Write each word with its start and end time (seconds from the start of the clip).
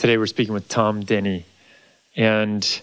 Today 0.00 0.16
we're 0.16 0.28
speaking 0.28 0.54
with 0.54 0.66
Tom 0.66 1.02
Denny. 1.02 1.44
And 2.16 2.80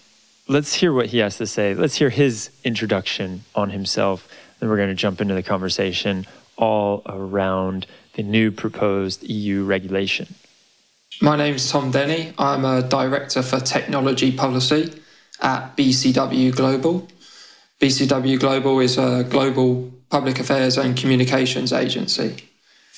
let's 0.48 0.76
hear 0.76 0.94
what 0.94 1.08
he 1.08 1.18
has 1.18 1.38
to 1.38 1.48
say. 1.48 1.74
Let's 1.74 1.96
hear 1.96 2.12
his 2.12 2.52
introduction 2.64 3.44
on 3.56 3.72
himself. 3.72 4.32
Then 4.60 4.70
we're 4.70 4.78
going 4.78 4.90
to 4.90 4.94
jump 4.94 5.20
into 5.20 5.34
the 5.34 5.42
conversation 5.42 6.28
all 6.58 7.02
around 7.08 7.88
the 8.14 8.22
new 8.22 8.52
proposed 8.52 9.24
EU 9.24 9.66
regulation. 9.66 10.36
My 11.20 11.36
name 11.36 11.56
is 11.56 11.72
Tom 11.72 11.90
Denny. 11.90 12.34
I'm 12.38 12.64
a 12.64 12.84
Director 12.84 13.42
for 13.42 13.60
Technology 13.62 14.32
Policy 14.32 14.94
at 15.42 15.76
BCW 15.76 16.56
Global. 16.56 17.08
BCW 17.82 18.40
Global 18.40 18.80
is 18.80 19.00
a 19.00 19.24
global 19.24 19.92
public 20.12 20.40
affairs 20.40 20.78
and 20.78 20.96
communications 20.96 21.74
agency. 21.74 22.48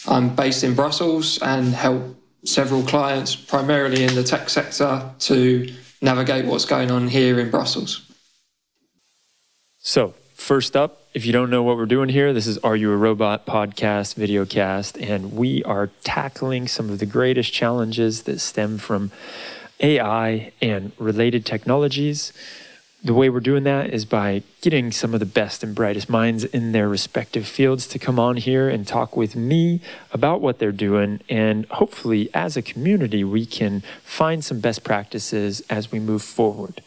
I'm 0.10 0.36
based 0.36 0.66
in 0.66 0.76
Brussels 0.76 1.40
and 1.42 1.74
help 1.74 2.19
several 2.44 2.84
clients, 2.84 3.36
primarily 3.36 4.04
in 4.04 4.16
the 4.16 4.24
tech 4.24 4.50
sector, 4.50 5.10
to 5.20 5.74
navigate 6.02 6.46
what's 6.46 6.66
going 6.66 6.92
on 6.92 7.08
here 7.08 7.40
in 7.40 7.50
Brussels. 7.50 8.06
So, 9.80 10.14
first 10.36 10.76
up, 10.76 11.08
if 11.14 11.26
you 11.26 11.34
don't 11.34 11.50
know 11.50 11.64
what 11.64 11.78
we're 11.78 11.86
doing 11.86 12.10
here, 12.10 12.34
this 12.34 12.48
is 12.48 12.58
Are 12.60 12.76
You 12.76 12.92
a 12.92 12.98
Robot 12.98 13.46
podcast, 13.46 14.16
video 14.16 14.46
cast, 14.46 14.98
and 14.98 15.34
we 15.34 15.64
are 15.64 15.90
tackling 16.04 16.68
some 16.68 16.90
of 16.90 17.00
the 17.00 17.06
greatest 17.06 17.52
challenges 17.52 18.24
that 18.24 18.40
stem 18.40 18.78
from 18.78 19.12
AI 19.80 20.52
and 20.62 20.92
related 21.00 21.46
technologies. 21.46 22.32
The 23.02 23.14
way 23.14 23.30
we're 23.30 23.40
doing 23.40 23.64
that 23.64 23.94
is 23.94 24.04
by 24.04 24.44
getting 24.60 24.92
some 24.92 25.14
of 25.14 25.22
the 25.22 25.26
best 25.26 25.64
and 25.64 25.74
brightest 25.74 26.10
minds 26.10 26.44
in 26.44 26.74
their 26.74 26.90
respective 26.90 27.48
fields 27.48 27.88
to 27.88 28.00
come 28.00 28.20
on 28.20 28.36
here 28.36 28.68
and 28.68 28.86
talk 28.86 29.16
with 29.16 29.38
me 29.38 29.80
about 30.12 30.42
what 30.42 30.60
they're 30.60 30.74
doing. 30.74 31.22
And 31.30 31.66
hopefully, 31.68 32.30
as 32.34 32.58
a 32.58 32.62
community, 32.62 33.24
we 33.24 33.46
can 33.46 33.84
find 34.04 34.44
some 34.44 34.60
best 34.60 34.84
practices 34.84 35.62
as 35.70 35.94
we 35.94 36.00
move 36.00 36.24
forward. 36.24 36.82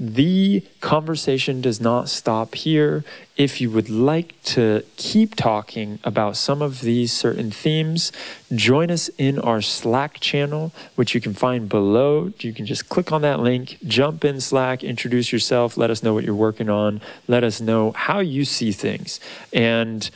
The 0.00 0.64
conversation 0.80 1.60
does 1.60 1.80
not 1.80 2.08
stop 2.08 2.54
here. 2.54 3.04
If 3.36 3.60
you 3.60 3.70
would 3.70 3.88
like 3.88 4.42
to 4.44 4.84
keep 4.96 5.36
talking 5.36 5.98
about 6.02 6.36
some 6.36 6.60
of 6.60 6.80
these 6.80 7.12
certain 7.12 7.50
themes, 7.50 8.10
join 8.54 8.90
us 8.90 9.08
in 9.18 9.38
our 9.38 9.62
Slack 9.62 10.18
channel, 10.18 10.72
which 10.96 11.14
you 11.14 11.20
can 11.20 11.34
find 11.34 11.68
below. 11.68 12.32
You 12.40 12.52
can 12.52 12.66
just 12.66 12.88
click 12.88 13.12
on 13.12 13.22
that 13.22 13.40
link, 13.40 13.78
jump 13.86 14.24
in 14.24 14.40
Slack, 14.40 14.82
introduce 14.82 15.32
yourself, 15.32 15.76
let 15.76 15.90
us 15.90 16.02
know 16.02 16.14
what 16.14 16.24
you're 16.24 16.34
working 16.34 16.68
on, 16.68 17.00
let 17.28 17.44
us 17.44 17.60
know 17.60 17.92
how 17.92 18.20
you 18.20 18.44
see 18.44 18.72
things. 18.72 19.20
And 19.52 20.10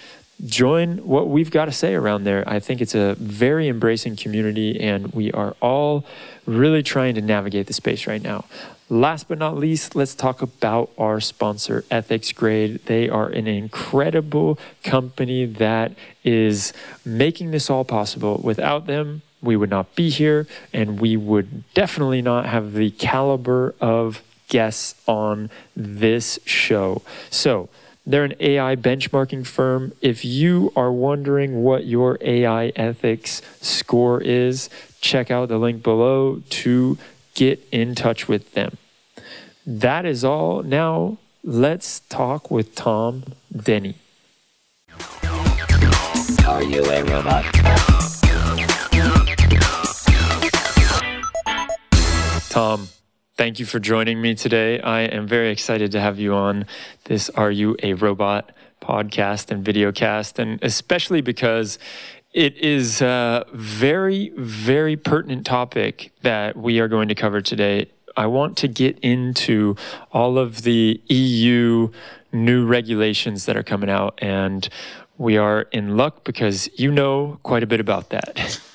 join 0.45 0.99
what 0.99 1.29
we've 1.29 1.51
got 1.51 1.67
to 1.67 1.73
say 1.73 1.95
around 1.95 2.25
there. 2.25 2.45
I 2.47 2.61
think 2.61 2.81
it's 2.81 2.95
a 2.95 3.15
very 3.15 3.69
embracing 3.69 4.17
community, 4.17 4.81
and 4.81 5.13
we 5.13 5.33
are 5.33 5.57
all 5.61 6.05
really 6.45 6.83
trying 6.83 7.15
to 7.15 7.23
navigate 7.23 7.67
the 7.67 7.73
space 7.73 8.07
right 8.07 8.23
now. 8.23 8.45
Last 8.89 9.27
but 9.27 9.39
not 9.39 9.56
least, 9.56 9.97
let's 9.97 10.15
talk 10.15 10.42
about 10.42 10.91
our 10.97 11.19
sponsor, 11.19 11.84
Ethics 11.91 12.31
Grade. 12.31 12.84
They 12.87 13.09
are 13.09 13.27
an 13.27 13.48
incredible 13.48 14.61
company 14.84 15.45
that 15.45 15.93
is 16.23 16.73
making 17.05 17.51
this 17.51 17.69
all 17.69 17.84
possible. 17.84 18.41
Without 18.45 18.87
them, 18.87 19.23
we 19.43 19.56
would 19.56 19.70
not 19.70 19.97
be 19.97 20.09
here, 20.09 20.47
and 20.73 21.01
we 21.01 21.17
would 21.17 21.65
definitely 21.75 22.23
not 22.23 22.47
have 22.47 22.75
the 22.75 22.93
caliber 22.93 23.75
of 23.81 24.23
guests 24.48 24.95
on 25.09 25.50
this 25.75 26.39
show. 26.45 27.03
So, 27.28 27.69
they're 28.06 28.23
an 28.23 28.34
AI 28.39 28.77
benchmarking 28.77 29.48
firm. 29.48 29.93
If 30.00 30.25
you 30.25 30.73
are 30.77 30.93
wondering 30.93 31.65
what 31.65 31.87
your 31.87 32.19
AI 32.21 32.67
ethics 32.77 33.43
score 33.61 34.23
is, 34.23 34.71
check 35.00 35.33
out 35.33 35.48
the 35.48 35.59
link 35.59 35.83
below 35.83 36.41
to 36.50 36.97
get 37.37 37.69
in 37.70 37.95
touch 37.95 38.27
with 38.27 38.55
them. 38.55 38.77
That 39.65 40.05
is 40.05 40.25
all. 40.25 40.62
Now, 40.62 41.19
let's 41.45 42.01
talk 42.01 42.51
with 42.51 42.75
Tom 42.75 43.25
Denny. 43.55 43.97
Are 46.47 46.62
you 46.62 46.83
a 46.84 47.05
robot? 47.05 47.44
Tom, 52.49 52.88
thank 53.37 53.59
you 53.61 53.66
for 53.66 53.78
joining 53.78 54.22
me 54.22 54.34
today. 54.34 54.81
I 54.81 55.03
am 55.03 55.28
very 55.28 55.50
excited 55.50 55.93
to 55.93 56.00
have 56.00 56.19
you 56.19 56.32
on 56.32 56.65
this 57.05 57.28
Are 57.31 57.50
You 57.50 57.77
a 57.82 57.93
Robot 57.93 58.53
podcast 58.81 59.50
and 59.50 59.65
videocast, 59.65 60.38
and 60.38 60.62
especially 60.62 61.21
because 61.21 61.78
it 62.37 62.55
is 62.59 63.01
a 63.01 63.47
very, 63.55 64.31
very 64.37 64.95
pertinent 64.95 65.47
topic 65.47 66.13
that 66.21 66.55
we 66.55 66.79
are 66.81 66.87
going 66.87 67.09
to 67.09 67.15
cover 67.15 67.41
today. 67.41 67.91
I 68.15 68.27
want 68.27 68.59
to 68.59 68.69
get 68.69 68.99
into 68.99 69.75
all 70.13 70.37
of 70.37 70.63
the 70.63 71.01
EU 71.09 71.89
new 72.33 72.67
regulations 72.67 73.47
that 73.47 73.57
are 73.57 73.63
coming 73.63 73.89
out, 73.89 74.19
and 74.19 74.69
we 75.17 75.39
are 75.39 75.63
in 75.73 75.97
luck 75.97 76.25
because 76.25 76.69
you 76.79 76.93
know 76.93 77.41
quite 77.43 77.63
a 77.63 77.67
bit 77.67 77.81
about 77.81 78.11
that. 78.11 78.61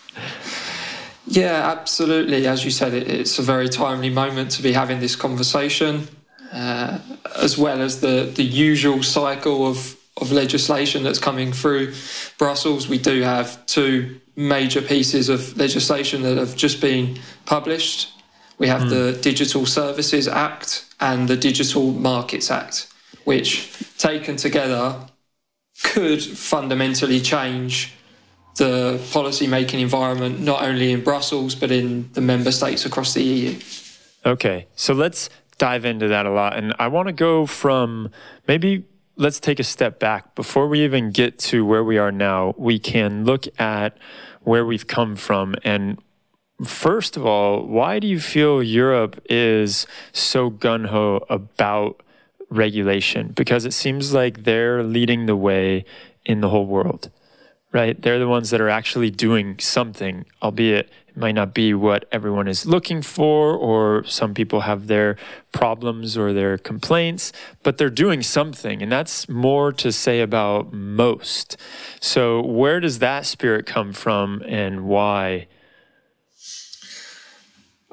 Yeah, 1.28 1.72
absolutely. 1.72 2.46
As 2.46 2.66
you 2.66 2.72
said, 2.72 2.94
it's 2.94 3.40
a 3.40 3.42
very 3.42 3.70
timely 3.70 4.10
moment 4.10 4.52
to 4.52 4.62
be 4.62 4.74
having 4.74 5.00
this 5.00 5.16
conversation, 5.16 6.10
uh, 6.52 7.00
as 7.38 7.58
well 7.58 7.80
as 7.80 8.02
the, 8.02 8.30
the 8.36 8.44
usual 8.44 9.02
cycle 9.02 9.66
of 9.66 9.96
of 10.18 10.32
legislation 10.32 11.04
that's 11.04 11.20
coming 11.20 11.54
through 11.54 11.94
Brussels. 12.38 12.88
We 12.88 12.98
do 12.98 13.22
have 13.22 13.66
two 13.66 14.20
major 14.36 14.82
pieces 14.82 15.30
of 15.30 15.58
legislation 15.58 16.22
that 16.24 16.38
have 16.38 16.56
just 16.56 16.82
been 16.82 17.20
published. 17.46 18.12
We 18.58 18.68
have 18.68 18.84
mm. 18.84 18.90
the 18.90 19.20
Digital 19.22 19.66
Services 19.66 20.28
Act 20.28 20.86
and 21.00 21.28
the 21.28 21.38
Digital 21.38 21.92
Markets 21.92 22.52
Act, 22.52 22.92
which 23.24 23.74
taken 23.98 24.36
together 24.36 24.96
could 25.84 26.22
fundamentally 26.22 27.20
change 27.20 27.94
the 28.58 29.02
policy 29.12 29.48
making 29.48 29.80
environment, 29.80 30.40
not 30.40 30.64
only 30.64 30.92
in 30.92 31.04
Brussels, 31.04 31.56
but 31.56 31.72
in 31.72 32.10
the 32.14 32.22
member 32.22 32.52
states 32.52 32.86
across 32.86 33.14
the 33.14 33.24
EU. 33.24 33.60
Okay, 34.26 34.68
so 34.76 34.94
let's 34.94 35.30
dive 35.58 35.86
into 35.86 36.08
that 36.10 36.26
a 36.26 36.32
lot. 36.32 36.58
And 36.58 36.74
I 36.78 36.88
want 36.88 37.08
to 37.08 37.14
go 37.14 37.46
from 37.46 38.12
maybe 38.48 38.86
let's 39.22 39.40
take 39.40 39.60
a 39.60 39.64
step 39.64 40.00
back. 40.00 40.34
Before 40.34 40.68
we 40.68 40.84
even 40.84 41.12
get 41.12 41.38
to 41.52 41.64
where 41.64 41.84
we 41.84 42.00
are 42.00 42.12
now, 42.12 42.56
we 42.58 42.80
can 42.80 43.24
look 43.24 43.46
at 43.60 43.96
where 44.42 44.66
we've 44.66 44.88
come 44.88 45.16
from. 45.16 45.54
And 45.64 46.00
first 46.64 47.16
of 47.16 47.24
all, 47.24 47.64
why 47.68 48.00
do 48.00 48.08
you 48.08 48.20
feel 48.20 48.64
Europe 48.64 49.24
is 49.30 49.86
so 50.12 50.50
gun 50.50 50.86
ho 50.86 51.24
about 51.30 52.02
regulation? 52.50 53.28
Because 53.36 53.64
it 53.64 53.74
seems 53.74 54.12
like 54.12 54.44
they're 54.44 54.82
leading 54.82 55.28
the 55.28 55.36
way 55.36 55.86
in 56.26 56.42
the 56.42 56.50
whole 56.50 56.66
world 56.66 57.12
right? 57.74 58.02
They're 58.02 58.20
the 58.20 58.28
ones 58.28 58.50
that 58.50 58.60
are 58.60 58.70
actually 58.70 59.12
doing 59.12 59.58
something, 59.60 60.26
albeit 60.42 60.90
it 61.12 61.18
might 61.18 61.36
not 61.36 61.54
be 61.54 61.74
what 61.74 62.06
everyone 62.12 62.48
is 62.48 62.66
looking 62.66 63.02
for, 63.02 63.54
or 63.54 64.06
some 64.06 64.34
people 64.34 64.62
have 64.62 64.88
their 64.88 65.18
problems 65.52 66.18
or 66.18 66.32
their 66.32 66.58
complaints, 66.58 67.34
but 67.64 67.78
they're 67.78 67.90
doing 67.90 68.22
something. 68.22 68.82
And 68.82 68.90
that's 68.90 69.28
more 69.28 69.74
to 69.74 69.92
say 69.92 70.22
about 70.22 70.72
most. 70.72 71.58
So, 72.00 72.42
where 72.42 72.80
does 72.80 73.00
that 73.00 73.26
spirit 73.26 73.66
come 73.66 73.92
from 73.92 74.42
and 74.48 74.86
why? 74.86 75.48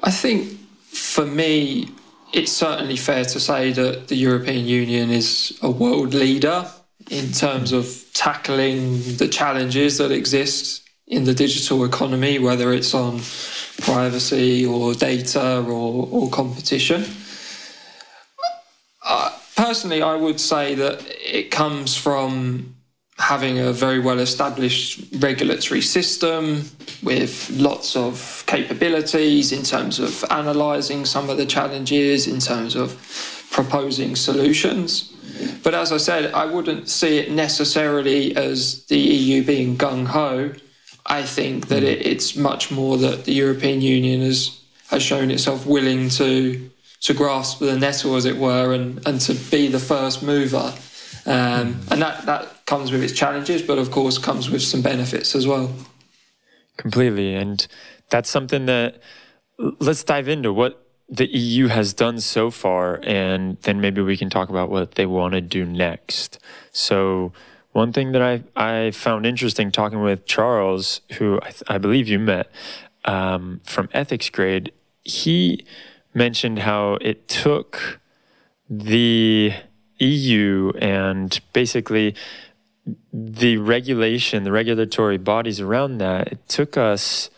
I 0.01 0.13
think 0.13 0.53
for 0.87 1.27
me, 1.27 1.91
it's 2.33 2.53
certainly 2.53 2.97
fair 2.97 3.25
to 3.25 3.41
say 3.41 3.73
that 3.73 4.07
the 4.07 4.15
European 4.15 4.65
Union 4.65 5.11
is 5.11 5.59
a 5.61 5.71
world 5.71 6.15
leader 6.15 6.71
in 7.11 7.33
terms 7.33 7.73
of 7.73 8.05
tackling 8.13 9.17
the 9.17 9.27
challenges 9.27 9.99
that 9.99 10.13
exist 10.13 10.88
in 11.09 11.25
the 11.25 11.35
digital 11.35 11.85
economy, 11.85 12.39
whether 12.39 12.73
it's 12.73 12.95
on 12.95 13.21
privacy 13.79 14.65
or 14.65 14.95
data 14.95 15.65
or, 15.67 16.09
or 16.11 16.31
competition. 16.31 17.05
Uh, 19.05 19.31
personally, 19.57 20.03
I 20.03 20.15
would 20.15 20.39
say 20.39 20.75
that 20.75 21.05
it 21.09 21.51
comes 21.51 21.97
from 21.97 22.75
having 23.19 23.59
a 23.59 23.73
very 23.73 23.99
well 23.99 24.21
established 24.21 25.03
regulatory 25.19 25.81
system 25.81 26.65
with 27.03 27.51
lots 27.51 27.97
of 27.97 28.45
capabilities 28.47 29.51
in 29.51 29.63
terms 29.63 29.99
of 29.99 30.25
analysing 30.31 31.05
some 31.05 31.29
of 31.29 31.37
the 31.37 31.47
challenges, 31.47 32.29
in 32.29 32.39
terms 32.39 32.77
of 32.77 32.97
proposing 33.51 34.15
solutions. 34.15 35.13
But 35.63 35.75
as 35.75 35.91
I 35.91 35.97
said, 35.97 36.33
I 36.33 36.47
wouldn't 36.47 36.89
see 36.89 37.19
it 37.19 37.31
necessarily 37.31 38.37
as 38.37 38.85
the 38.87 38.99
EU 38.99 39.45
being 39.45 39.77
gung 39.77 40.07
ho. 40.07 40.53
I 41.09 41.23
think 41.23 41.69
that 41.69 41.83
it, 41.83 42.07
it's 42.07 42.37
much 42.37 42.71
more 42.71 42.97
that 42.99 43.25
the 43.25 43.33
European 43.33 43.81
Union 43.81 44.21
has 44.21 44.61
has 44.91 45.03
shown 45.03 45.31
itself 45.31 45.67
willing 45.67 46.09
to 46.11 46.71
to 47.01 47.15
grasp 47.15 47.61
the 47.61 47.79
nettle, 47.79 48.17
as 48.17 48.25
it 48.25 48.37
were, 48.37 48.73
and, 48.73 49.07
and 49.07 49.21
to 49.21 49.35
be 49.51 49.69
the 49.69 49.79
first 49.79 50.23
mover. 50.23 50.75
Um, 51.27 51.81
and 51.91 52.03
that, 52.03 52.27
that 52.27 52.67
comes 52.67 52.91
with 52.91 53.03
its 53.03 53.13
challenges, 53.13 53.63
but 53.63 53.79
of 53.79 53.91
course 53.91 54.19
comes 54.19 54.51
with 54.51 54.63
some 54.63 54.83
benefits 54.83 55.35
as 55.35 55.47
well. 55.47 55.73
Completely. 56.77 57.35
And 57.35 57.67
that's 58.11 58.31
something 58.31 58.67
that 58.67 59.01
let's 59.59 60.03
dive 60.03 60.29
into 60.29 60.53
what 60.53 60.87
the 61.09 61.27
EU 61.27 61.69
has 61.69 61.95
done 61.95 62.21
so 62.21 62.51
far, 62.51 63.01
and 63.03 63.57
then 63.63 63.81
maybe 63.81 64.03
we 64.03 64.17
can 64.17 64.29
talk 64.29 64.49
about 64.49 64.71
what 64.71 64.97
they 64.97 65.07
want 65.07 65.35
to 65.35 65.41
do 65.41 65.65
next. 65.65 66.39
So, 66.73 67.33
one 67.79 67.93
thing 67.93 68.11
that 68.11 68.23
I 68.23 68.43
I 68.57 68.91
found 68.91 69.25
interesting 69.25 69.71
talking 69.71 70.03
with 70.03 70.27
Charles, 70.27 71.01
who 71.13 71.39
I, 71.41 71.77
I 71.77 71.79
believe 71.79 72.09
you 72.09 72.19
met 72.19 72.51
um, 73.05 73.61
from 73.65 73.89
Ethics 73.95 74.29
Grade, 74.31 74.73
he 75.05 75.65
mentioned 76.13 76.59
how 76.59 76.99
it 77.01 77.29
took 77.29 78.01
the 78.69 79.53
EU 80.01 80.73
and 80.81 81.41
basically 81.53 82.17
the 83.13 83.59
regulation, 83.59 84.43
the 84.43 84.53
regulatory 84.53 85.17
bodies 85.17 85.61
around 85.61 85.99
that, 85.99 86.33
it 86.33 86.49
took 86.49 86.77
us 86.77 87.31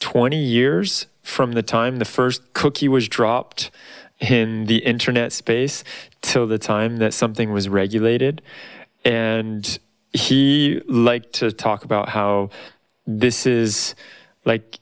20 0.00 0.36
years 0.36 1.06
from 1.22 1.52
the 1.52 1.62
time 1.62 1.98
the 1.98 2.06
first 2.06 2.54
cookie 2.54 2.88
was 2.88 3.06
dropped 3.06 3.70
in 4.18 4.64
the 4.64 4.78
internet 4.78 5.32
space 5.32 5.84
till 6.22 6.46
the 6.46 6.58
time 6.58 6.96
that 6.96 7.12
something 7.12 7.52
was 7.52 7.68
regulated. 7.68 8.40
And 9.08 9.78
he 10.12 10.82
liked 10.86 11.32
to 11.34 11.50
talk 11.50 11.82
about 11.82 12.10
how 12.10 12.50
this 13.06 13.46
is 13.46 13.94
like 14.44 14.78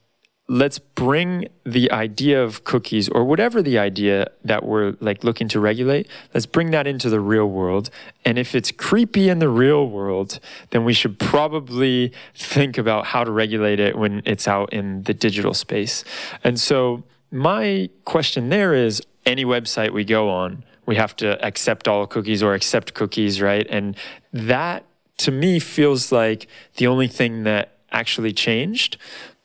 let's 0.49 0.79
bring 0.81 1.49
the 1.65 1.91
idea 1.93 2.43
of 2.43 2.65
cookies 2.65 3.09
or 3.09 3.25
whatever 3.25 3.63
the 3.63 3.79
idea 3.79 4.29
that 4.45 4.65
we're 4.65 4.97
like 5.01 5.25
looking 5.25 5.49
to 5.49 5.59
regulate 5.59 6.09
let's 6.35 6.47
bring 6.47 6.71
that 6.73 6.87
into 6.89 7.09
the 7.09 7.21
real 7.21 7.47
world. 7.47 7.89
And 8.25 8.37
if 8.37 8.55
it's 8.55 8.73
creepy 8.73 9.29
in 9.29 9.39
the 9.39 9.49
real 9.49 9.89
world 9.89 10.41
then 10.71 10.85
we 10.85 10.93
should 10.93 11.21
probably 11.21 12.13
think 12.35 12.79
about 12.79 13.07
how 13.07 13.23
to 13.23 13.31
regulate 13.31 13.79
it 13.79 13.97
when 13.97 14.23
it's 14.25 14.49
out 14.49 14.73
in 14.73 15.05
the 15.05 15.15
digital 15.15 15.55
space. 15.55 16.05
And 16.43 16.59
so 16.59 17.05
my 17.31 17.91
question 18.05 18.49
there 18.49 18.75
is 18.75 19.03
any 19.25 19.45
website 19.45 19.93
we 19.93 20.05
go 20.05 20.31
on 20.31 20.65
we 20.87 20.97
have 20.97 21.15
to 21.17 21.45
accept 21.45 21.89
all 21.89 22.07
cookies 22.07 22.43
or 22.43 22.55
accept 22.55 22.95
cookies 22.95 23.41
right 23.41 23.67
and 23.69 23.97
that 24.33 24.85
to 25.19 25.31
me 25.31 25.59
feels 25.59 26.13
like 26.13 26.47
the 26.77 26.87
only 26.87 27.09
thing 27.09 27.45
that 27.45 27.79
actually 27.91 28.33
changed 28.33 28.97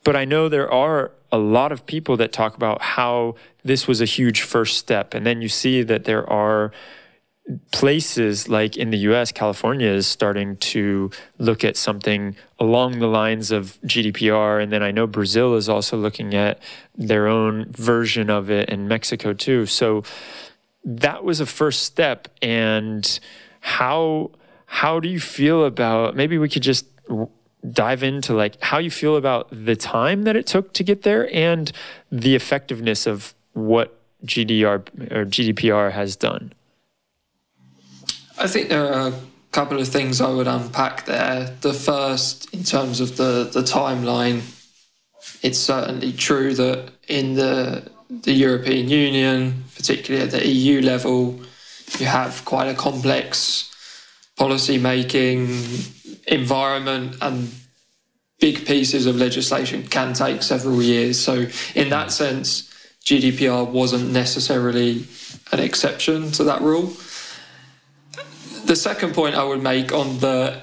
but 0.03 0.15
I 0.15 0.25
know 0.25 0.49
there 0.49 0.71
are 0.71 1.11
a 1.31 1.37
lot 1.37 1.71
of 1.71 1.85
people 1.85 2.17
that 2.17 2.33
talk 2.33 2.55
about 2.55 2.81
how 2.81 3.35
this 3.63 3.87
was 3.87 4.01
a 4.01 4.05
huge 4.05 4.41
first 4.41 4.77
step. 4.77 5.13
And 5.13 5.25
then 5.25 5.41
you 5.41 5.47
see 5.47 5.83
that 5.83 6.05
there 6.05 6.27
are 6.29 6.71
places 7.71 8.47
like 8.47 8.77
in 8.77 8.91
the 8.91 8.97
US, 8.97 9.31
California 9.31 9.89
is 9.89 10.07
starting 10.07 10.57
to 10.57 11.09
look 11.37 11.63
at 11.63 11.75
something 11.77 12.35
along 12.59 12.99
the 12.99 13.07
lines 13.07 13.51
of 13.51 13.79
GDPR. 13.85 14.61
And 14.61 14.71
then 14.71 14.83
I 14.83 14.91
know 14.91 15.07
Brazil 15.07 15.55
is 15.55 15.69
also 15.69 15.97
looking 15.97 16.33
at 16.33 16.59
their 16.95 17.27
own 17.27 17.71
version 17.71 18.29
of 18.29 18.49
it, 18.49 18.69
and 18.69 18.87
Mexico 18.87 19.33
too. 19.33 19.65
So 19.65 20.03
that 20.83 21.23
was 21.23 21.39
a 21.39 21.45
first 21.45 21.83
step. 21.83 22.27
And 22.41 23.19
how 23.59 24.31
how 24.65 24.99
do 24.99 25.09
you 25.09 25.19
feel 25.19 25.65
about 25.65 26.15
maybe 26.15 26.37
we 26.37 26.47
could 26.47 26.63
just 26.63 26.85
dive 27.69 28.03
into 28.03 28.33
like 28.33 28.59
how 28.61 28.79
you 28.79 28.89
feel 28.89 29.15
about 29.15 29.47
the 29.51 29.75
time 29.75 30.23
that 30.23 30.35
it 30.35 30.47
took 30.47 30.73
to 30.73 30.83
get 30.83 31.03
there 31.03 31.33
and 31.35 31.71
the 32.11 32.35
effectiveness 32.35 33.05
of 33.05 33.35
what 33.53 34.01
GDR 34.25 34.87
or 35.11 35.25
GDPR 35.25 35.91
has 35.91 36.15
done. 36.15 36.53
I 38.37 38.47
think 38.47 38.69
there 38.69 38.91
are 38.93 39.09
a 39.09 39.13
couple 39.51 39.79
of 39.79 39.87
things 39.87 40.21
I 40.21 40.29
would 40.29 40.47
unpack 40.47 41.05
there. 41.05 41.55
The 41.61 41.73
first, 41.73 42.51
in 42.53 42.63
terms 42.63 42.99
of 42.99 43.17
the, 43.17 43.49
the 43.51 43.61
timeline, 43.61 44.41
it's 45.43 45.59
certainly 45.59 46.13
true 46.13 46.53
that 46.55 46.91
in 47.07 47.35
the 47.35 47.91
the 48.11 48.33
European 48.33 48.89
Union, 48.89 49.63
particularly 49.75 50.25
at 50.25 50.31
the 50.31 50.45
EU 50.45 50.81
level, 50.81 51.39
you 51.97 52.05
have 52.05 52.43
quite 52.45 52.67
a 52.67 52.75
complex 52.75 53.71
policy 54.37 54.77
making 54.77 55.57
environment 56.27 57.15
and 57.21 57.49
big 58.39 58.65
pieces 58.65 59.05
of 59.05 59.15
legislation 59.15 59.83
can 59.87 60.13
take 60.13 60.43
several 60.43 60.81
years. 60.81 61.19
So, 61.19 61.45
in 61.75 61.89
that 61.89 62.11
sense, 62.11 62.69
GDPR 63.05 63.67
wasn't 63.69 64.11
necessarily 64.11 65.05
an 65.51 65.59
exception 65.59 66.31
to 66.31 66.43
that 66.43 66.61
rule. 66.61 66.93
The 68.65 68.75
second 68.75 69.13
point 69.13 69.35
I 69.35 69.43
would 69.43 69.63
make 69.63 69.93
on 69.93 70.19
the 70.19 70.61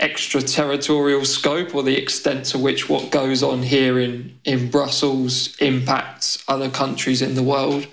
extraterritorial 0.00 1.24
scope 1.24 1.74
or 1.74 1.82
the 1.82 1.96
extent 1.96 2.46
to 2.46 2.58
which 2.58 2.88
what 2.88 3.10
goes 3.10 3.42
on 3.42 3.62
here 3.62 3.98
in, 3.98 4.38
in 4.44 4.70
Brussels 4.70 5.56
impacts 5.58 6.42
other 6.48 6.70
countries 6.70 7.22
in 7.22 7.34
the 7.34 7.42
world, 7.42 7.86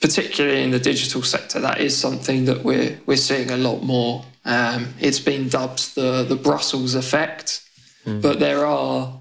particularly 0.00 0.62
in 0.62 0.70
the 0.70 0.78
digital 0.78 1.22
sector, 1.22 1.60
that 1.60 1.80
is 1.80 1.96
something 1.96 2.46
that 2.46 2.64
we're, 2.64 2.98
we're 3.06 3.16
seeing 3.16 3.50
a 3.50 3.56
lot 3.56 3.82
more 3.82 4.24
um, 4.44 4.94
it's 5.00 5.20
been 5.20 5.48
dubbed 5.48 5.94
the, 5.94 6.22
the 6.22 6.36
Brussels 6.36 6.94
effect, 6.94 7.62
mm. 8.04 8.20
but 8.20 8.40
there 8.40 8.66
are 8.66 9.20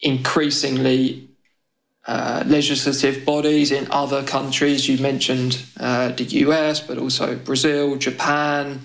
increasingly 0.00 1.28
uh, 2.06 2.44
legislative 2.46 3.24
bodies 3.24 3.72
in 3.72 3.90
other 3.90 4.22
countries. 4.22 4.88
You 4.88 4.98
mentioned 4.98 5.64
uh, 5.80 6.10
the 6.10 6.24
US, 6.24 6.80
but 6.80 6.98
also 6.98 7.34
Brazil, 7.36 7.96
Japan, 7.96 8.80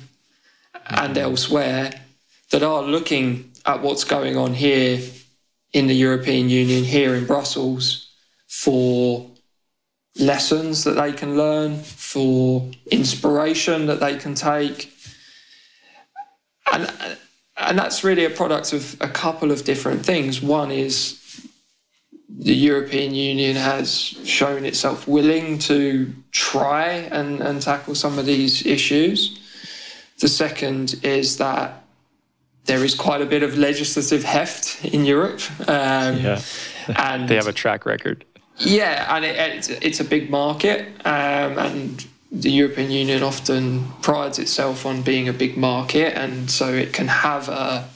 and 0.85 1.17
hmm. 1.17 1.23
elsewhere 1.23 1.91
that 2.51 2.63
are 2.63 2.81
looking 2.83 3.51
at 3.65 3.81
what's 3.81 4.03
going 4.03 4.37
on 4.37 4.53
here 4.53 4.99
in 5.73 5.87
the 5.87 5.95
European 5.95 6.49
Union, 6.49 6.83
here 6.83 7.15
in 7.15 7.25
Brussels, 7.25 8.09
for 8.47 9.29
lessons 10.17 10.83
that 10.83 10.95
they 10.95 11.11
can 11.11 11.37
learn, 11.37 11.77
for 11.77 12.69
inspiration 12.91 13.85
that 13.85 13.99
they 13.99 14.17
can 14.17 14.33
take, 14.33 14.91
and 16.71 16.91
and 17.57 17.77
that's 17.77 18.03
really 18.03 18.25
a 18.25 18.29
product 18.29 18.73
of 18.73 18.95
a 19.01 19.07
couple 19.07 19.51
of 19.51 19.63
different 19.65 20.05
things. 20.05 20.41
One 20.41 20.71
is 20.71 21.19
the 22.29 22.55
European 22.55 23.13
Union 23.13 23.55
has 23.57 23.91
shown 23.91 24.63
itself 24.63 25.07
willing 25.07 25.59
to 25.59 26.13
try 26.31 26.85
and, 27.11 27.41
and 27.41 27.61
tackle 27.61 27.95
some 27.95 28.17
of 28.17 28.25
these 28.25 28.65
issues. 28.65 29.39
The 30.19 30.29
second 30.29 31.01
is 31.03 31.37
that 31.37 31.78
there 32.65 32.83
is 32.83 32.95
quite 32.95 33.21
a 33.21 33.25
bit 33.25 33.43
of 33.43 33.57
legislative 33.57 34.23
heft 34.23 34.85
in 34.85 35.05
Europe. 35.05 35.41
Um, 35.67 36.17
yeah. 36.17 36.41
and 36.95 37.27
they 37.27 37.35
have 37.35 37.47
a 37.47 37.53
track 37.53 37.85
record. 37.85 38.25
Yeah, 38.57 39.15
and 39.15 39.25
it, 39.25 39.35
it's, 39.37 39.69
it's 39.69 39.99
a 39.99 40.03
big 40.03 40.29
market. 40.29 40.87
Um, 41.05 41.57
and 41.57 42.05
the 42.31 42.51
European 42.51 42.91
Union 42.91 43.23
often 43.23 43.87
prides 44.01 44.37
itself 44.37 44.85
on 44.85 45.01
being 45.01 45.27
a 45.27 45.33
big 45.33 45.57
market, 45.57 46.15
and 46.17 46.49
so 46.51 46.73
it 46.73 46.93
can 46.93 47.07
have 47.07 47.49
a 47.49 47.87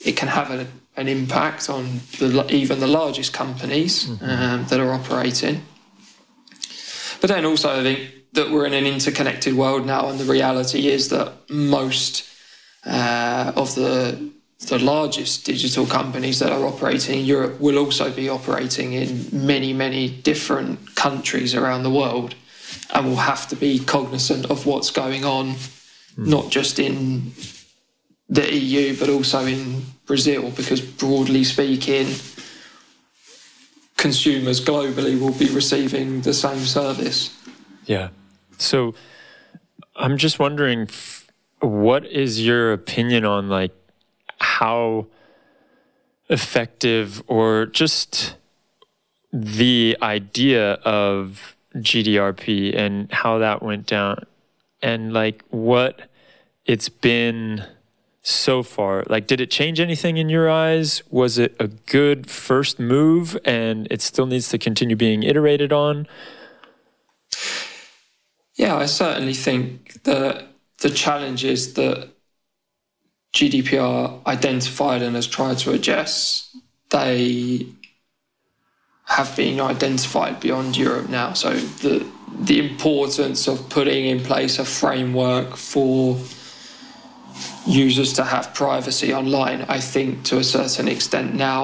it 0.00 0.16
can 0.16 0.28
have 0.28 0.50
a, 0.50 0.66
an 0.96 1.08
impact 1.08 1.70
on 1.70 2.00
the, 2.18 2.46
even 2.50 2.78
the 2.80 2.86
largest 2.86 3.32
companies 3.32 4.06
mm-hmm. 4.06 4.24
um, 4.24 4.66
that 4.66 4.80
are 4.80 4.92
operating. 4.92 5.62
But 7.20 7.28
then 7.28 7.46
also, 7.46 7.80
I 7.80 7.82
think 7.82 8.12
that 8.32 8.50
we're 8.50 8.66
in 8.66 8.74
an 8.74 8.84
interconnected 8.84 9.54
world 9.54 9.86
now, 9.86 10.08
and 10.08 10.18
the 10.18 10.30
reality 10.30 10.88
is 10.88 11.08
that 11.08 11.32
most 11.48 12.28
uh, 12.86 13.52
of 13.56 13.74
the 13.74 14.32
the 14.66 14.78
largest 14.78 15.44
digital 15.44 15.86
companies 15.86 16.38
that 16.38 16.52
are 16.52 16.64
operating 16.64 17.20
in 17.20 17.24
Europe 17.24 17.60
will 17.60 17.78
also 17.78 18.10
be 18.10 18.28
operating 18.28 18.92
in 18.94 19.28
many, 19.32 19.72
many 19.72 20.08
different 20.08 20.94
countries 20.94 21.54
around 21.54 21.82
the 21.82 21.90
world 21.90 22.34
and 22.94 23.06
will 23.06 23.16
have 23.16 23.46
to 23.48 23.56
be 23.56 23.78
cognizant 23.78 24.46
of 24.46 24.66
what's 24.66 24.90
going 24.90 25.24
on, 25.24 25.50
mm. 25.50 26.26
not 26.26 26.50
just 26.50 26.78
in 26.78 27.32
the 28.28 28.54
EU, 28.54 28.96
but 28.98 29.08
also 29.08 29.44
in 29.44 29.82
Brazil, 30.06 30.50
because 30.50 30.80
broadly 30.80 31.44
speaking, 31.44 32.06
consumers 33.96 34.64
globally 34.64 35.20
will 35.20 35.34
be 35.34 35.48
receiving 35.48 36.22
the 36.22 36.32
same 36.32 36.60
service. 36.60 37.36
Yeah. 37.84 38.08
So 38.58 38.94
I'm 39.96 40.16
just 40.16 40.38
wondering 40.38 40.86
what 41.64 42.06
is 42.06 42.44
your 42.44 42.72
opinion 42.72 43.24
on 43.24 43.48
like 43.48 43.72
how 44.40 45.06
effective 46.28 47.22
or 47.26 47.66
just 47.66 48.36
the 49.32 49.96
idea 50.02 50.74
of 50.84 51.56
GDRP 51.76 52.76
and 52.76 53.10
how 53.12 53.38
that 53.38 53.62
went 53.62 53.86
down 53.86 54.24
and 54.82 55.12
like 55.12 55.42
what 55.50 56.08
it's 56.66 56.88
been 56.88 57.64
so 58.22 58.62
far. 58.62 59.04
Like, 59.08 59.26
did 59.26 59.40
it 59.40 59.50
change 59.50 59.80
anything 59.80 60.16
in 60.16 60.28
your 60.28 60.50
eyes? 60.50 61.02
Was 61.10 61.36
it 61.36 61.54
a 61.60 61.68
good 61.68 62.30
first 62.30 62.80
move 62.80 63.36
and 63.44 63.86
it 63.90 64.00
still 64.00 64.26
needs 64.26 64.48
to 64.48 64.58
continue 64.58 64.96
being 64.96 65.22
iterated 65.22 65.72
on? 65.72 66.06
Yeah, 68.54 68.76
I 68.76 68.86
certainly 68.86 69.34
think 69.34 70.04
that 70.04 70.53
the 70.84 70.90
challenges 70.90 71.72
that 71.72 72.10
GDPR 73.32 74.24
identified 74.26 75.00
and 75.00 75.16
has 75.16 75.26
tried 75.26 75.56
to 75.64 75.72
address, 75.72 76.54
they 76.90 77.66
have 79.06 79.34
been 79.34 79.62
identified 79.62 80.40
beyond 80.40 80.76
Europe 80.76 81.08
now. 81.08 81.32
So 81.32 81.54
the 81.54 82.06
the 82.50 82.58
importance 82.58 83.48
of 83.48 83.66
putting 83.70 84.04
in 84.04 84.20
place 84.20 84.58
a 84.58 84.64
framework 84.64 85.56
for 85.56 86.18
users 87.66 88.12
to 88.14 88.24
have 88.24 88.52
privacy 88.52 89.14
online, 89.14 89.62
I 89.68 89.80
think 89.80 90.24
to 90.24 90.36
a 90.38 90.44
certain 90.44 90.88
extent 90.88 91.34
now 91.34 91.62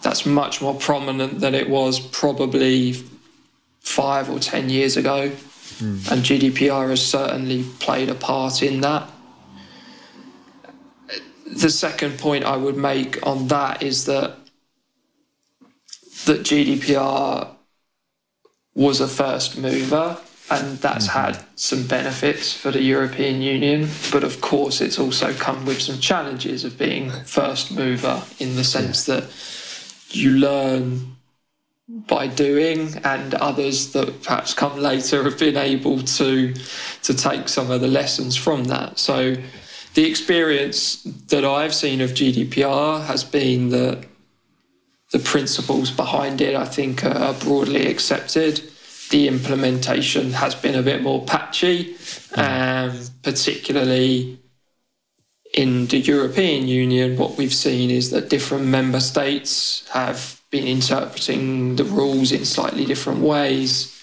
that's 0.00 0.26
much 0.26 0.60
more 0.60 0.74
prominent 0.74 1.38
than 1.38 1.54
it 1.54 1.68
was 1.68 2.00
probably 2.00 2.94
five 3.80 4.28
or 4.28 4.40
ten 4.40 4.68
years 4.68 4.96
ago. 4.96 5.30
Mm. 5.82 6.12
And 6.12 6.22
GDPR 6.22 6.90
has 6.90 7.04
certainly 7.04 7.64
played 7.80 8.08
a 8.08 8.14
part 8.14 8.62
in 8.62 8.80
that. 8.82 9.10
The 11.46 11.70
second 11.70 12.18
point 12.18 12.44
I 12.44 12.56
would 12.56 12.76
make 12.76 13.24
on 13.26 13.48
that 13.48 13.82
is 13.82 14.04
that 14.06 14.36
that 16.24 16.42
GDPR 16.42 17.48
was 18.74 19.00
a 19.00 19.08
first 19.08 19.58
mover 19.58 20.18
and 20.50 20.78
that's 20.78 21.08
mm-hmm. 21.08 21.18
had 21.18 21.44
some 21.56 21.86
benefits 21.86 22.52
for 22.54 22.70
the 22.70 22.82
European 22.82 23.42
Union. 23.42 23.88
But 24.10 24.24
of 24.24 24.40
course, 24.40 24.80
it's 24.80 24.98
also 24.98 25.32
come 25.32 25.64
with 25.64 25.80
some 25.80 25.98
challenges 25.98 26.64
of 26.64 26.78
being 26.78 27.10
first 27.10 27.72
mover 27.72 28.22
in 28.38 28.56
the 28.56 28.64
sense 28.64 29.04
that 29.06 29.24
you 30.10 30.30
learn 30.32 31.11
by 31.92 32.26
doing, 32.26 32.94
and 33.04 33.34
others 33.34 33.92
that 33.92 34.22
perhaps 34.22 34.54
come 34.54 34.78
later 34.78 35.22
have 35.24 35.38
been 35.38 35.56
able 35.56 36.02
to 36.02 36.54
to 37.02 37.14
take 37.14 37.48
some 37.48 37.70
of 37.70 37.80
the 37.80 37.88
lessons 37.88 38.34
from 38.36 38.64
that. 38.64 38.98
So, 38.98 39.36
the 39.94 40.04
experience 40.04 41.02
that 41.28 41.44
I've 41.44 41.74
seen 41.74 42.00
of 42.00 42.10
GDPR 42.10 43.04
has 43.04 43.24
been 43.24 43.68
that 43.70 44.04
the 45.12 45.18
principles 45.18 45.90
behind 45.90 46.40
it, 46.40 46.54
I 46.54 46.64
think, 46.64 47.04
are 47.04 47.34
broadly 47.34 47.86
accepted. 47.86 48.62
The 49.10 49.28
implementation 49.28 50.32
has 50.32 50.54
been 50.54 50.74
a 50.74 50.82
bit 50.82 51.02
more 51.02 51.22
patchy, 51.26 51.94
um, 52.34 52.98
particularly 53.22 54.38
in 55.52 55.86
the 55.88 55.98
European 55.98 56.66
Union. 56.66 57.18
What 57.18 57.36
we've 57.36 57.52
seen 57.52 57.90
is 57.90 58.10
that 58.10 58.30
different 58.30 58.64
member 58.64 59.00
states 59.00 59.86
have 59.90 60.41
been 60.52 60.68
interpreting 60.68 61.74
the 61.74 61.84
rules 61.84 62.30
in 62.30 62.44
slightly 62.44 62.84
different 62.84 63.20
ways, 63.20 64.00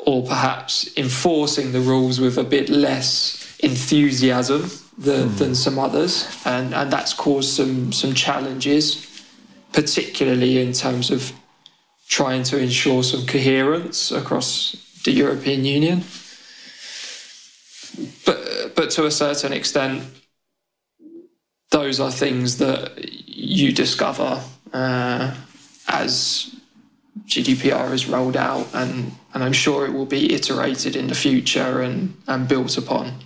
or 0.00 0.26
perhaps 0.26 0.90
enforcing 0.96 1.70
the 1.70 1.80
rules 1.80 2.18
with 2.18 2.36
a 2.36 2.44
bit 2.44 2.68
less 2.68 3.56
enthusiasm 3.60 4.68
than, 4.98 5.28
mm. 5.28 5.38
than 5.38 5.54
some 5.54 5.78
others, 5.78 6.26
and, 6.44 6.74
and 6.74 6.92
that's 6.92 7.14
caused 7.14 7.50
some 7.50 7.92
some 7.92 8.12
challenges 8.14 9.06
particularly 9.72 10.60
in 10.60 10.72
terms 10.72 11.10
of 11.10 11.32
trying 12.08 12.42
to 12.42 12.58
ensure 12.58 13.02
some 13.02 13.26
coherence 13.26 14.12
across 14.12 14.76
the 15.04 15.10
European 15.10 15.64
Union. 15.64 16.04
But, 18.24 18.72
but 18.74 18.90
to 18.90 19.06
a 19.06 19.10
certain 19.10 19.52
extent, 19.52 20.04
those 21.70 22.00
are 22.00 22.10
things 22.10 22.58
that 22.58 22.92
you 23.26 23.72
discover 23.72 24.42
uh, 24.72 25.34
as 25.88 26.54
GDPR 27.26 27.92
is 27.92 28.08
rolled 28.08 28.36
out, 28.36 28.68
and, 28.74 29.12
and 29.34 29.42
I'm 29.42 29.52
sure 29.52 29.86
it 29.86 29.92
will 29.92 30.06
be 30.06 30.32
iterated 30.34 30.96
in 30.96 31.08
the 31.08 31.14
future 31.14 31.80
and, 31.80 32.16
and 32.26 32.48
built 32.48 32.76
upon. 32.76 33.24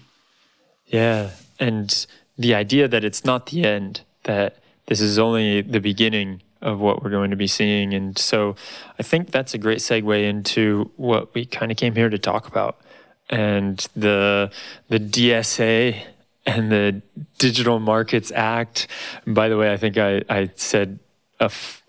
Yeah, 0.87 1.31
and 1.59 2.07
the 2.39 2.55
idea 2.55 2.89
that 2.89 3.05
it's 3.05 3.25
not 3.25 3.47
the 3.47 3.65
end, 3.65 4.03
that 4.25 4.59
this 4.87 5.01
is 5.01 5.19
only 5.19 5.63
the 5.63 5.81
beginning 5.81 6.43
of 6.63 6.81
what 6.81 7.03
we're 7.03 7.11
going 7.11 7.31
to 7.31 7.37
be 7.37 7.47
seeing. 7.47 7.95
And 7.95 8.17
so 8.19 8.57
I 8.99 9.03
think 9.03 9.31
that's 9.31 9.55
a 9.55 9.59
great 9.59 9.79
segue 9.79 10.29
into 10.29 10.91
what 10.97 11.35
we 11.35 11.45
kind 11.45 11.71
of 11.71 11.79
came 11.79 11.95
here 11.95 12.09
to 12.09 12.19
talk 12.19 12.47
about. 12.47 12.81
And 13.29 13.85
the 13.97 14.53
the 14.89 15.01
DSA 15.01 16.03
and 16.47 16.71
the 16.71 17.03
Digital 17.39 17.81
Markets 17.81 18.31
Act. 18.35 18.87
By 19.27 19.49
the 19.49 19.57
way, 19.57 19.73
I 19.73 19.77
think 19.77 19.99
I, 19.99 20.23
I 20.29 20.51
said 20.55 21.01
a 21.41 21.45
f- 21.45 21.83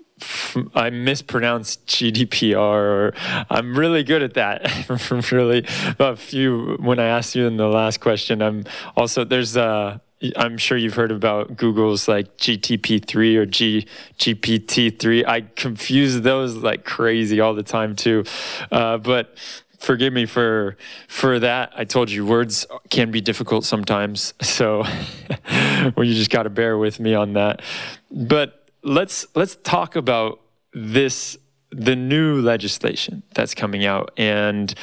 I 0.73 0.89
mispronounced 0.89 1.85
GDPR, 1.87 2.57
or 2.57 3.13
I'm 3.49 3.77
really 3.77 4.03
good 4.03 4.23
at 4.23 4.33
that. 4.35 4.67
Really, 5.31 5.65
a 5.99 6.15
few 6.15 6.77
when 6.79 6.99
I 6.99 7.05
asked 7.05 7.35
you 7.35 7.47
in 7.47 7.57
the 7.57 7.67
last 7.67 7.99
question. 7.99 8.41
I'm 8.41 8.65
also 8.95 9.23
there's 9.23 9.55
a 9.55 10.01
I'm 10.35 10.57
sure 10.57 10.77
you've 10.77 10.95
heard 10.95 11.11
about 11.11 11.57
Google's 11.57 12.07
like 12.07 12.37
GTP3 12.37 13.35
or 13.35 13.45
G, 13.45 13.85
GPT3. 14.17 15.27
I 15.27 15.41
confuse 15.41 16.21
those 16.21 16.55
like 16.55 16.85
crazy 16.85 17.39
all 17.39 17.53
the 17.53 17.63
time 17.63 17.95
too. 17.95 18.23
Uh, 18.71 18.97
but 18.97 19.37
forgive 19.79 20.13
me 20.13 20.25
for 20.25 20.75
for 21.07 21.39
that. 21.39 21.71
I 21.75 21.83
told 21.83 22.09
you 22.09 22.25
words 22.25 22.65
can 22.89 23.11
be 23.11 23.21
difficult 23.21 23.63
sometimes, 23.65 24.33
so 24.41 24.79
well, 25.95 26.03
you 26.03 26.15
just 26.15 26.31
got 26.31 26.43
to 26.43 26.49
bear 26.49 26.77
with 26.77 26.99
me 26.99 27.13
on 27.13 27.33
that. 27.33 27.61
But 28.09 28.66
let's 28.83 29.25
let's 29.35 29.55
talk 29.55 29.95
about 29.95 30.41
this 30.73 31.37
the 31.69 31.95
new 31.95 32.41
legislation 32.41 33.23
that's 33.33 33.53
coming 33.53 33.85
out. 33.85 34.11
And 34.15 34.73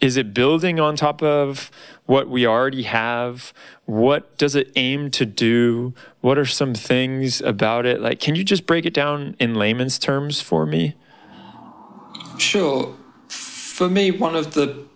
is 0.00 0.16
it 0.16 0.32
building 0.32 0.78
on 0.78 0.94
top 0.94 1.20
of 1.22 1.70
what 2.06 2.28
we 2.28 2.46
already 2.46 2.84
have? 2.84 3.52
What 3.86 4.38
does 4.38 4.54
it 4.54 4.70
aim 4.76 5.10
to 5.12 5.26
do? 5.26 5.94
What 6.20 6.38
are 6.38 6.46
some 6.46 6.74
things 6.74 7.40
about 7.40 7.86
it? 7.86 8.00
Like 8.00 8.20
can 8.20 8.34
you 8.34 8.44
just 8.44 8.66
break 8.66 8.86
it 8.86 8.94
down 8.94 9.36
in 9.40 9.54
layman's 9.54 9.98
terms 9.98 10.40
for 10.40 10.64
me? 10.64 10.94
Sure. 12.38 12.96
For 13.28 13.88
me 13.88 14.10
one 14.10 14.36
of 14.36 14.54
the 14.54 14.86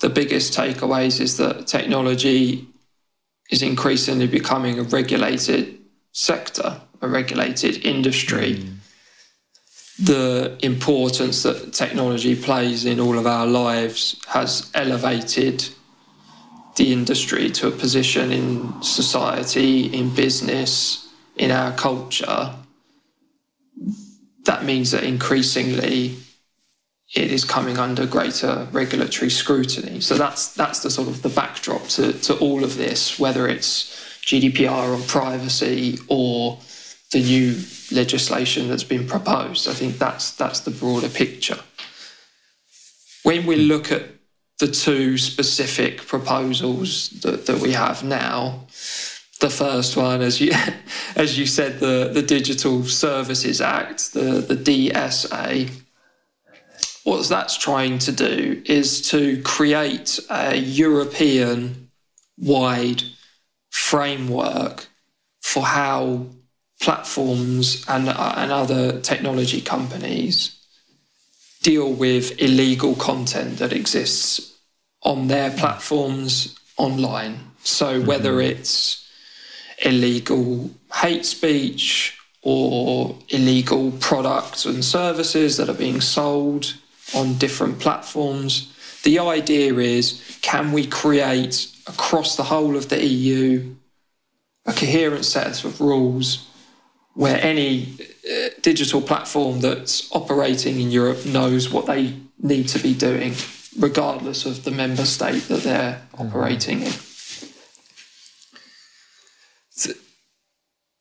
the 0.00 0.08
biggest 0.08 0.56
takeaways 0.56 1.20
is 1.20 1.36
that 1.38 1.66
technology 1.66 2.68
is 3.50 3.62
increasingly 3.62 4.28
becoming 4.28 4.78
a 4.78 4.82
regulated 4.84 5.80
sector 6.12 6.80
a 7.00 7.08
regulated 7.08 7.84
industry 7.84 8.54
mm 8.54 8.78
the 9.98 10.56
importance 10.62 11.42
that 11.42 11.72
technology 11.72 12.36
plays 12.36 12.84
in 12.84 13.00
all 13.00 13.18
of 13.18 13.26
our 13.26 13.46
lives 13.46 14.20
has 14.28 14.70
elevated 14.74 15.68
the 16.76 16.92
industry 16.92 17.50
to 17.50 17.66
a 17.66 17.70
position 17.72 18.30
in 18.30 18.80
society, 18.80 19.86
in 19.86 20.14
business, 20.14 21.08
in 21.36 21.50
our 21.50 21.72
culture. 21.72 22.54
That 24.44 24.64
means 24.64 24.92
that 24.92 25.02
increasingly 25.02 26.16
it 27.14 27.32
is 27.32 27.44
coming 27.44 27.78
under 27.78 28.06
greater 28.06 28.68
regulatory 28.70 29.30
scrutiny. 29.30 30.00
So 30.00 30.14
that's 30.14 30.54
that's 30.54 30.80
the 30.80 30.90
sort 30.90 31.08
of 31.08 31.22
the 31.22 31.28
backdrop 31.28 31.88
to, 31.88 32.12
to 32.12 32.38
all 32.38 32.62
of 32.62 32.76
this, 32.76 33.18
whether 33.18 33.48
it's 33.48 34.20
GDPR 34.22 34.94
on 34.94 35.02
privacy 35.04 35.98
or 36.06 36.60
the 37.10 37.20
new 37.20 37.56
legislation 37.90 38.68
that's 38.68 38.84
been 38.84 39.06
proposed. 39.06 39.68
I 39.68 39.72
think 39.72 39.98
that's 39.98 40.32
that's 40.32 40.60
the 40.60 40.70
broader 40.70 41.08
picture. 41.08 41.58
When 43.22 43.46
we 43.46 43.56
look 43.56 43.90
at 43.90 44.02
the 44.58 44.68
two 44.68 45.16
specific 45.18 46.06
proposals 46.06 47.10
that, 47.22 47.46
that 47.46 47.60
we 47.60 47.72
have 47.72 48.02
now, 48.02 48.66
the 49.40 49.50
first 49.50 49.96
one, 49.96 50.20
as 50.20 50.40
you 50.40 50.52
as 51.16 51.38
you 51.38 51.46
said, 51.46 51.80
the, 51.80 52.10
the 52.12 52.22
Digital 52.22 52.84
Services 52.84 53.60
Act, 53.60 54.12
the, 54.12 54.40
the 54.40 54.56
DSA, 54.56 55.70
what 57.04 57.26
that's 57.28 57.56
trying 57.56 57.98
to 58.00 58.12
do 58.12 58.62
is 58.66 59.00
to 59.10 59.40
create 59.42 60.20
a 60.28 60.56
European 60.56 61.90
wide 62.36 63.02
framework 63.70 64.88
for 65.40 65.64
how 65.64 66.26
platforms 66.80 67.84
and, 67.88 68.08
uh, 68.08 68.34
and 68.36 68.52
other 68.52 69.00
technology 69.00 69.60
companies 69.60 70.54
deal 71.62 71.92
with 71.92 72.40
illegal 72.40 72.94
content 72.94 73.58
that 73.58 73.72
exists 73.72 74.56
on 75.02 75.28
their 75.28 75.50
platforms 75.50 76.58
online. 76.76 77.38
So, 77.64 78.00
whether 78.00 78.34
mm-hmm. 78.34 78.60
it's 78.60 79.08
illegal 79.84 80.70
hate 80.94 81.26
speech 81.26 82.16
or 82.42 83.16
illegal 83.28 83.90
products 83.92 84.64
and 84.64 84.84
services 84.84 85.56
that 85.56 85.68
are 85.68 85.74
being 85.74 86.00
sold 86.00 86.74
on 87.14 87.38
different 87.38 87.80
platforms, 87.80 88.72
the 89.02 89.18
idea 89.18 89.74
is 89.74 90.38
can 90.42 90.72
we 90.72 90.86
create 90.86 91.70
across 91.86 92.36
the 92.36 92.44
whole 92.44 92.76
of 92.76 92.88
the 92.88 93.04
EU 93.04 93.74
a 94.66 94.72
coherent 94.72 95.24
set 95.24 95.64
of 95.64 95.80
rules 95.80 96.47
where 97.18 97.42
any 97.42 97.96
uh, 98.30 98.50
digital 98.62 99.02
platform 99.02 99.58
that's 99.58 100.08
operating 100.12 100.78
in 100.78 100.88
Europe 100.88 101.26
knows 101.26 101.68
what 101.68 101.86
they 101.86 102.14
need 102.40 102.68
to 102.68 102.78
be 102.78 102.94
doing, 102.94 103.34
regardless 103.76 104.46
of 104.46 104.62
the 104.62 104.70
member 104.70 105.04
state 105.04 105.42
that 105.48 105.64
they're 105.64 106.00
mm-hmm. 106.12 106.28
operating 106.28 106.82
in. 106.82 106.92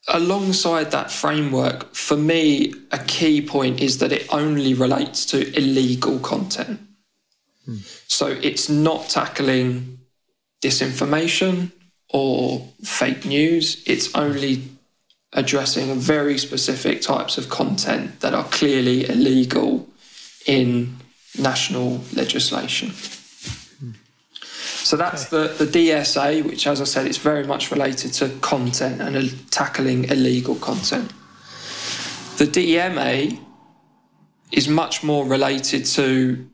alongside 0.07 0.89
that 0.89 1.11
framework, 1.11 1.93
for 1.93 2.17
me, 2.17 2.73
a 2.91 2.97
key 2.97 3.39
point 3.39 3.79
is 3.79 3.99
that 3.99 4.11
it 4.11 4.25
only 4.33 4.73
relates 4.73 5.23
to 5.25 5.55
illegal 5.55 6.17
content. 6.19 6.79
Hmm. 7.65 7.77
So 8.07 8.27
it's 8.27 8.69
not 8.69 9.09
tackling 9.09 9.99
disinformation 10.63 11.73
or 12.09 12.67
fake 12.83 13.25
news, 13.25 13.83
it's 13.85 14.15
only 14.15 14.63
addressing 15.33 15.93
very 15.95 16.37
specific 16.37 17.01
types 17.01 17.37
of 17.37 17.49
content 17.49 18.19
that 18.21 18.33
are 18.33 18.45
clearly 18.45 19.07
illegal 19.09 19.87
in 20.45 20.95
national 21.37 22.01
legislation. 22.13 22.91
So 24.87 24.95
that's 24.95 25.33
okay. 25.33 25.53
the, 25.53 25.65
the 25.65 25.89
DSA, 25.89 26.45
which, 26.45 26.65
as 26.65 26.79
I 26.79 26.85
said, 26.85 27.07
is 27.07 27.17
very 27.17 27.45
much 27.45 27.71
related 27.71 28.13
to 28.13 28.29
content 28.39 29.01
and 29.01 29.51
tackling 29.51 30.05
illegal 30.05 30.55
content. 30.55 31.11
The 32.37 32.45
DMA 32.45 33.37
is 34.53 34.69
much 34.69 35.03
more 35.03 35.25
related 35.25 35.85
to 35.85 36.47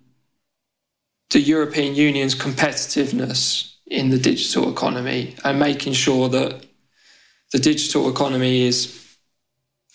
the 1.30 1.40
European 1.40 1.94
Union's 1.94 2.34
competitiveness 2.34 3.74
in 3.86 4.10
the 4.10 4.18
digital 4.18 4.72
economy 4.72 5.36
and 5.44 5.60
making 5.60 5.94
sure 5.94 6.28
that 6.30 6.66
the 7.54 7.60
digital 7.60 8.10
economy 8.10 8.64
is, 8.64 9.16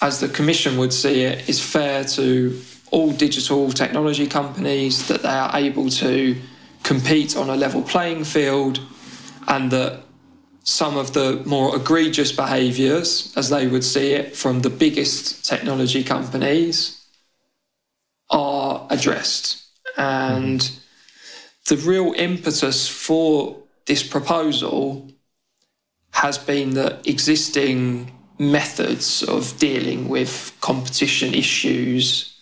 as 0.00 0.20
the 0.20 0.28
Commission 0.28 0.78
would 0.78 0.92
see 0.92 1.22
it, 1.22 1.48
is 1.48 1.60
fair 1.60 2.04
to 2.04 2.58
all 2.92 3.10
digital 3.10 3.70
technology 3.72 4.26
companies, 4.26 5.08
that 5.08 5.22
they 5.22 5.28
are 5.28 5.50
able 5.54 5.90
to 5.90 6.36
compete 6.84 7.36
on 7.36 7.50
a 7.50 7.56
level 7.56 7.82
playing 7.82 8.24
field, 8.24 8.80
and 9.48 9.70
that 9.72 10.00
some 10.62 10.96
of 10.96 11.12
the 11.14 11.42
more 11.46 11.74
egregious 11.74 12.30
behaviours, 12.30 13.32
as 13.36 13.50
they 13.50 13.66
would 13.66 13.84
see 13.84 14.12
it, 14.12 14.36
from 14.36 14.60
the 14.60 14.70
biggest 14.70 15.44
technology 15.44 16.04
companies 16.04 17.04
are 18.30 18.86
addressed. 18.88 19.66
And 19.96 20.60
mm-hmm. 20.60 21.74
the 21.74 21.76
real 21.82 22.14
impetus 22.16 22.88
for 22.88 23.56
this 23.86 24.06
proposal 24.06 25.10
has 26.18 26.36
been 26.36 26.70
that 26.70 27.06
existing 27.06 28.10
methods 28.40 29.22
of 29.22 29.56
dealing 29.58 30.08
with 30.08 30.52
competition 30.60 31.32
issues 31.32 32.36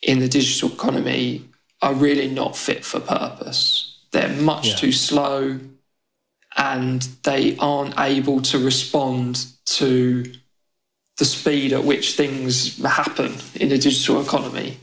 in 0.00 0.18
the 0.18 0.28
digital 0.28 0.72
economy 0.72 1.44
are 1.82 1.92
really 1.92 2.28
not 2.28 2.56
fit 2.56 2.82
for 2.82 3.00
purpose. 3.00 3.98
They're 4.12 4.34
much 4.40 4.68
yeah. 4.68 4.76
too 4.76 4.92
slow 4.92 5.60
and 6.56 7.02
they 7.22 7.54
aren't 7.58 7.98
able 7.98 8.40
to 8.42 8.58
respond 8.58 9.44
to 9.66 10.24
the 11.18 11.24
speed 11.26 11.74
at 11.74 11.84
which 11.84 12.16
things 12.16 12.82
happen 12.82 13.34
in 13.56 13.68
the 13.68 13.76
digital 13.76 14.22
economy. 14.22 14.78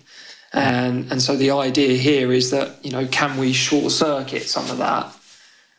And, 0.53 1.12
and 1.12 1.19
so 1.19 1.36
the 1.36 1.50
idea 1.50 1.98
here 1.98 2.31
is 2.31 2.51
that, 2.51 2.86
you 2.86 2.91
know, 2.91 3.07
can 3.07 3.38
we 3.38 3.53
short 3.53 3.91
circuit 3.91 4.43
some 4.43 4.69
of 4.69 4.77
that 4.77 5.05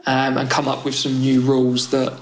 um, 0.07 0.37
and 0.37 0.51
come 0.51 0.67
up 0.67 0.85
with 0.85 0.97
some 0.97 1.21
new 1.21 1.43
rules 1.43 1.91
that 1.91 2.19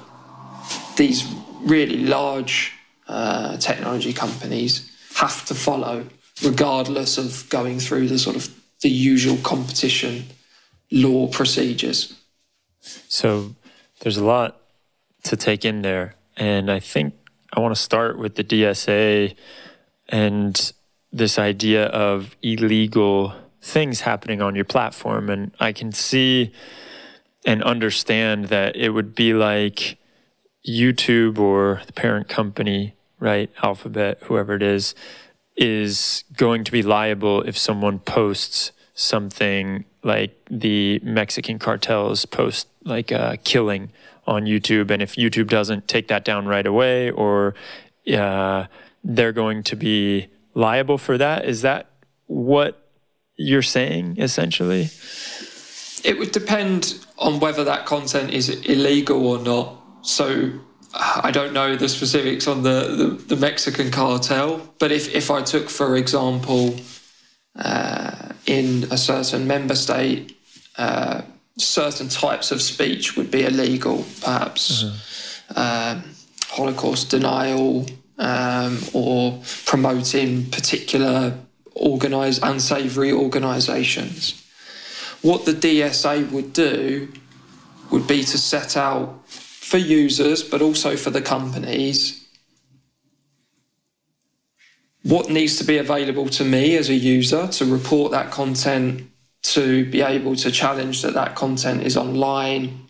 these 0.98 1.24
really 1.62 2.04
large 2.04 2.72
uh, 3.06 3.56
technology 3.56 4.12
companies 4.12 4.94
have 5.14 5.46
to 5.46 5.54
follow, 5.54 6.04
regardless 6.44 7.16
of 7.16 7.48
going 7.48 7.80
through 7.80 8.08
the 8.08 8.18
sort 8.18 8.36
of 8.36 8.48
the 8.82 8.90
usual 8.90 9.38
competition 9.38 10.24
law 10.90 11.26
procedures. 11.28 12.14
So 13.08 13.54
there's 14.00 14.18
a 14.18 14.24
lot 14.24 14.60
to 15.24 15.36
take 15.36 15.64
in 15.64 15.82
there, 15.82 16.14
and 16.36 16.70
I 16.70 16.80
think 16.80 17.14
I 17.52 17.60
want 17.60 17.74
to 17.74 17.80
start 17.80 18.18
with 18.18 18.34
the 18.34 18.44
DSA 18.44 19.34
and 20.08 20.72
this 21.12 21.38
idea 21.38 21.86
of 21.86 22.36
illegal 22.42 23.34
things 23.62 24.02
happening 24.02 24.42
on 24.42 24.54
your 24.54 24.64
platform, 24.64 25.30
and 25.30 25.52
I 25.58 25.72
can 25.72 25.92
see 25.92 26.52
and 27.44 27.62
understand 27.62 28.46
that 28.46 28.76
it 28.76 28.90
would 28.90 29.14
be 29.14 29.32
like 29.32 29.98
YouTube 30.66 31.38
or 31.38 31.80
the 31.86 31.92
parent 31.92 32.28
company, 32.28 32.94
right, 33.18 33.50
Alphabet, 33.62 34.18
whoever 34.24 34.54
it 34.54 34.62
is, 34.62 34.94
is 35.56 36.24
going 36.36 36.64
to 36.64 36.72
be 36.72 36.82
liable 36.82 37.42
if 37.42 37.58
someone 37.58 37.98
posts 37.98 38.72
something 38.94 39.84
like 40.02 40.36
the 40.50 41.00
Mexican 41.02 41.58
cartels 41.58 42.24
post 42.26 42.68
like 42.84 43.10
a 43.10 43.38
killing 43.44 43.90
on 44.26 44.44
YouTube, 44.44 44.90
and 44.90 45.00
if 45.02 45.16
YouTube 45.16 45.48
doesn't 45.48 45.88
take 45.88 46.08
that 46.08 46.24
down 46.24 46.46
right 46.46 46.66
away, 46.66 47.10
or 47.10 47.54
uh, 48.12 48.66
they're 49.02 49.32
going 49.32 49.62
to 49.62 49.76
be 49.76 50.28
liable 50.54 50.98
for 50.98 51.16
that. 51.18 51.44
Is 51.44 51.62
that 51.62 51.90
what 52.26 52.90
you're 53.36 53.62
saying 53.62 54.16
essentially? 54.18 54.90
It 56.04 56.18
would 56.18 56.32
depend 56.32 57.04
on 57.18 57.40
whether 57.40 57.64
that 57.64 57.86
content 57.86 58.30
is 58.30 58.48
illegal 58.48 59.26
or 59.26 59.38
not. 59.38 59.77
So 60.02 60.52
I 60.94 61.30
don't 61.30 61.52
know 61.52 61.76
the 61.76 61.88
specifics 61.88 62.46
on 62.46 62.62
the, 62.62 63.16
the, 63.26 63.34
the 63.34 63.36
Mexican 63.36 63.90
cartel, 63.90 64.68
but 64.78 64.90
if, 64.90 65.14
if 65.14 65.30
I 65.30 65.42
took, 65.42 65.68
for 65.68 65.96
example, 65.96 66.76
uh, 67.56 68.30
in 68.46 68.84
a 68.90 68.96
certain 68.96 69.46
member 69.46 69.74
state, 69.74 70.36
uh, 70.76 71.22
certain 71.58 72.08
types 72.08 72.50
of 72.50 72.62
speech 72.62 73.16
would 73.16 73.30
be 73.30 73.44
illegal, 73.44 74.06
perhaps 74.22 74.84
mm-hmm. 74.84 75.58
um, 75.58 76.04
Holocaust 76.46 77.10
denial 77.10 77.86
um, 78.18 78.80
or 78.94 79.40
promoting 79.66 80.50
particular 80.50 81.38
organized 81.74 82.42
unsavory 82.42 83.12
organizations. 83.12 84.44
What 85.22 85.44
the 85.44 85.52
DSA 85.52 86.30
would 86.30 86.52
do 86.52 87.12
would 87.90 88.06
be 88.06 88.22
to 88.24 88.38
set 88.38 88.76
out 88.76 89.22
for 89.68 89.76
users, 89.76 90.42
but 90.42 90.62
also 90.62 90.96
for 90.96 91.10
the 91.10 91.20
companies. 91.20 92.26
What 95.02 95.28
needs 95.28 95.58
to 95.58 95.64
be 95.64 95.76
available 95.76 96.30
to 96.30 96.44
me 96.44 96.74
as 96.78 96.88
a 96.88 96.94
user 96.94 97.48
to 97.48 97.66
report 97.66 98.12
that 98.12 98.30
content, 98.30 99.10
to 99.42 99.84
be 99.90 100.00
able 100.00 100.36
to 100.36 100.50
challenge 100.50 101.02
that 101.02 101.12
that 101.12 101.34
content 101.34 101.82
is 101.82 101.98
online, 101.98 102.88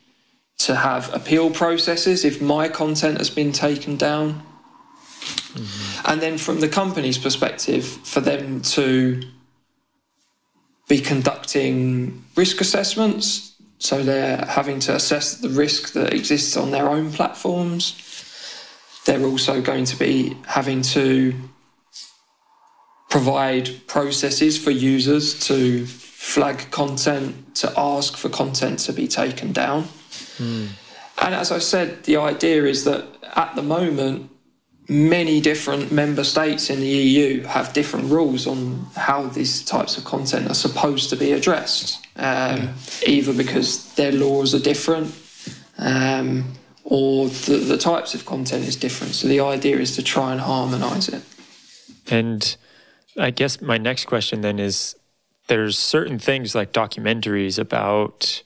to 0.59 0.77
have 0.77 1.12
appeal 1.12 1.51
processes 1.51 2.25
if 2.25 2.41
my 2.41 2.69
content 2.69 3.19
has 3.19 3.29
been 3.29 3.51
taken 3.51 3.97
down. 3.97 4.41
Mm-hmm. 5.55 6.12
And 6.12 6.23
then 6.23 6.38
from 6.38 6.61
the 6.61 6.69
company's 6.69 7.19
perspective, 7.19 7.85
for 7.85 8.21
them 8.21 8.62
to 8.79 9.21
be 10.88 11.01
conducting 11.01 12.25
risk 12.37 12.61
assessments 12.61 13.48
so 13.79 14.03
they're 14.03 14.45
having 14.45 14.81
to 14.81 14.95
assess 14.95 15.37
the 15.37 15.49
risk 15.49 15.93
that 15.93 16.12
exists 16.12 16.57
on 16.57 16.71
their 16.71 16.88
own 16.88 17.12
platforms. 17.12 17.95
They're 19.05 19.25
also 19.25 19.62
going 19.62 19.85
to 19.87 19.97
be 19.97 20.37
having 20.47 20.83
to 20.83 21.35
provide 23.09 23.87
processes 23.87 24.59
for 24.59 24.71
users 24.71 25.38
to 25.47 25.87
flag 25.87 26.71
content, 26.71 27.55
to 27.57 27.73
ask 27.77 28.17
for 28.17 28.29
content 28.29 28.81
to 28.81 28.93
be 28.93 29.07
taken 29.09 29.53
down. 29.53 29.85
Mm. 30.38 30.69
And 31.23 31.35
as 31.35 31.51
I 31.51 31.59
said, 31.59 32.05
the 32.05 32.17
idea 32.17 32.64
is 32.64 32.85
that 32.85 33.07
at 33.35 33.55
the 33.55 33.62
moment, 33.62 34.31
many 34.88 35.40
different 35.40 35.92
member 35.92 36.24
states 36.24 36.70
in 36.70 36.81
the 36.81 36.87
EU 36.87 37.42
have 37.42 37.72
different 37.74 38.11
rules 38.11 38.46
on 38.46 38.87
how 38.96 39.27
these 39.27 39.62
types 39.64 39.98
of 39.98 40.05
content 40.05 40.51
are 40.51 40.55
supposed 40.55 41.11
to 41.11 41.16
be 41.16 41.33
addressed, 41.33 42.07
um, 42.16 42.70
either 43.07 43.35
because 43.35 43.92
their 43.94 44.12
laws 44.12 44.55
are 44.55 44.59
different 44.59 45.14
um, 45.77 46.53
or 46.85 47.29
the, 47.29 47.57
the 47.57 47.77
types 47.77 48.14
of 48.14 48.24
content 48.24 48.64
is 48.64 48.77
different. 48.77 49.14
So 49.14 49.29
the 49.29 49.40
idea 49.40 49.79
is 49.79 49.94
to 49.96 50.03
try 50.03 50.33
and 50.33 50.40
harmonise 50.40 51.09
it. 51.11 51.22
And 52.11 52.57
I 53.18 53.31
guess 53.31 53.61
my 53.61 53.77
next 53.77 54.07
question 54.07 54.40
then 54.40 54.59
is 54.59 54.96
there's 55.48 55.79
certain 55.79 56.18
things 56.18 56.55
like 56.55 56.72
documentaries 56.72 57.59
about 57.59 58.42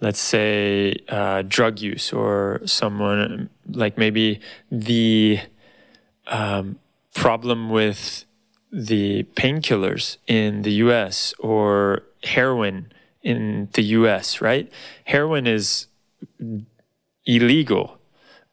let's 0.00 0.20
say 0.20 0.94
uh, 1.08 1.42
drug 1.48 1.80
use 1.80 2.12
or 2.12 2.60
someone 2.66 3.48
like 3.70 3.96
maybe 3.96 4.40
the 4.70 5.38
um, 6.26 6.78
problem 7.14 7.70
with 7.70 8.24
the 8.72 9.22
painkillers 9.34 10.16
in 10.26 10.62
the 10.62 10.72
US 10.72 11.32
or 11.38 12.02
heroin 12.24 12.92
in 13.22 13.68
the 13.72 13.82
US, 13.82 14.40
right? 14.40 14.70
Heroin 15.04 15.46
is 15.46 15.86
illegal. 17.24 17.98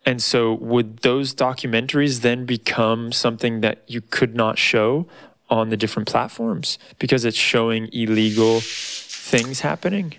And 0.06 0.22
so, 0.22 0.54
would 0.54 1.00
those 1.00 1.36
documentaries 1.36 2.22
then 2.22 2.46
become 2.46 3.12
something 3.12 3.62
that 3.62 3.84
you 3.88 4.02
could 4.02 4.36
not 4.36 4.58
show 4.58 5.08
on 5.50 5.70
the 5.70 5.78
different 5.78 6.08
platforms 6.08 6.80
because 6.98 7.24
it's 7.26 7.38
showing 7.38 7.90
illegal 7.94 8.62
things 8.64 9.60
happening? 9.60 10.16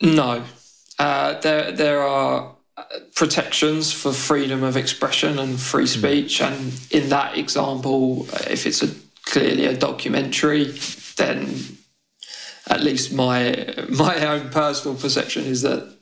No. 0.00 0.42
Uh, 0.98 1.38
there, 1.40 1.70
there 1.70 2.02
are 2.02 2.56
protections 3.14 3.92
for 3.92 4.12
freedom 4.12 4.62
of 4.62 4.76
expression 4.76 5.38
and 5.38 5.60
free 5.60 5.82
hmm. 5.82 5.98
speech. 5.98 6.40
And 6.40 6.72
in 6.90 7.08
that 7.10 7.36
example, 7.36 8.26
if 8.50 8.66
it's 8.66 8.82
a, 8.82 8.88
clearly 9.24 9.66
a 9.66 9.76
documentary, 9.76 10.74
then 11.16 11.54
at 12.68 12.82
least 12.82 13.12
my 13.12 13.74
my 13.88 14.26
own 14.26 14.50
personal 14.50 14.96
perception 14.96 15.44
is 15.44 15.62
that 15.62 15.94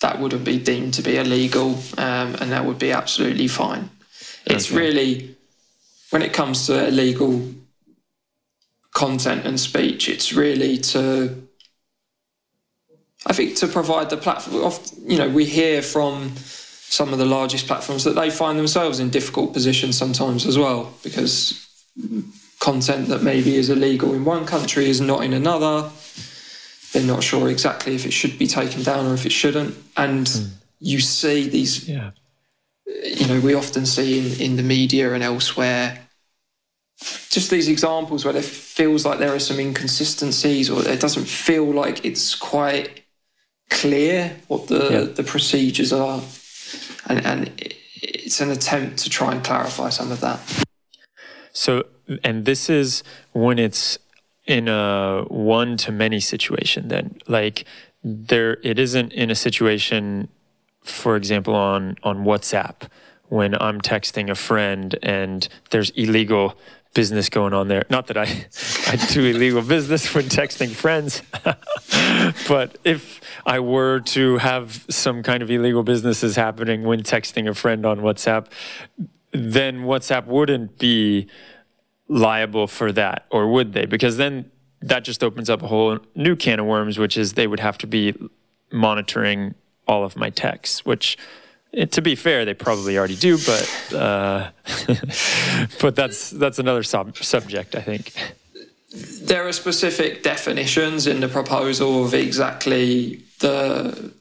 that 0.00 0.20
wouldn't 0.20 0.44
be 0.44 0.58
deemed 0.58 0.94
to 0.94 1.02
be 1.02 1.16
illegal, 1.16 1.78
um, 1.98 2.34
and 2.40 2.52
that 2.52 2.64
would 2.64 2.78
be 2.78 2.92
absolutely 2.92 3.48
fine. 3.48 3.90
It's 4.46 4.70
okay. 4.70 4.78
really 4.78 5.36
when 6.10 6.22
it 6.22 6.32
comes 6.32 6.66
to 6.66 6.86
illegal 6.86 7.42
content 8.92 9.44
and 9.46 9.58
speech, 9.58 10.08
it's 10.08 10.32
really 10.32 10.78
to 10.78 11.43
I 13.26 13.32
think 13.32 13.56
to 13.56 13.66
provide 13.68 14.10
the 14.10 14.16
platform. 14.16 14.72
You 15.06 15.18
know, 15.18 15.28
we 15.28 15.44
hear 15.44 15.82
from 15.82 16.32
some 16.36 17.12
of 17.12 17.18
the 17.18 17.24
largest 17.24 17.66
platforms 17.66 18.04
that 18.04 18.14
they 18.14 18.30
find 18.30 18.58
themselves 18.58 19.00
in 19.00 19.10
difficult 19.10 19.52
positions 19.52 19.96
sometimes 19.96 20.46
as 20.46 20.56
well 20.56 20.94
because 21.02 21.60
content 22.60 23.08
that 23.08 23.22
maybe 23.22 23.56
is 23.56 23.68
illegal 23.68 24.14
in 24.14 24.24
one 24.24 24.46
country 24.46 24.88
is 24.88 25.00
not 25.00 25.24
in 25.24 25.32
another. 25.32 25.90
They're 26.92 27.02
not 27.02 27.22
sure 27.22 27.50
exactly 27.50 27.94
if 27.94 28.06
it 28.06 28.12
should 28.12 28.38
be 28.38 28.46
taken 28.46 28.82
down 28.82 29.06
or 29.06 29.14
if 29.14 29.26
it 29.26 29.32
shouldn't. 29.32 29.74
And 29.96 30.26
mm. 30.26 30.50
you 30.78 31.00
see 31.00 31.48
these, 31.48 31.88
yeah. 31.88 32.12
you 32.86 33.26
know, 33.26 33.40
we 33.40 33.54
often 33.54 33.84
see 33.86 34.18
in, 34.18 34.40
in 34.40 34.56
the 34.56 34.62
media 34.62 35.12
and 35.12 35.22
elsewhere 35.22 35.98
just 37.28 37.50
these 37.50 37.68
examples 37.68 38.24
where 38.24 38.36
it 38.36 38.44
feels 38.44 39.04
like 39.04 39.18
there 39.18 39.34
are 39.34 39.40
some 39.40 39.58
inconsistencies 39.58 40.70
or 40.70 40.86
it 40.88 41.00
doesn't 41.00 41.26
feel 41.26 41.64
like 41.64 42.04
it's 42.04 42.34
quite 42.34 43.03
clear 43.70 44.36
what 44.48 44.68
the, 44.68 44.88
yeah. 44.90 45.00
the 45.00 45.22
procedures 45.22 45.92
are. 45.92 46.22
And, 47.06 47.24
and 47.24 47.50
it's 48.02 48.40
an 48.40 48.50
attempt 48.50 48.98
to 48.98 49.10
try 49.10 49.32
and 49.32 49.44
clarify 49.44 49.90
some 49.90 50.10
of 50.10 50.20
that. 50.20 50.40
So, 51.52 51.84
and 52.22 52.44
this 52.44 52.68
is 52.68 53.02
when 53.32 53.58
it's 53.58 53.98
in 54.46 54.68
a 54.68 55.24
one 55.28 55.76
to 55.78 55.92
many 55.92 56.20
situation, 56.20 56.88
then, 56.88 57.18
like, 57.28 57.64
there, 58.02 58.58
it 58.62 58.78
isn't 58.78 59.12
in 59.12 59.30
a 59.30 59.34
situation, 59.34 60.28
for 60.82 61.16
example, 61.16 61.54
on, 61.54 61.96
on 62.02 62.24
WhatsApp 62.24 62.88
when 63.28 63.54
I'm 63.60 63.80
texting 63.80 64.30
a 64.30 64.34
friend 64.34 64.96
and 65.02 65.48
there's 65.70 65.90
illegal 65.90 66.58
business 66.94 67.28
going 67.28 67.52
on 67.52 67.68
there. 67.68 67.84
Not 67.90 68.06
that 68.06 68.16
I, 68.16 68.22
I 68.86 68.96
do 69.12 69.24
illegal 69.26 69.62
business 69.62 70.14
when 70.14 70.24
texting 70.24 70.70
friends, 70.70 71.22
but 72.48 72.78
if 72.84 73.20
I 73.44 73.60
were 73.60 74.00
to 74.00 74.38
have 74.38 74.86
some 74.88 75.22
kind 75.22 75.42
of 75.42 75.50
illegal 75.50 75.82
businesses 75.82 76.36
happening 76.36 76.84
when 76.84 77.02
texting 77.02 77.48
a 77.48 77.54
friend 77.54 77.84
on 77.84 78.00
WhatsApp, 78.00 78.46
then 79.32 79.80
WhatsApp 79.80 80.26
wouldn't 80.26 80.78
be 80.78 81.28
liable 82.08 82.66
for 82.66 82.92
that, 82.92 83.26
or 83.30 83.50
would 83.50 83.72
they? 83.72 83.86
Because 83.86 84.16
then 84.16 84.50
that 84.80 85.02
just 85.04 85.24
opens 85.24 85.50
up 85.50 85.62
a 85.62 85.66
whole 85.66 85.98
new 86.14 86.36
can 86.36 86.60
of 86.60 86.66
worms, 86.66 86.98
which 86.98 87.16
is 87.16 87.32
they 87.32 87.46
would 87.46 87.60
have 87.60 87.78
to 87.78 87.86
be 87.86 88.14
monitoring 88.70 89.54
all 89.88 90.04
of 90.04 90.16
my 90.16 90.30
texts, 90.30 90.84
which 90.84 91.16
to 91.90 92.02
be 92.02 92.14
fair, 92.14 92.44
they 92.44 92.54
probably 92.54 92.98
already 92.98 93.16
do, 93.16 93.38
but 93.38 93.94
uh, 93.94 94.50
but 95.80 95.96
that's 95.96 96.30
that's 96.30 96.58
another 96.58 96.82
sub- 96.82 97.16
subject, 97.16 97.74
I 97.74 97.80
think. 97.80 98.12
There 99.22 99.46
are 99.46 99.52
specific 99.52 100.22
definitions 100.22 101.06
in 101.06 101.20
the 101.20 101.28
proposal 101.28 102.04
of 102.04 102.14
exactly 102.14 103.22
the 103.40 104.12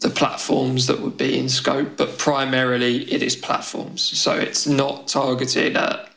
the 0.00 0.10
platforms 0.10 0.86
that 0.86 1.00
would 1.00 1.16
be 1.16 1.38
in 1.38 1.48
scope, 1.48 1.96
but 1.96 2.18
primarily 2.18 3.10
it 3.12 3.22
is 3.22 3.34
platforms. 3.34 4.02
So 4.02 4.32
it's 4.34 4.66
not 4.66 5.08
targeted 5.08 5.76
at 5.76 6.10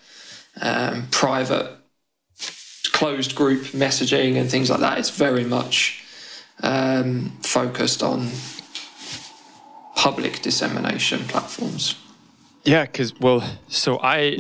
um, 0.62 1.08
private 1.12 1.78
closed 2.92 3.36
group 3.36 3.64
messaging 3.68 4.36
and 4.38 4.50
things 4.50 4.70
like 4.70 4.82
that. 4.82 5.00
It's 5.00 5.10
very 5.10 5.44
much 5.44 6.04
um, 6.62 7.32
focused 7.42 8.04
on 8.04 8.30
public 10.02 10.42
dissemination 10.42 11.20
platforms. 11.26 11.96
Yeah, 12.64 12.86
because, 12.86 13.14
well, 13.20 13.44
so 13.68 14.00
I 14.02 14.40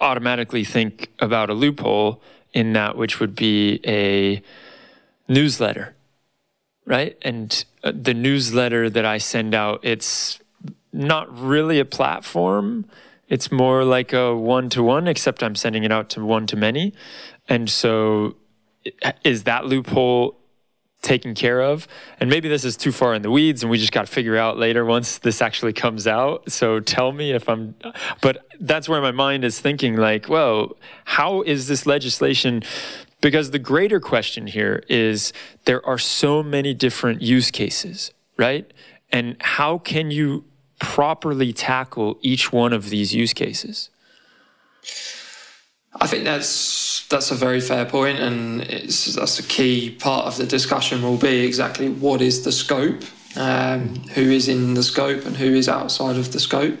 automatically 0.00 0.64
think 0.64 1.08
about 1.20 1.50
a 1.50 1.54
loophole 1.54 2.20
in 2.52 2.72
that, 2.72 2.96
which 2.96 3.20
would 3.20 3.36
be 3.36 3.80
a 3.86 4.42
newsletter, 5.28 5.94
right? 6.84 7.16
And 7.22 7.64
uh, 7.84 7.92
the 7.94 8.12
newsletter 8.12 8.90
that 8.90 9.04
I 9.04 9.18
send 9.18 9.54
out, 9.54 9.78
it's 9.84 10.40
not 10.92 11.26
really 11.38 11.78
a 11.78 11.84
platform. 11.84 12.84
It's 13.28 13.52
more 13.52 13.84
like 13.84 14.12
a 14.12 14.34
one 14.34 14.68
to 14.70 14.82
one, 14.82 15.06
except 15.06 15.44
I'm 15.44 15.54
sending 15.54 15.84
it 15.84 15.92
out 15.92 16.10
to 16.10 16.24
one 16.24 16.48
to 16.48 16.56
many. 16.56 16.92
And 17.48 17.70
so, 17.70 18.34
is 19.22 19.44
that 19.44 19.64
loophole 19.66 20.37
taken 21.02 21.34
care 21.34 21.60
of. 21.60 21.86
And 22.20 22.28
maybe 22.28 22.48
this 22.48 22.64
is 22.64 22.76
too 22.76 22.92
far 22.92 23.14
in 23.14 23.22
the 23.22 23.30
weeds 23.30 23.62
and 23.62 23.70
we 23.70 23.78
just 23.78 23.92
got 23.92 24.06
to 24.06 24.12
figure 24.12 24.36
out 24.36 24.58
later 24.58 24.84
once 24.84 25.18
this 25.18 25.40
actually 25.40 25.72
comes 25.72 26.06
out. 26.06 26.50
So 26.50 26.80
tell 26.80 27.12
me 27.12 27.32
if 27.32 27.48
I'm, 27.48 27.74
but 28.20 28.46
that's 28.60 28.88
where 28.88 29.00
my 29.00 29.12
mind 29.12 29.44
is 29.44 29.60
thinking 29.60 29.96
like, 29.96 30.28
well, 30.28 30.76
how 31.04 31.42
is 31.42 31.68
this 31.68 31.86
legislation? 31.86 32.62
Because 33.20 33.50
the 33.52 33.58
greater 33.58 34.00
question 34.00 34.46
here 34.46 34.82
is 34.88 35.32
there 35.64 35.84
are 35.86 35.98
so 35.98 36.42
many 36.42 36.74
different 36.74 37.22
use 37.22 37.50
cases, 37.50 38.12
right? 38.36 38.70
And 39.10 39.36
how 39.40 39.78
can 39.78 40.10
you 40.10 40.44
properly 40.80 41.52
tackle 41.52 42.18
each 42.22 42.52
one 42.52 42.72
of 42.72 42.90
these 42.90 43.14
use 43.14 43.32
cases? 43.32 43.90
I 45.94 46.06
think 46.06 46.24
that's 46.24 47.06
that's 47.08 47.30
a 47.30 47.34
very 47.34 47.60
fair 47.60 47.84
point, 47.84 48.18
and 48.18 48.60
it's 48.62 49.14
that's 49.14 49.38
a 49.38 49.42
key 49.42 49.90
part 49.90 50.26
of 50.26 50.36
the 50.36 50.46
discussion. 50.46 51.02
Will 51.02 51.16
be 51.16 51.46
exactly 51.46 51.88
what 51.88 52.20
is 52.20 52.44
the 52.44 52.52
scope, 52.52 53.02
um, 53.36 53.94
who 54.14 54.22
is 54.22 54.48
in 54.48 54.74
the 54.74 54.82
scope, 54.82 55.24
and 55.24 55.36
who 55.36 55.54
is 55.54 55.68
outside 55.68 56.16
of 56.16 56.32
the 56.32 56.40
scope, 56.40 56.78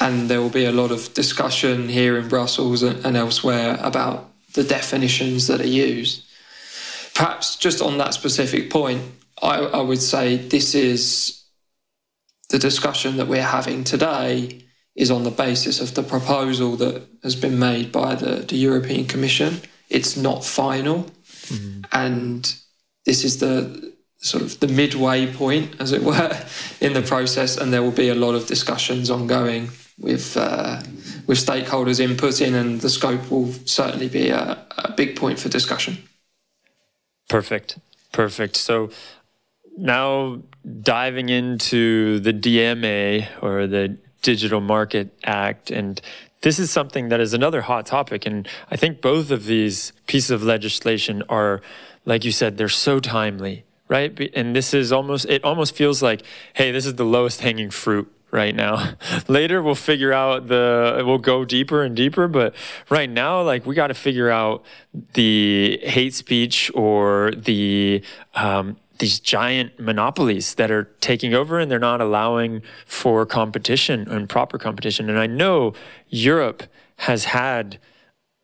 and 0.00 0.30
there 0.30 0.40
will 0.40 0.50
be 0.50 0.64
a 0.64 0.72
lot 0.72 0.90
of 0.90 1.12
discussion 1.14 1.88
here 1.88 2.16
in 2.16 2.28
Brussels 2.28 2.82
and 2.82 3.16
elsewhere 3.16 3.78
about 3.80 4.30
the 4.54 4.64
definitions 4.64 5.48
that 5.48 5.60
are 5.60 5.66
used. 5.66 6.24
Perhaps 7.14 7.56
just 7.56 7.82
on 7.82 7.98
that 7.98 8.14
specific 8.14 8.70
point, 8.70 9.02
I, 9.42 9.58
I 9.58 9.80
would 9.80 10.02
say 10.02 10.36
this 10.36 10.74
is 10.74 11.44
the 12.50 12.58
discussion 12.58 13.16
that 13.16 13.26
we're 13.26 13.42
having 13.42 13.84
today 13.84 14.63
is 14.94 15.10
on 15.10 15.24
the 15.24 15.30
basis 15.30 15.80
of 15.80 15.94
the 15.94 16.02
proposal 16.02 16.76
that 16.76 17.02
has 17.22 17.34
been 17.34 17.58
made 17.58 17.90
by 17.90 18.14
the, 18.14 18.36
the 18.36 18.56
European 18.56 19.06
Commission. 19.06 19.60
It's 19.90 20.16
not 20.16 20.44
final. 20.44 21.06
Mm-hmm. 21.46 21.82
And 21.92 22.54
this 23.04 23.24
is 23.24 23.38
the 23.38 23.92
sort 24.18 24.42
of 24.42 24.60
the 24.60 24.68
midway 24.68 25.32
point, 25.32 25.74
as 25.80 25.92
it 25.92 26.02
were, 26.02 26.46
in 26.80 26.92
the 26.92 27.02
process. 27.02 27.56
And 27.56 27.72
there 27.72 27.82
will 27.82 27.90
be 27.90 28.08
a 28.08 28.14
lot 28.14 28.34
of 28.34 28.46
discussions 28.46 29.10
ongoing 29.10 29.70
with 29.98 30.36
uh, 30.36 30.82
with 31.26 31.38
stakeholders 31.38 32.00
input 32.00 32.40
in, 32.40 32.54
and 32.54 32.80
the 32.80 32.90
scope 32.90 33.30
will 33.30 33.52
certainly 33.64 34.08
be 34.08 34.28
a, 34.30 34.58
a 34.78 34.92
big 34.92 35.16
point 35.16 35.38
for 35.38 35.48
discussion. 35.48 35.98
Perfect. 37.28 37.78
Perfect. 38.12 38.56
So 38.56 38.90
now 39.76 40.40
diving 40.82 41.28
into 41.28 42.20
the 42.20 42.32
DMA 42.32 43.26
or 43.42 43.66
the 43.66 43.98
Digital 44.24 44.60
Market 44.60 45.16
Act. 45.22 45.70
And 45.70 46.00
this 46.40 46.58
is 46.58 46.70
something 46.70 47.10
that 47.10 47.20
is 47.20 47.32
another 47.34 47.60
hot 47.62 47.86
topic. 47.86 48.26
And 48.26 48.48
I 48.70 48.76
think 48.76 49.00
both 49.00 49.30
of 49.30 49.44
these 49.44 49.92
pieces 50.06 50.30
of 50.32 50.42
legislation 50.42 51.22
are, 51.28 51.60
like 52.04 52.24
you 52.24 52.32
said, 52.32 52.56
they're 52.56 52.68
so 52.68 52.98
timely, 52.98 53.64
right? 53.86 54.18
And 54.34 54.56
this 54.56 54.74
is 54.74 54.90
almost, 54.90 55.26
it 55.26 55.44
almost 55.44 55.76
feels 55.76 56.02
like, 56.02 56.22
hey, 56.54 56.72
this 56.72 56.86
is 56.86 56.94
the 56.94 57.04
lowest 57.04 57.42
hanging 57.42 57.70
fruit 57.70 58.10
right 58.30 58.54
now. 58.54 58.94
Later 59.28 59.62
we'll 59.62 59.76
figure 59.76 60.12
out 60.12 60.48
the 60.48 61.02
we'll 61.06 61.18
go 61.18 61.44
deeper 61.44 61.84
and 61.84 61.94
deeper, 61.94 62.26
but 62.26 62.54
right 62.90 63.08
now 63.08 63.42
like 63.42 63.64
we 63.64 63.74
got 63.76 63.86
to 63.86 63.94
figure 63.94 64.28
out 64.28 64.64
the 65.12 65.78
hate 65.82 66.14
speech 66.14 66.70
or 66.74 67.30
the 67.36 68.02
um, 68.34 68.76
these 68.98 69.18
giant 69.18 69.78
monopolies 69.80 70.54
that 70.54 70.70
are 70.70 70.84
taking 71.00 71.34
over 71.34 71.58
and 71.58 71.70
they're 71.70 71.78
not 71.78 72.00
allowing 72.00 72.62
for 72.86 73.26
competition 73.26 74.08
and 74.08 74.28
proper 74.28 74.58
competition. 74.58 75.10
And 75.10 75.18
I 75.18 75.26
know 75.26 75.74
Europe 76.08 76.64
has 76.96 77.24
had, 77.24 77.78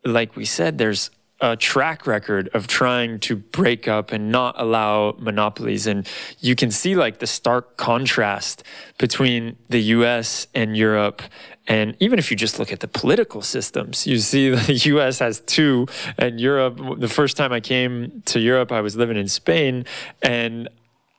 like 0.03 0.35
we 0.35 0.45
said, 0.45 0.77
there's 0.77 1.09
a 1.41 1.57
track 1.57 2.05
record 2.05 2.49
of 2.53 2.67
trying 2.67 3.19
to 3.19 3.35
break 3.35 3.87
up 3.87 4.11
and 4.11 4.31
not 4.31 4.53
allow 4.57 5.15
monopolies. 5.17 5.87
And 5.87 6.07
you 6.39 6.55
can 6.55 6.69
see 6.69 6.95
like 6.95 7.17
the 7.17 7.27
stark 7.27 7.77
contrast 7.77 8.63
between 8.99 9.57
the 9.67 9.81
US 9.95 10.45
and 10.53 10.77
Europe. 10.77 11.23
And 11.67 11.97
even 11.99 12.19
if 12.19 12.29
you 12.29 12.37
just 12.37 12.59
look 12.59 12.71
at 12.71 12.79
the 12.79 12.87
political 12.87 13.41
systems, 13.41 14.05
you 14.05 14.19
see 14.19 14.49
the 14.55 14.75
US 14.93 15.17
has 15.19 15.39
two, 15.41 15.87
and 16.17 16.39
Europe, 16.39 16.79
the 16.99 17.09
first 17.09 17.37
time 17.37 17.51
I 17.51 17.59
came 17.59 18.21
to 18.25 18.39
Europe, 18.39 18.71
I 18.71 18.81
was 18.81 18.95
living 18.95 19.17
in 19.17 19.27
Spain, 19.27 19.85
and 20.21 20.69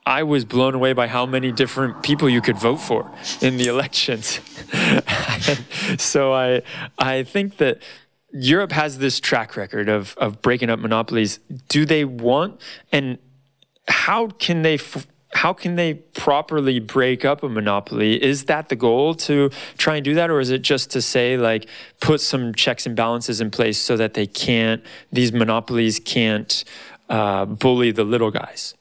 I 0.07 0.23
was 0.25 0.45
blown 0.45 0.75
away 0.75 0.93
by 0.93 1.07
how 1.07 1.27
many 1.27 1.53
different 1.53 2.03
people 2.03 2.29
you 2.29 2.41
could 2.41 2.59
vote 2.59 2.79
for 2.79 3.11
in 3.41 3.57
the 3.57 3.67
elections. 3.75 4.41
so 6.03 6.33
I 6.33 6.63
I 6.99 7.23
think 7.23 7.57
that 7.59 7.79
Europe 8.33 8.73
has 8.73 8.99
this 8.99 9.21
track 9.21 9.57
record 9.57 9.89
of 9.89 10.15
of 10.19 10.41
breaking 10.43 10.71
up 10.71 10.79
monopolies. 10.79 11.39
Do 11.69 11.85
they 11.85 12.05
want 12.05 12.61
and 12.91 13.19
how 13.89 14.29
can 14.29 14.63
they 14.63 14.79
how 15.35 15.53
can 15.53 15.77
they 15.77 15.95
properly 15.95 16.79
break 16.79 17.25
up 17.25 17.43
a 17.43 17.49
monopoly? 17.49 18.23
Is 18.23 18.45
that 18.45 18.69
the 18.69 18.77
goal 18.77 19.15
to 19.15 19.51
try 19.79 19.97
and 19.97 20.05
do 20.05 20.15
that, 20.15 20.31
or 20.31 20.41
is 20.41 20.51
it 20.51 20.63
just 20.63 20.91
to 20.91 21.03
say 21.03 21.37
like 21.37 21.67
put 22.01 22.21
some 22.21 22.55
checks 22.55 22.87
and 22.87 22.95
balances 22.95 23.41
in 23.41 23.51
place 23.51 23.79
so 23.79 23.97
that 23.97 24.15
they 24.15 24.27
can't 24.27 24.85
these 25.11 25.33
monopolies 25.33 25.99
can't 25.99 26.65
uh, 27.09 27.47
bully 27.47 27.91
the 27.91 28.05
little 28.05 28.31
guys? 28.31 28.75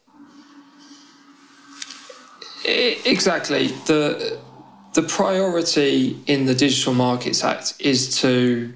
Exactly. 2.65 3.67
The 3.87 4.39
the 4.93 5.03
priority 5.03 6.19
in 6.27 6.45
the 6.45 6.53
Digital 6.53 6.93
Markets 6.93 7.43
Act 7.43 7.75
is 7.79 8.19
to 8.19 8.73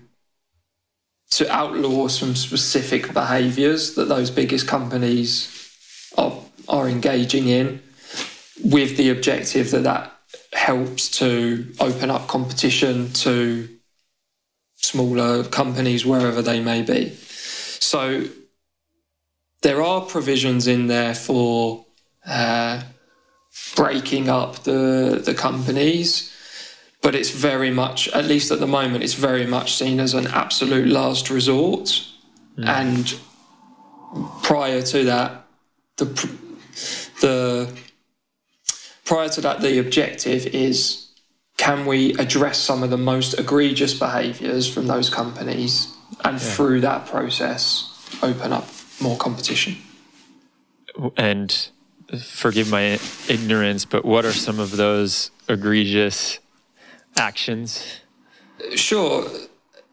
to 1.32 1.52
outlaw 1.52 2.08
some 2.08 2.36
specific 2.36 3.14
behaviours 3.14 3.96
that 3.96 4.08
those 4.08 4.32
biggest 4.32 4.68
companies 4.68 5.52
are 6.18 6.40
are 6.68 6.88
engaging 6.90 7.48
in, 7.48 7.82
with 8.64 8.98
the 8.98 9.10
objective 9.10 9.72
that 9.72 9.84
that 9.84 10.12
helps 10.54 11.10
to 11.10 11.72
open 11.80 12.10
up 12.10 12.28
competition 12.28 13.12
to 13.14 13.70
smaller 14.76 15.44
companies 15.44 16.06
wherever 16.06 16.42
they 16.42 16.60
may 16.60 16.82
be. 16.82 17.10
So 17.80 18.26
there 19.62 19.82
are 19.82 20.02
provisions 20.02 20.68
in 20.68 20.88
there 20.88 21.16
for 21.16 21.86
uh, 22.26 22.82
breaking 23.76 24.30
up 24.30 24.64
the 24.64 25.22
the 25.24 25.34
companies, 25.34 26.35
but 27.06 27.14
it's 27.14 27.30
very 27.30 27.70
much, 27.70 28.08
at 28.16 28.26
least 28.26 28.50
at 28.50 28.60
the 28.60 28.66
moment, 28.66 29.04
it's 29.04 29.14
very 29.14 29.46
much 29.46 29.76
seen 29.76 30.00
as 30.00 30.16
an 30.16 30.26
absolute 30.26 30.88
last 30.88 31.30
resort. 31.30 32.04
Mm. 32.58 32.68
And 32.68 33.20
prior 34.42 34.82
to 34.82 35.04
that, 35.04 35.46
the 35.98 36.06
the 37.22 37.72
prior 39.04 39.30
to 39.30 39.42
that, 39.42 39.62
the 39.62 39.78
objective 39.78 40.48
is 40.48 41.10
can 41.58 41.86
we 41.86 42.16
address 42.16 42.58
some 42.58 42.82
of 42.82 42.90
the 42.90 42.98
most 42.98 43.38
egregious 43.38 43.94
behaviours 43.94 44.68
from 44.68 44.88
those 44.88 45.08
companies, 45.12 45.94
and 46.24 46.42
yeah. 46.42 46.56
through 46.56 46.82
that 46.82 47.06
process, 47.06 47.88
open 48.24 48.52
up 48.52 48.68
more 49.00 49.18
competition. 49.18 49.76
And 51.18 51.70
forgive 52.20 52.72
my 52.72 52.98
ignorance, 53.30 53.86
but 53.86 54.06
what 54.06 54.26
are 54.26 54.34
some 54.34 54.60
of 54.60 54.72
those 54.72 55.30
egregious 55.48 56.40
actions? 57.18 58.02
Sure. 58.76 59.28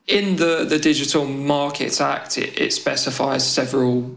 In 0.07 0.37
the, 0.37 0.65
the 0.65 0.79
Digital 0.79 1.25
Markets 1.25 2.01
Act, 2.01 2.39
it, 2.39 2.61
it 2.61 2.73
specifies 2.73 3.47
several 3.47 4.17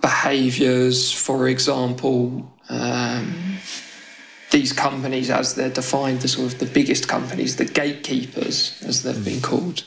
behaviours. 0.00 1.12
For 1.12 1.48
example, 1.48 2.52
um, 2.68 3.58
these 4.50 4.72
companies, 4.72 5.30
as 5.30 5.54
they're 5.54 5.70
defined, 5.70 6.20
the 6.20 6.28
sort 6.28 6.52
of 6.52 6.58
the 6.58 6.66
biggest 6.66 7.08
companies, 7.08 7.56
the 7.56 7.64
gatekeepers, 7.64 8.82
as 8.86 9.02
they've 9.02 9.24
been 9.24 9.40
called. 9.40 9.84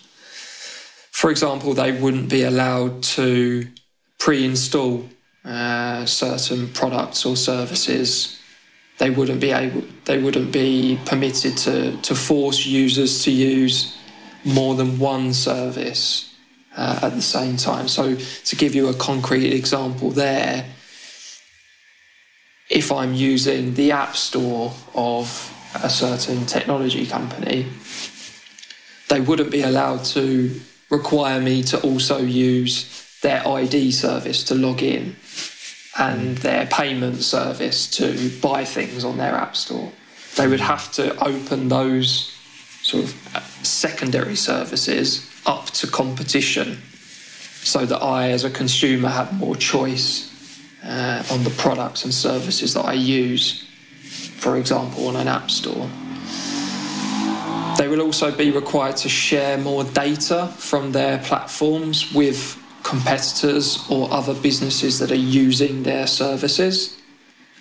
For 1.11 1.29
example, 1.29 1.73
they 1.73 1.91
wouldn't 1.91 2.29
be 2.29 2.43
allowed 2.43 3.03
to 3.03 3.67
pre-install 4.17 5.07
uh, 5.45 6.05
certain 6.05 6.67
products 6.69 7.25
or 7.25 7.35
services, 7.35 8.39
they 8.97 9.09
wouldn't 9.09 9.41
be 9.41 9.51
able, 9.51 9.83
they 10.05 10.17
wouldn't 10.17 10.51
be 10.51 10.99
permitted 11.05 11.57
to, 11.57 11.97
to 11.97 12.15
force 12.15 12.65
users 12.65 13.23
to 13.23 13.31
use 13.31 13.97
more 14.45 14.75
than 14.75 14.99
one 14.99 15.33
service 15.33 16.33
uh, 16.77 16.99
at 17.01 17.09
the 17.09 17.21
same 17.21 17.57
time. 17.57 17.87
So, 17.87 18.15
to 18.15 18.55
give 18.55 18.75
you 18.75 18.87
a 18.87 18.93
concrete 18.93 19.53
example, 19.53 20.11
there, 20.11 20.65
if 22.69 22.91
I'm 22.91 23.13
using 23.13 23.73
the 23.73 23.91
App 23.91 24.15
Store 24.15 24.73
of 24.93 25.51
a 25.83 25.89
certain 25.89 26.45
technology 26.45 27.05
company, 27.05 27.67
they 29.09 29.21
wouldn't 29.21 29.51
be 29.51 29.61
allowed 29.61 30.03
to 30.05 30.59
require 30.89 31.41
me 31.41 31.63
to 31.63 31.81
also 31.81 32.19
use 32.19 33.03
their 33.21 33.45
ID 33.47 33.91
service 33.91 34.43
to 34.45 34.55
log 34.55 34.81
in 34.81 35.15
and 35.97 36.37
their 36.39 36.65
payment 36.67 37.21
service 37.21 37.87
to 37.87 38.29
buy 38.41 38.65
things 38.65 39.03
on 39.03 39.17
their 39.17 39.33
app 39.33 39.55
store. 39.55 39.91
They 40.35 40.47
would 40.47 40.59
have 40.59 40.91
to 40.93 41.15
open 41.23 41.69
those 41.69 42.31
sort 42.81 43.05
of 43.05 43.35
uh, 43.35 43.39
secondary 43.63 44.35
services 44.35 45.29
up 45.45 45.67
to 45.67 45.87
competition 45.87 46.77
so 47.63 47.85
that 47.85 48.01
I, 48.01 48.31
as 48.31 48.43
a 48.43 48.49
consumer, 48.49 49.09
have 49.09 49.33
more 49.33 49.55
choice 49.55 50.31
uh, 50.83 51.23
on 51.31 51.43
the 51.43 51.49
products 51.51 52.03
and 52.03 52.13
services 52.13 52.73
that 52.73 52.85
I 52.85 52.93
use, 52.93 53.67
for 54.37 54.57
example, 54.57 55.07
on 55.07 55.15
an 55.15 55.27
app 55.27 55.49
store. 55.49 55.89
They 57.77 57.87
will 57.87 58.01
also 58.01 58.35
be 58.35 58.51
required 58.51 58.97
to 58.97 59.09
share 59.09 59.57
more 59.57 59.83
data 59.83 60.47
from 60.57 60.91
their 60.91 61.17
platforms 61.19 62.13
with 62.13 62.61
competitors 62.85 63.83
or 63.89 64.09
other 64.11 64.35
businesses 64.35 64.99
that 64.99 65.11
are 65.11 65.15
using 65.15 65.83
their 65.83 66.05
services. 66.05 67.01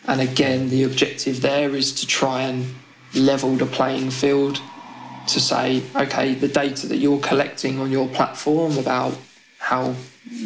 And 0.07 0.21
again, 0.21 0.69
the 0.69 0.83
objective 0.85 1.41
there 1.41 1.75
is 1.75 1.93
to 1.95 2.07
try 2.07 2.43
and 2.43 2.75
level 3.15 3.57
the 3.57 3.65
playing 3.65 4.11
field 4.11 4.61
to 5.29 5.41
say, 5.41 5.83
okay, 5.97 6.35
the 6.35 6.49
data 6.49 6.87
that 6.89 6.99
you're 6.99 7.21
collecting 7.21 7.81
on 7.81 7.91
your 7.91 8.07
platform 8.09 8.77
about 8.77 9.17
how 9.59 9.95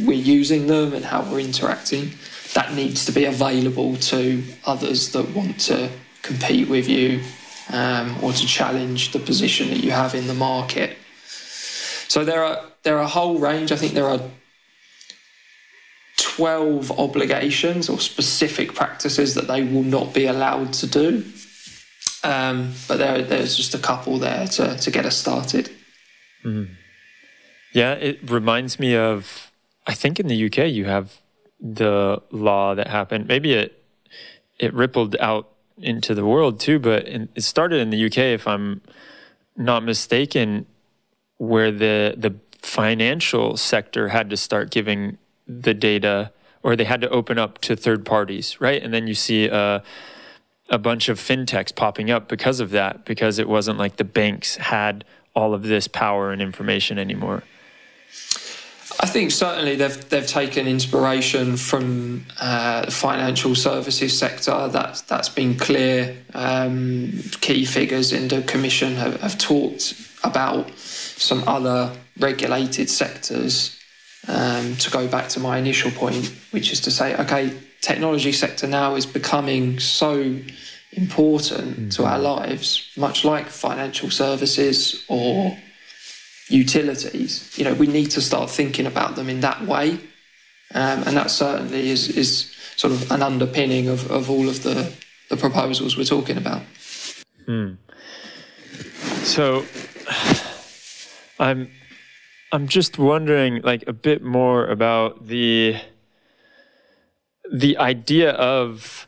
we're 0.05 0.12
using 0.12 0.69
them 0.69 0.95
and 0.95 1.05
how 1.05 1.23
we're 1.23 1.41
interacting, 1.41 2.12
that 2.55 2.73
needs 2.73 3.05
to 3.05 3.11
be 3.11 3.25
available 3.25 3.97
to 3.97 4.45
others 4.64 5.11
that 5.11 5.29
want 5.35 5.59
to 5.59 5.91
compete 6.23 6.69
with 6.69 6.88
you 6.88 7.21
um, 7.73 8.17
or 8.23 8.33
to 8.33 8.47
challenge 8.47 9.11
the 9.11 9.19
position 9.19 9.71
that 9.71 9.79
you 9.79 9.91
have 9.91 10.14
in 10.14 10.29
the 10.29 10.35
market. 10.35 10.97
So 12.07 12.25
there 12.25 12.45
are 12.45 12.62
there 12.85 12.97
are 12.97 13.03
a 13.03 13.09
whole 13.09 13.38
range. 13.38 13.73
I 13.73 13.77
think 13.77 13.93
there 13.93 14.09
are 14.09 14.21
12 16.38 17.01
obligations 17.01 17.88
or 17.88 17.98
specific 17.98 18.72
practices 18.72 19.35
that 19.35 19.48
they 19.48 19.64
will 19.64 19.83
not 19.83 20.14
be 20.14 20.27
allowed 20.27 20.72
to 20.72 20.87
do. 20.87 21.24
Um, 22.22 22.74
but 22.87 22.98
there, 22.98 23.22
there's 23.22 23.57
just 23.57 23.74
a 23.74 23.79
couple 23.79 24.20
there 24.20 24.46
to, 24.46 24.77
to 24.77 24.90
get 24.92 25.05
us 25.05 25.16
started. 25.16 25.68
Mm. 26.44 26.68
Yeah, 27.74 27.94
it 27.94 28.31
reminds 28.31 28.79
me 28.79 28.94
of, 28.94 29.51
I 29.85 29.94
think 29.94 30.20
in 30.20 30.29
the 30.29 30.46
UK 30.46 30.70
you 30.70 30.85
have 30.85 31.20
the 31.61 32.22
law 32.31 32.77
that 32.77 32.87
happened. 32.87 33.27
Maybe 33.27 33.55
it 33.55 33.74
it 34.61 34.72
rippled 34.74 35.16
out 35.18 35.48
into 35.77 36.14
the 36.14 36.24
world 36.24 36.61
too, 36.61 36.79
but 36.79 37.07
it 37.07 37.42
started 37.42 37.81
in 37.81 37.90
the 37.90 38.07
UK, 38.07 38.18
if 38.18 38.46
I'm 38.46 38.81
not 39.57 39.83
mistaken, 39.83 40.66
where 41.38 41.72
the 41.72 42.14
the 42.16 42.37
financial 42.62 43.57
sector 43.57 44.09
had 44.09 44.31
to 44.31 44.37
start 44.37 44.70
giving 44.70 45.18
the 45.49 45.75
data 45.75 46.31
or 46.63 46.77
they 46.77 46.85
had 46.85 47.01
to 47.01 47.09
open 47.11 47.39
up 47.39 47.59
to 47.59 47.77
third 47.77 48.05
parties, 48.05 48.61
right? 48.61 48.83
And 48.83 48.93
then 48.93 49.07
you 49.07 49.15
see 49.15 49.49
uh, 49.49 49.81
a 50.69 50.79
bunch 50.79 51.09
of 51.09 51.19
fintechs 51.19 51.75
popping 51.75 52.11
up 52.11 52.29
because 52.29 52.61
of 52.61 52.71
that, 52.71 53.05
because 53.05 53.39
it 53.39 53.49
wasn't 53.49 53.79
like 53.79 53.97
the 53.97 54.05
banks 54.05 54.57
had 54.57 55.05
all 55.35 55.55
of 55.55 55.63
this 55.63 55.89
power 55.89 56.33
and 56.33 56.43
information 56.43 56.99
anymore. 56.99 57.43
I 59.01 59.07
think 59.07 59.31
certainly 59.31 59.77
they've 59.77 60.09
they've 60.09 60.27
taken 60.27 60.67
inspiration 60.67 61.57
from 61.57 62.27
uh, 62.41 62.87
the 62.87 62.91
financial 62.91 63.55
services 63.55 64.19
sector. 64.19 64.69
That's 64.69 65.03
that's 65.03 65.29
been 65.29 65.57
clear. 65.57 66.17
Um, 66.35 67.13
key 67.41 67.65
figures 67.65 68.13
in 68.13 68.27
the 68.27 68.43
commission 68.43 68.97
have, 68.97 69.21
have 69.21 69.39
talked 69.39 69.95
about 70.25 70.71
some 70.77 71.45
other 71.47 71.93
regulated 72.19 72.91
sectors 72.91 73.78
um, 74.29 74.77
to 74.77 74.91
go 74.91 75.09
back 75.09 75.29
to 75.31 75.41
my 75.41 75.59
initial 75.59 75.91
point, 75.91 76.33
which 76.51 76.71
is 76.71 76.81
to 76.83 76.91
say, 76.91 77.17
okay, 77.17 77.53
technology 77.81 78.33
sector 78.33 78.67
now 78.67 78.95
is 78.95 79.07
becoming 79.07 79.81
so 79.81 80.37
important 80.93 81.71
mm-hmm. 81.71 81.88
to 81.88 82.05
our 82.05 82.19
lives, 82.19 82.91
much 82.97 83.25
like 83.25 83.47
financial 83.47 84.11
services 84.11 85.05
or 85.09 85.57
utilities. 86.49 87.57
You 87.59 87.64
know, 87.64 87.75
we 87.75 87.87
need 87.87 88.11
to 88.12 88.21
start 88.21 88.51
thinking 88.51 88.87
about 88.87 89.17
them 89.17 89.29
in 89.29 89.41
that 89.41 89.62
way, 89.62 89.93
um, 90.75 91.03
and 91.05 91.17
that 91.17 91.31
certainly 91.31 91.91
is 91.91 92.09
is 92.17 92.55
sort 92.77 92.93
of 92.93 93.11
an 93.11 93.23
underpinning 93.23 93.88
of, 93.88 94.11
of 94.11 94.31
all 94.31 94.49
of 94.49 94.62
the 94.62 94.93
the 95.31 95.37
proposals 95.37 95.97
we're 95.97 96.05
talking 96.05 96.37
about. 96.37 96.62
Hmm. 97.47 97.75
So, 99.25 99.64
I'm 101.38 101.71
I'm 102.51 102.67
just 102.67 102.99
wondering, 102.99 103.61
like, 103.63 103.85
a 103.87 103.93
bit 103.93 104.23
more 104.23 104.67
about 104.67 105.27
the 105.27 105.77
the 107.51 107.79
idea 107.79 108.33
of 108.33 109.07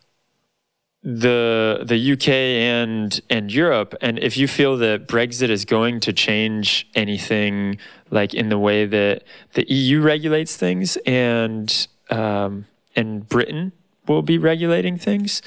the 1.03 1.83
the 1.87 2.13
UK 2.13 2.29
and 2.29 3.21
and 3.31 3.53
Europe 3.53 3.95
and 4.03 4.19
if 4.19 4.37
you 4.37 4.47
feel 4.47 4.77
that 4.77 5.09
Brexit 5.09 5.49
is 5.49 5.65
going 5.65 6.01
to 6.01 6.13
change 6.13 6.89
anything 6.95 7.79
like 8.11 8.35
in 8.35 8.51
the 8.51 8.59
way 8.59 8.85
that 8.85 9.23
the 9.55 9.71
EU 9.73 10.03
regulates 10.03 10.57
things 10.57 10.97
and 11.07 11.87
um, 12.11 12.67
and 12.95 13.27
Britain 13.29 13.73
will 14.07 14.21
be 14.21 14.37
regulating 14.37 14.99
things 14.99 15.41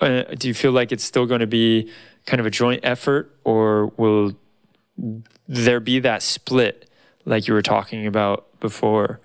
uh, 0.00 0.22
do 0.38 0.46
you 0.46 0.54
feel 0.54 0.72
like 0.72 0.92
it's 0.92 1.04
still 1.04 1.26
going 1.26 1.40
to 1.40 1.46
be 1.46 1.90
kind 2.26 2.38
of 2.38 2.46
a 2.46 2.50
joint 2.50 2.80
effort 2.84 3.36
or 3.42 3.86
will 3.96 4.32
there 5.48 5.80
be 5.80 5.98
that 5.98 6.22
split 6.22 6.89
like 7.24 7.46
you 7.46 7.54
were 7.54 7.62
talking 7.62 8.06
about 8.06 8.46
before 8.60 9.20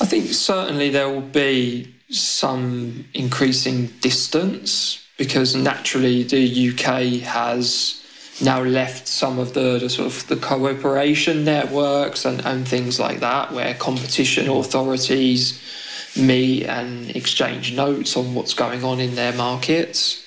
I 0.00 0.04
think 0.04 0.32
certainly 0.32 0.90
there 0.90 1.08
will 1.08 1.20
be 1.20 1.94
some 2.10 3.04
increasing 3.14 3.86
distance 4.00 5.06
because 5.16 5.54
naturally 5.54 6.24
the 6.24 6.70
UK 6.70 7.22
has 7.22 8.02
now 8.42 8.62
left 8.62 9.06
some 9.06 9.38
of 9.38 9.54
the, 9.54 9.78
the 9.78 9.88
sort 9.88 10.08
of 10.08 10.26
the 10.26 10.36
cooperation 10.36 11.44
networks 11.44 12.24
and, 12.24 12.44
and 12.44 12.66
things 12.66 12.98
like 12.98 13.20
that 13.20 13.52
where 13.52 13.74
competition 13.74 14.48
authorities 14.48 15.62
meet 16.16 16.64
and 16.64 17.14
exchange 17.14 17.74
notes 17.74 18.16
on 18.16 18.34
what's 18.34 18.54
going 18.54 18.82
on 18.82 18.98
in 18.98 19.14
their 19.14 19.32
markets. 19.34 20.26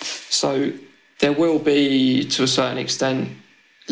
So 0.00 0.72
there 1.20 1.32
will 1.32 1.58
be 1.58 2.24
to 2.26 2.42
a 2.42 2.48
certain 2.48 2.78
extent 2.78 3.28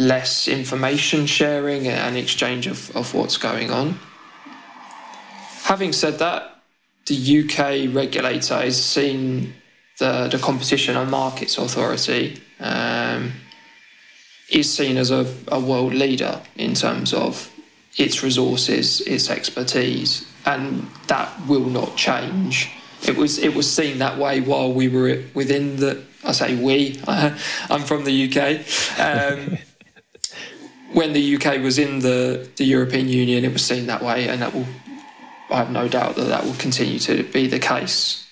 less 0.00 0.48
information 0.48 1.26
sharing 1.26 1.86
and 1.86 2.16
exchange 2.16 2.66
of, 2.66 2.94
of 2.96 3.14
what's 3.14 3.36
going 3.36 3.70
on. 3.70 3.98
Having 5.64 5.92
said 5.92 6.18
that, 6.18 6.56
the 7.06 7.40
UK 7.40 7.94
regulator 7.94 8.60
is 8.62 8.82
seen 8.82 9.52
the, 9.98 10.28
the 10.28 10.38
Competition 10.38 10.96
and 10.96 11.10
Markets 11.10 11.58
Authority 11.58 12.40
um, 12.58 13.32
is 14.50 14.72
seen 14.72 14.96
as 14.96 15.10
a, 15.10 15.32
a 15.48 15.60
world 15.60 15.92
leader 15.92 16.40
in 16.56 16.74
terms 16.74 17.12
of 17.12 17.52
its 17.98 18.22
resources, 18.22 19.02
its 19.02 19.28
expertise, 19.28 20.26
and 20.46 20.88
that 21.08 21.28
will 21.46 21.66
not 21.66 21.96
change. 21.96 22.70
It 23.06 23.16
was 23.16 23.38
it 23.38 23.54
was 23.54 23.70
seen 23.70 23.98
that 23.98 24.18
way 24.18 24.40
while 24.40 24.72
we 24.72 24.88
were 24.88 25.22
within 25.34 25.76
the. 25.76 26.02
I 26.24 26.32
say 26.32 26.56
we. 26.56 27.00
I'm 27.06 27.82
from 27.82 28.04
the 28.04 28.28
UK. 28.28 28.60
Um, 28.98 29.58
when 30.92 31.12
the 31.12 31.36
UK 31.36 31.62
was 31.62 31.78
in 31.78 32.00
the, 32.00 32.48
the 32.56 32.64
European 32.64 33.08
Union, 33.08 33.44
it 33.44 33.52
was 33.52 33.64
seen 33.64 33.86
that 33.86 34.02
way, 34.02 34.28
and 34.28 34.42
that 34.42 34.54
will 34.54 34.66
I 35.50 35.56
have 35.56 35.70
no 35.70 35.88
doubt 35.88 36.16
that 36.16 36.28
that 36.28 36.44
will 36.44 36.54
continue 36.54 36.98
to 37.00 37.24
be 37.24 37.46
the 37.46 37.58
case 37.58 38.28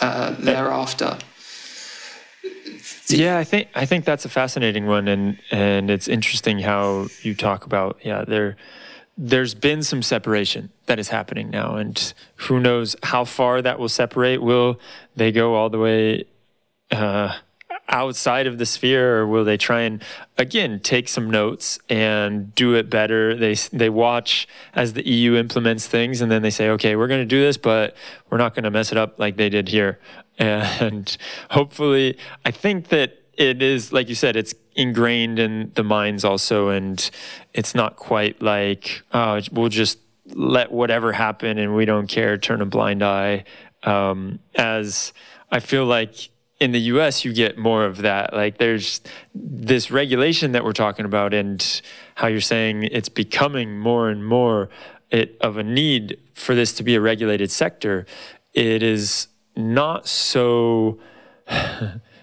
uh, 0.00 0.30
thereafter. 0.38 1.18
Yeah, 3.08 3.38
I 3.38 3.44
think 3.44 3.68
I 3.74 3.86
think 3.86 4.04
that's 4.04 4.24
a 4.24 4.28
fascinating 4.28 4.86
one, 4.86 5.08
and 5.08 5.38
and 5.50 5.90
it's 5.90 6.08
interesting 6.08 6.58
how 6.58 7.06
you 7.22 7.34
talk 7.34 7.64
about 7.64 7.98
yeah 8.02 8.24
there 8.24 8.56
there's 9.18 9.54
been 9.54 9.82
some 9.82 10.02
separation 10.02 10.70
that 10.86 10.98
is 10.98 11.08
happening 11.08 11.50
now, 11.50 11.76
and 11.76 12.14
who 12.36 12.60
knows 12.60 12.96
how 13.02 13.24
far 13.24 13.62
that 13.62 13.78
will 13.78 13.88
separate? 13.88 14.42
Will 14.42 14.80
they 15.14 15.32
go 15.32 15.54
all 15.54 15.70
the 15.70 15.78
way? 15.78 16.24
Uh, 16.90 17.34
outside 17.88 18.46
of 18.46 18.58
the 18.58 18.66
sphere 18.66 19.18
or 19.18 19.26
will 19.26 19.44
they 19.44 19.56
try 19.56 19.82
and 19.82 20.02
again 20.36 20.80
take 20.80 21.08
some 21.08 21.30
notes 21.30 21.78
and 21.88 22.54
do 22.54 22.74
it 22.74 22.90
better? 22.90 23.36
They 23.36 23.54
they 23.72 23.88
watch 23.88 24.48
as 24.74 24.94
the 24.94 25.06
EU 25.06 25.36
implements 25.36 25.86
things 25.86 26.20
and 26.20 26.30
then 26.30 26.42
they 26.42 26.50
say 26.50 26.68
okay 26.70 26.96
we're 26.96 27.06
going 27.06 27.22
to 27.22 27.26
do 27.26 27.40
this 27.40 27.56
but 27.56 27.96
we're 28.30 28.38
not 28.38 28.54
going 28.54 28.64
to 28.64 28.70
mess 28.70 28.92
it 28.92 28.98
up 28.98 29.18
like 29.18 29.36
they 29.36 29.48
did 29.48 29.68
here. 29.68 29.98
And 30.38 31.16
hopefully 31.50 32.18
I 32.44 32.50
think 32.50 32.88
that 32.88 33.22
it 33.32 33.62
is 33.62 33.90
like 33.90 34.10
you 34.10 34.14
said 34.14 34.36
it's 34.36 34.54
ingrained 34.74 35.38
in 35.38 35.72
the 35.74 35.82
minds 35.82 36.26
also 36.26 36.68
and 36.68 37.10
it's 37.54 37.74
not 37.74 37.96
quite 37.96 38.42
like 38.42 39.02
oh 39.12 39.40
we'll 39.50 39.70
just 39.70 39.98
let 40.34 40.72
whatever 40.72 41.12
happen 41.12 41.58
and 41.58 41.74
we 41.74 41.84
don't 41.84 42.06
care 42.06 42.36
turn 42.36 42.60
a 42.60 42.66
blind 42.66 43.02
eye. 43.02 43.44
Um, 43.82 44.40
as 44.54 45.12
I 45.50 45.60
feel 45.60 45.84
like 45.84 46.30
in 46.58 46.72
the 46.72 46.80
US, 46.80 47.24
you 47.24 47.32
get 47.32 47.58
more 47.58 47.84
of 47.84 47.98
that. 47.98 48.32
Like 48.32 48.58
there's 48.58 49.00
this 49.34 49.90
regulation 49.90 50.52
that 50.52 50.64
we're 50.64 50.72
talking 50.72 51.04
about, 51.04 51.34
and 51.34 51.82
how 52.14 52.28
you're 52.28 52.40
saying 52.40 52.84
it's 52.84 53.08
becoming 53.08 53.78
more 53.78 54.08
and 54.08 54.24
more 54.24 54.70
it, 55.10 55.36
of 55.40 55.56
a 55.56 55.62
need 55.62 56.18
for 56.34 56.54
this 56.54 56.72
to 56.74 56.82
be 56.82 56.94
a 56.94 57.00
regulated 57.00 57.50
sector. 57.50 58.06
It 58.54 58.82
is 58.82 59.28
not 59.54 60.06
so. 60.08 60.98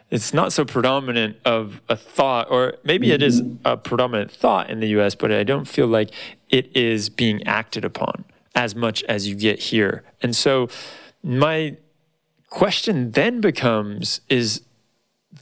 it's 0.10 0.34
not 0.34 0.54
so 0.54 0.64
predominant 0.64 1.38
of 1.46 1.82
a 1.90 1.96
thought, 1.96 2.48
or 2.52 2.76
maybe 2.84 3.12
it 3.12 3.24
is 3.24 3.42
a 3.66 3.78
predominant 3.78 4.32
thought 4.32 4.70
in 4.70 4.80
the 4.80 4.88
US, 5.00 5.16
but 5.16 5.32
I 5.32 5.44
don't 5.44 5.66
feel 5.66 5.88
like 5.88 6.12
it 6.50 6.76
is 6.76 7.10
being 7.10 7.42
acted 7.48 7.84
upon 7.84 8.26
as 8.54 8.76
much 8.76 9.04
as 9.04 9.28
you 9.28 9.34
get 9.34 9.60
here. 9.60 10.04
And 10.22 10.36
so, 10.36 10.70
my 11.24 11.78
question 12.54 13.12
then 13.12 13.42
becomes 13.42 14.22
is 14.30 14.62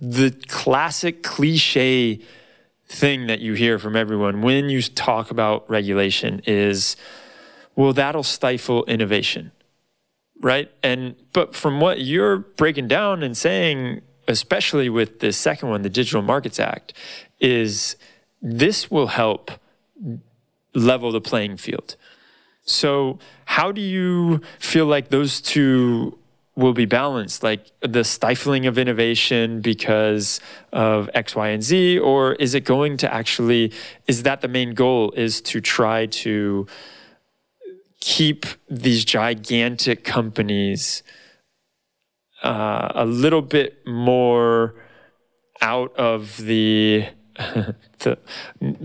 the 0.01 0.31
classic 0.47 1.21
cliche 1.23 2.19
thing 2.87 3.27
that 3.27 3.41
you 3.41 3.53
hear 3.53 3.77
from 3.77 3.95
everyone 3.95 4.41
when 4.41 4.69
you 4.69 4.81
talk 4.81 5.29
about 5.29 5.69
regulation 5.69 6.41
is 6.47 6.95
well 7.75 7.91
that'll 7.91 8.23
stifle 8.23 8.85
innovation 8.85 9.51
right? 10.41 10.71
And 10.83 11.15
but 11.33 11.55
from 11.55 11.79
what 11.79 12.01
you're 12.01 12.37
breaking 12.37 12.87
down 12.87 13.23
and 13.23 13.37
saying 13.37 14.01
especially 14.27 14.89
with 14.89 15.19
the 15.19 15.31
second 15.31 15.69
one 15.69 15.81
the 15.81 15.89
digital 15.89 16.21
markets 16.21 16.59
act 16.59 16.93
is 17.39 17.95
this 18.41 18.89
will 18.89 19.07
help 19.07 19.51
level 20.73 21.11
the 21.11 21.21
playing 21.21 21.57
field. 21.57 21.95
So 22.63 23.19
how 23.45 23.71
do 23.71 23.81
you 23.81 24.41
feel 24.59 24.85
like 24.85 25.09
those 25.09 25.41
two 25.41 26.17
will 26.55 26.73
be 26.73 26.85
balanced, 26.85 27.43
like 27.43 27.67
the 27.81 28.03
stifling 28.03 28.65
of 28.65 28.77
innovation 28.77 29.61
because 29.61 30.41
of 30.73 31.09
X, 31.13 31.35
Y, 31.35 31.49
and 31.49 31.63
Z? 31.63 31.99
Or 31.99 32.33
is 32.33 32.53
it 32.53 32.65
going 32.65 32.97
to 32.97 33.13
actually, 33.13 33.71
is 34.07 34.23
that 34.23 34.41
the 34.41 34.47
main 34.47 34.73
goal, 34.73 35.11
is 35.11 35.41
to 35.41 35.61
try 35.61 36.07
to 36.07 36.67
keep 38.01 38.45
these 38.69 39.05
gigantic 39.05 40.03
companies 40.03 41.03
uh, 42.43 42.91
a 42.95 43.05
little 43.05 43.43
bit 43.43 43.85
more 43.85 44.75
out 45.61 45.95
of 45.95 46.37
the, 46.37 47.05
the, 47.99 48.17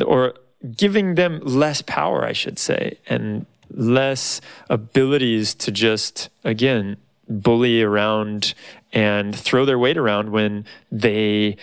or 0.04 0.34
giving 0.76 1.14
them 1.14 1.40
less 1.42 1.82
power, 1.82 2.24
I 2.24 2.32
should 2.32 2.58
say, 2.58 2.98
and 3.06 3.46
less 3.70 4.40
abilities 4.68 5.54
to 5.54 5.72
just, 5.72 6.28
again, 6.44 6.98
bully 7.28 7.82
around 7.82 8.54
and 8.92 9.34
throw 9.34 9.64
their 9.64 9.78
weight 9.78 9.96
around 9.96 10.30
when 10.30 10.64
they 10.90 11.56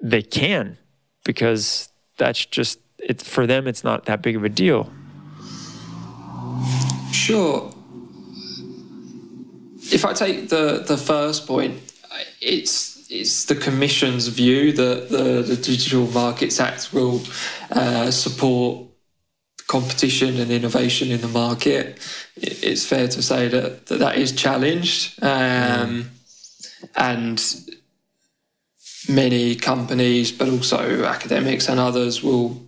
they 0.00 0.22
can 0.22 0.76
because 1.24 1.90
that's 2.16 2.44
just 2.46 2.78
it 2.98 3.22
for 3.22 3.46
them 3.46 3.66
it's 3.66 3.84
not 3.84 4.06
that 4.06 4.22
big 4.22 4.36
of 4.36 4.44
a 4.44 4.48
deal. 4.48 4.90
Sure. 7.12 7.72
If 9.92 10.04
i 10.04 10.12
take 10.12 10.48
the 10.48 10.84
the 10.86 10.96
first 10.96 11.46
point 11.46 11.80
it's 12.40 12.94
it's 13.10 13.44
the 13.44 13.54
commission's 13.54 14.26
view 14.28 14.72
that 14.72 15.08
the, 15.08 15.42
the 15.42 15.56
digital 15.56 16.06
markets 16.08 16.58
act 16.58 16.92
will 16.92 17.22
uh, 17.70 18.10
support 18.10 18.88
competition 19.66 20.38
and 20.40 20.50
innovation 20.50 21.10
in 21.10 21.20
the 21.20 21.28
market, 21.28 21.98
it's 22.36 22.84
fair 22.86 23.08
to 23.08 23.22
say 23.22 23.48
that 23.48 23.86
that, 23.86 23.98
that 23.98 24.18
is 24.18 24.32
challenged. 24.32 25.22
Um, 25.22 26.10
and 26.96 27.42
many 29.08 29.54
companies, 29.54 30.32
but 30.32 30.48
also 30.48 31.04
academics 31.04 31.68
and 31.68 31.80
others, 31.80 32.22
will 32.22 32.62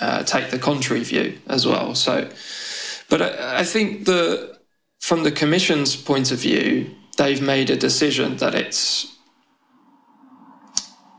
uh, 0.00 0.22
take 0.24 0.50
the 0.50 0.58
contrary 0.58 1.04
view 1.04 1.38
as 1.46 1.66
well. 1.66 1.94
So, 1.94 2.28
but 3.08 3.22
I, 3.22 3.60
I 3.60 3.64
think 3.64 4.06
that 4.06 4.58
from 5.00 5.22
the 5.22 5.32
Commission's 5.32 5.96
point 5.96 6.32
of 6.32 6.38
view, 6.38 6.94
they've 7.18 7.42
made 7.42 7.70
a 7.70 7.76
decision 7.76 8.36
that 8.38 8.54
it's 8.54 9.08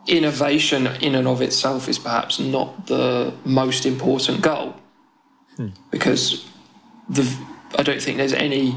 innovation 0.07 0.87
in 1.01 1.15
and 1.15 1.27
of 1.27 1.41
itself 1.41 1.87
is 1.87 1.97
perhaps 1.97 2.39
not 2.39 2.87
the 2.87 3.33
most 3.45 3.85
important 3.85 4.41
goal 4.41 4.75
because 5.91 6.45
the, 7.09 7.25
I 7.77 7.83
don't 7.83 8.01
think 8.01 8.17
there's 8.17 8.33
any 8.33 8.75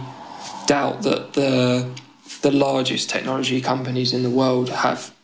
doubt 0.66 1.03
that 1.03 1.33
the 1.35 1.89
the 2.43 2.51
largest 2.51 3.09
technology 3.09 3.61
companies 3.61 4.12
in 4.12 4.22
the 4.22 4.31
world 4.31 4.68
have 4.68 5.14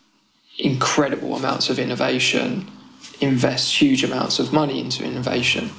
incredible 0.58 1.34
amounts 1.36 1.68
of 1.68 1.78
innovation, 1.78 2.70
invest 3.20 3.80
huge 3.80 4.04
amounts 4.04 4.38
of 4.38 4.52
money 4.52 4.80
into 4.80 5.04
innovation. 5.04 5.70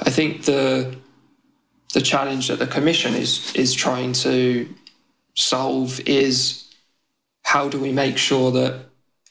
I 0.00 0.10
think 0.10 0.44
the 0.44 0.96
the 1.92 2.00
challenge 2.00 2.48
that 2.48 2.58
the 2.58 2.66
Commission 2.66 3.14
is 3.14 3.52
is 3.54 3.72
trying 3.74 4.12
to 4.14 4.68
solve 5.34 6.00
is 6.06 6.64
how 7.42 7.68
do 7.68 7.78
we 7.78 7.92
make 7.92 8.18
sure 8.18 8.50
that 8.52 8.86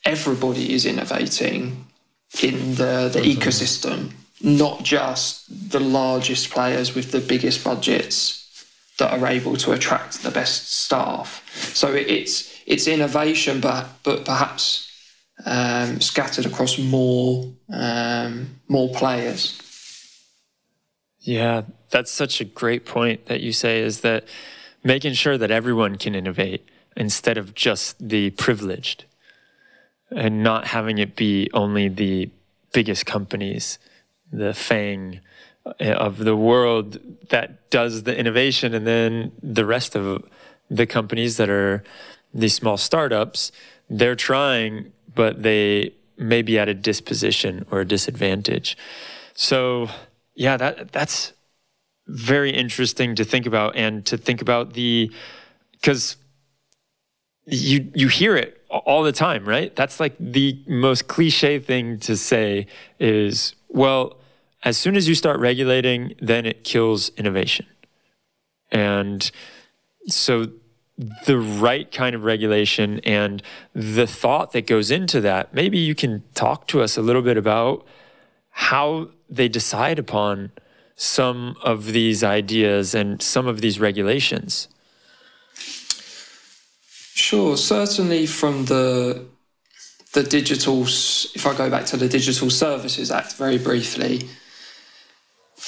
everybody 0.05 0.73
is 0.73 0.86
innovating 0.86 1.86
in 2.41 2.75
the, 2.75 3.09
the 3.13 3.21
ecosystem, 3.21 4.11
not 4.43 4.83
just 4.83 5.71
the 5.71 5.79
largest 5.79 6.51
players 6.51 6.93
with 6.93 7.11
the 7.11 7.21
biggest 7.21 7.63
budgets 7.63 8.41
that 8.99 9.17
are 9.17 9.25
able 9.25 9.55
to 9.57 9.71
attract 9.71 10.21
the 10.21 10.29
best 10.29 10.71
staff. 10.71 11.41
So 11.73 11.93
it's 11.93 12.53
it's 12.65 12.87
innovation, 12.87 13.59
but 13.61 13.87
but 14.03 14.25
perhaps 14.25 14.89
um, 15.45 16.01
scattered 16.01 16.45
across 16.45 16.77
more 16.77 17.51
um, 17.71 18.59
more 18.67 18.89
players. 18.93 19.59
Yeah, 21.19 21.61
that's 21.89 22.11
such 22.11 22.41
a 22.41 22.45
great 22.45 22.85
point 22.85 23.27
that 23.27 23.39
you 23.39 23.53
say 23.53 23.79
is 23.81 24.01
that 24.01 24.25
making 24.83 25.13
sure 25.13 25.37
that 25.37 25.51
everyone 25.51 25.97
can 25.97 26.15
innovate 26.15 26.67
instead 26.97 27.37
of 27.37 27.55
just 27.55 27.95
the 28.09 28.31
privileged 28.31 29.05
and 30.11 30.43
not 30.43 30.67
having 30.67 30.97
it 30.97 31.15
be 31.15 31.49
only 31.53 31.87
the 31.87 32.29
biggest 32.73 33.05
companies, 33.05 33.79
the 34.34 34.53
FANG 34.53 35.21
eh, 35.79 35.93
of 35.93 36.17
the 36.17 36.36
world 36.36 36.99
that 37.29 37.69
does 37.69 38.03
the 38.03 38.17
innovation, 38.17 38.73
and 38.73 38.86
then 38.86 39.31
the 39.41 39.65
rest 39.65 39.95
of 39.95 40.23
the 40.69 40.86
companies 40.86 41.38
that 41.38 41.49
are 41.49 41.84
these 42.34 42.55
small 42.55 42.77
startups, 42.77 43.51
they're 43.89 44.15
trying, 44.15 44.91
but 45.13 45.43
they 45.43 45.93
may 46.17 46.41
be 46.41 46.57
at 46.57 46.67
a 46.67 46.73
disposition 46.73 47.65
or 47.69 47.81
a 47.81 47.86
disadvantage. 47.86 48.77
So, 49.34 49.89
yeah, 50.36 50.57
that 50.57 50.91
that's 50.91 51.34
very 52.07 52.51
interesting 52.51 53.15
to 53.15 53.23
think 53.23 53.45
about 53.45 53.75
and 53.75 54.05
to 54.05 54.17
think 54.17 54.41
about 54.41 54.73
the 54.73 55.11
because 55.73 56.17
you 57.45 57.91
you 57.93 58.07
hear 58.07 58.36
it 58.36 58.63
all 58.69 59.03
the 59.03 59.11
time, 59.11 59.45
right? 59.45 59.75
That's 59.75 59.99
like 59.99 60.15
the 60.19 60.59
most 60.67 61.07
cliche 61.07 61.59
thing 61.59 61.99
to 61.99 62.17
say 62.17 62.67
is, 62.99 63.55
well, 63.69 64.17
as 64.64 64.78
soon 64.78 64.95
as 64.95 65.07
you 65.07 65.16
start 65.16 65.39
regulating, 65.39 66.16
then 66.22 66.45
it 66.45 66.64
kills 66.64 67.09
innovation. 67.18 67.66
And 68.72 69.30
so 70.07 70.47
the 71.26 71.38
right 71.38 71.91
kind 71.91 72.16
of 72.16 72.24
regulation 72.24 72.99
and 72.99 73.41
the 73.74 74.07
thought 74.07 74.51
that 74.53 74.68
goes 74.68 74.91
into 74.91 75.20
that, 75.22 75.53
maybe 75.53 75.78
you 75.78 75.95
can 75.95 76.24
talk 76.34 76.68
to 76.68 76.82
us 76.82 76.97
a 76.97 77.01
little 77.01 77.22
bit 77.22 77.38
about 77.38 77.86
how 78.51 79.09
they 79.30 79.47
decide 79.47 79.99
upon 79.99 80.51
some 80.95 81.57
of 81.64 81.88
these 81.88 82.24
ideas 82.24 82.93
and 82.93 83.22
some 83.22 83.47
of 83.47 83.61
these 83.61 83.80
regulations. 83.80 84.68
Sure, 87.16 87.57
certainly 87.57 88.26
from 88.26 88.66
the 88.66 89.26
the 90.14 90.24
digital. 90.24 90.84
If 90.84 91.45
I 91.47 91.55
go 91.55 91.70
back 91.70 91.86
to 91.88 91.97
the 91.97 92.07
Digital 92.07 92.49
Services 92.49 93.09
Act 93.11 93.34
very 93.36 93.57
briefly, 93.57 94.30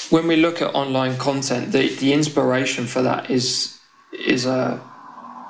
when 0.09 0.27
we 0.27 0.35
look 0.35 0.61
at 0.61 0.73
online 0.75 1.17
content, 1.17 1.71
the, 1.71 1.89
the 1.95 2.13
inspiration 2.13 2.85
for 2.85 3.01
that 3.01 3.29
is 3.29 3.79
is 4.11 4.45
a 4.45 4.79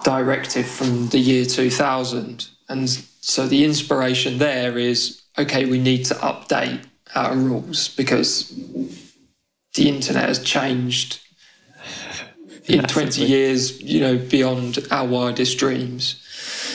directive 0.03 0.65
from 0.65 1.07
the 1.09 1.19
year 1.19 1.45
2000, 1.45 2.47
and 2.69 2.89
so 2.89 3.47
the 3.47 3.63
inspiration 3.63 4.37
there 4.37 4.77
is 4.77 5.21
okay. 5.37 5.65
We 5.65 5.79
need 5.79 6.05
to 6.05 6.15
update 6.15 6.85
our 7.15 7.35
rules 7.35 7.87
because 7.89 8.53
the 9.73 9.89
internet 9.89 10.27
has 10.27 10.39
changed 10.39 11.19
in 12.65 12.83
20 12.83 13.23
years, 13.23 13.81
you 13.81 13.99
know, 13.99 14.17
beyond 14.17 14.79
our 14.91 15.07
wildest 15.07 15.57
dreams. 15.57 16.21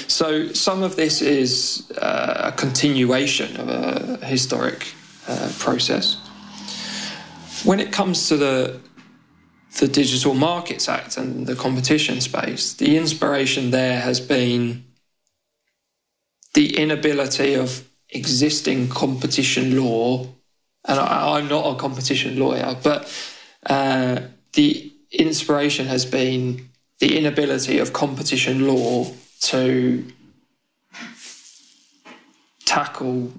So 0.06 0.52
some 0.52 0.82
of 0.82 0.96
this 0.96 1.22
is 1.22 1.90
uh, 1.98 2.52
a 2.52 2.52
continuation 2.52 3.56
of 3.56 3.68
a 3.68 4.24
historic 4.24 4.92
uh, 5.28 5.52
process. 5.58 6.19
When 7.64 7.80
it 7.80 7.92
comes 7.92 8.28
to 8.28 8.36
the 8.36 8.80
the 9.78 9.86
Digital 9.86 10.34
Markets 10.34 10.88
Act 10.88 11.16
and 11.16 11.46
the 11.46 11.54
competition 11.54 12.20
space, 12.20 12.74
the 12.74 12.96
inspiration 12.96 13.70
there 13.70 14.00
has 14.00 14.20
been 14.20 14.84
the 16.54 16.76
inability 16.76 17.54
of 17.54 17.88
existing 18.08 18.88
competition 18.88 19.76
law, 19.80 20.26
and 20.84 20.98
I, 20.98 21.38
am 21.38 21.48
not 21.48 21.76
a 21.76 21.78
competition 21.78 22.38
lawyer, 22.38 22.76
but 22.82 23.08
uh, 23.66 24.22
the 24.54 24.92
inspiration 25.12 25.86
has 25.86 26.04
been 26.04 26.68
the 26.98 27.16
inability 27.16 27.78
of 27.78 27.92
competition 27.92 28.66
law 28.66 29.12
to 29.42 30.04
tackle 32.64 33.32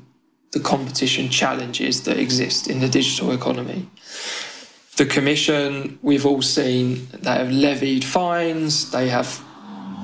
the 0.52 0.60
competition 0.60 1.30
challenges 1.30 2.04
that 2.04 2.18
exist 2.18 2.68
in 2.68 2.80
the 2.80 2.90
digital 2.90 3.32
economy. 3.32 3.90
The 4.98 5.06
Commission, 5.06 5.98
we've 6.02 6.26
all 6.26 6.42
seen, 6.42 7.08
they 7.14 7.32
have 7.32 7.52
levied 7.52 8.04
fines, 8.04 8.92
they 8.92 9.10
have 9.10 9.44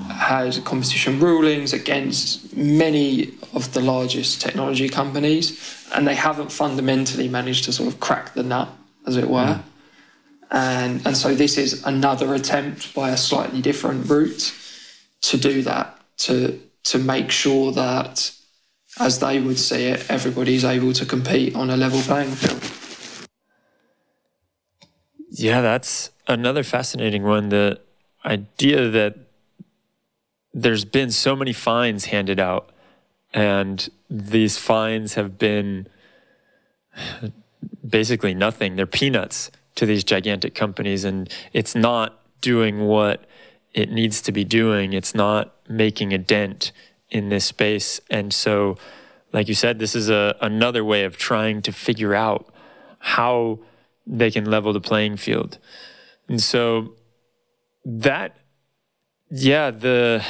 had 0.10 0.64
competition 0.64 1.20
rulings 1.20 1.74
against 1.74 2.56
many 2.56 3.34
of 3.54 3.74
the 3.74 3.82
largest 3.82 4.42
technology 4.42 4.90
companies, 4.90 5.86
and 5.94 6.08
they 6.08 6.16
haven't 6.16 6.52
fundamentally 6.52 7.28
managed 7.28 7.66
to 7.66 7.72
sort 7.74 7.94
of 7.94 8.00
crack 8.00 8.34
the 8.34 8.44
nut, 8.44 8.70
as 9.06 9.18
it 9.18 9.30
were. 9.30 9.60
Mm. 9.60 9.64
And, 10.50 11.06
and 11.06 11.18
so 11.18 11.36
this 11.36 11.58
is 11.58 11.84
another 11.86 12.34
attempt 12.34 12.96
by 12.96 13.10
a 13.10 13.18
slightly 13.18 13.62
different 13.62 14.10
route 14.10 14.54
to 15.24 15.38
do 15.38 15.62
that, 15.64 16.00
to, 16.20 16.60
to 16.86 16.98
make 16.98 17.30
sure 17.30 17.72
that, 17.74 18.32
as 19.00 19.20
they 19.20 19.40
would 19.40 19.60
see 19.60 19.86
it, 19.88 20.10
everybody's 20.10 20.64
able 20.64 20.94
to 20.94 21.06
compete 21.06 21.56
on 21.56 21.70
a 21.70 21.78
level 21.78 22.02
playing 22.02 22.32
field. 22.32 22.64
Yeah, 25.40 25.62
that's 25.62 26.10
another 26.28 26.64
fascinating 26.64 27.24
one. 27.24 27.50
The 27.50 27.80
idea 28.26 28.90
that 28.90 29.16
there's 30.54 30.84
been 30.84 31.12
so 31.12 31.36
many 31.36 31.54
fines 31.54 32.06
handed 32.06 32.40
out, 32.40 32.72
and 33.34 33.88
these 34.10 34.58
fines 34.58 35.14
have 35.14 35.38
been 35.38 35.88
basically 37.88 38.34
nothing. 38.34 38.76
They're 38.76 38.88
peanuts 38.88 39.52
to 39.76 39.86
these 39.86 40.04
gigantic 40.04 40.56
companies 40.56 41.04
and 41.04 41.32
it's 41.54 41.76
not 41.76 42.20
doing 42.42 42.86
what 42.86 43.26
it 43.74 43.92
needs 43.92 44.22
to 44.24 44.32
be 44.32 44.44
doing. 44.44 44.94
It's 44.94 45.14
not 45.14 45.54
making 45.70 46.14
a 46.14 46.18
dent 46.18 46.72
in 47.10 47.30
this 47.30 47.46
space. 47.46 48.02
And 48.10 48.34
so, 48.34 48.78
like 49.32 49.48
you 49.48 49.54
said, 49.54 49.78
this 49.78 49.96
is 49.96 50.10
a, 50.10 50.36
another 50.42 50.84
way 50.84 51.04
of 51.04 51.16
trying 51.18 51.62
to 51.62 51.72
figure 51.72 52.16
out 52.16 52.52
how 52.98 53.60
they 54.08 54.32
can 54.32 54.46
level 54.46 54.74
the 54.74 54.82
playing 54.82 55.18
field. 55.18 55.58
And 56.30 56.42
so 56.42 56.96
that, 57.86 58.38
yeah, 59.30 59.72
the 59.72 60.24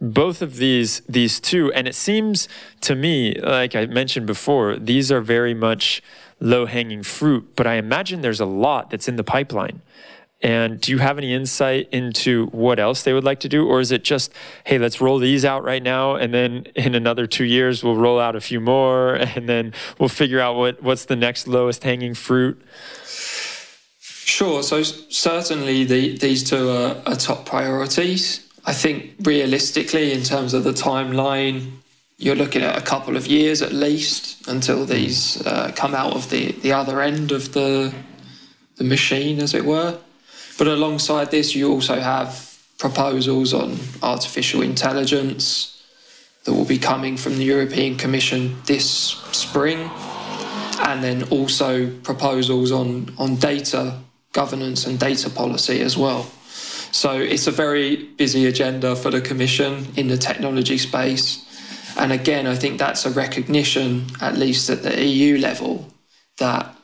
both 0.00 0.40
of 0.40 0.56
these 0.56 1.00
these 1.00 1.40
two, 1.40 1.72
and 1.72 1.86
it 1.86 1.94
seems 1.94 2.48
to 2.80 2.94
me, 2.94 3.34
like 3.34 3.76
I 3.76 3.86
mentioned 3.86 4.26
before, 4.26 4.76
these 4.76 5.12
are 5.12 5.20
very 5.20 5.54
much 5.54 6.02
low 6.40 6.64
hanging 6.66 7.02
fruit, 7.02 7.54
but 7.54 7.66
I 7.66 7.74
imagine 7.74 8.22
there's 8.22 8.40
a 8.40 8.46
lot 8.46 8.90
that's 8.90 9.08
in 9.08 9.16
the 9.16 9.24
pipeline. 9.24 9.82
And 10.42 10.80
do 10.80 10.90
you 10.90 10.98
have 10.98 11.18
any 11.18 11.34
insight 11.34 11.88
into 11.92 12.46
what 12.46 12.78
else 12.78 13.02
they 13.02 13.12
would 13.12 13.24
like 13.24 13.40
to 13.40 13.48
do? 13.48 13.66
Or 13.66 13.80
is 13.80 13.92
it 13.92 14.04
just, 14.04 14.32
hey, 14.64 14.78
let's 14.78 15.00
roll 15.00 15.18
these 15.18 15.44
out 15.44 15.64
right 15.64 15.82
now, 15.82 16.14
and 16.14 16.32
then 16.32 16.66
in 16.74 16.94
another 16.94 17.26
two 17.26 17.44
years, 17.44 17.84
we'll 17.84 17.96
roll 17.96 18.18
out 18.18 18.36
a 18.36 18.40
few 18.40 18.60
more, 18.60 19.14
and 19.36 19.48
then 19.48 19.74
we'll 19.98 20.08
figure 20.08 20.40
out 20.40 20.56
what, 20.56 20.82
what's 20.82 21.04
the 21.04 21.16
next 21.16 21.46
lowest 21.46 21.84
hanging 21.84 22.14
fruit? 22.14 22.60
Sure. 24.00 24.62
So, 24.62 24.82
certainly 24.82 25.84
the, 25.84 26.16
these 26.16 26.48
two 26.48 26.70
are, 26.70 26.96
are 27.04 27.16
top 27.16 27.44
priorities. 27.44 28.46
I 28.64 28.72
think 28.72 29.14
realistically, 29.22 30.12
in 30.12 30.22
terms 30.22 30.54
of 30.54 30.64
the 30.64 30.72
timeline, 30.72 31.70
you're 32.16 32.36
looking 32.36 32.62
at 32.62 32.78
a 32.78 32.82
couple 32.82 33.16
of 33.16 33.26
years 33.26 33.60
at 33.62 33.72
least 33.72 34.46
until 34.46 34.84
these 34.84 35.44
uh, 35.46 35.72
come 35.74 35.94
out 35.94 36.14
of 36.14 36.30
the, 36.30 36.52
the 36.52 36.72
other 36.72 37.00
end 37.00 37.32
of 37.32 37.52
the 37.52 37.92
the 38.80 38.84
machine, 38.84 39.40
as 39.40 39.52
it 39.52 39.64
were. 39.64 39.98
But 40.60 40.68
alongside 40.68 41.30
this, 41.30 41.54
you 41.54 41.72
also 41.72 41.98
have 42.00 42.54
proposals 42.78 43.54
on 43.54 43.78
artificial 44.02 44.60
intelligence 44.60 45.82
that 46.44 46.52
will 46.52 46.66
be 46.66 46.76
coming 46.76 47.16
from 47.16 47.38
the 47.38 47.44
European 47.44 47.96
Commission 47.96 48.58
this 48.66 48.84
spring, 49.32 49.90
and 50.80 51.02
then 51.02 51.22
also 51.30 51.88
proposals 52.02 52.72
on, 52.72 53.10
on 53.16 53.36
data 53.36 54.00
governance 54.34 54.86
and 54.86 55.00
data 55.00 55.30
policy 55.30 55.80
as 55.80 55.96
well. 55.96 56.24
So 56.92 57.12
it's 57.12 57.46
a 57.46 57.50
very 57.50 57.96
busy 58.18 58.44
agenda 58.44 58.94
for 58.96 59.10
the 59.10 59.22
Commission 59.22 59.86
in 59.96 60.08
the 60.08 60.18
technology 60.18 60.76
space. 60.76 61.42
And 61.96 62.12
again, 62.12 62.46
I 62.46 62.54
think 62.54 62.78
that's 62.78 63.06
a 63.06 63.10
recognition, 63.10 64.08
at 64.20 64.36
least 64.36 64.68
at 64.68 64.82
the 64.82 65.02
EU 65.02 65.38
level, 65.38 65.90
that 66.36 66.76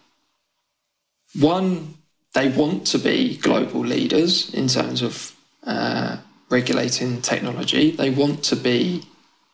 one, 1.39 1.96
they 2.37 2.49
want 2.51 2.87
to 2.87 2.99
be 2.99 3.39
global 3.39 3.81
leaders 3.81 4.53
in 4.53 4.69
terms 4.69 5.01
of 5.01 5.35
uh, 5.67 6.19
regulating 6.51 7.23
technology. 7.23 7.93
They 7.93 8.11
want 8.11 8.45
to 8.45 8.57
be 8.57 9.03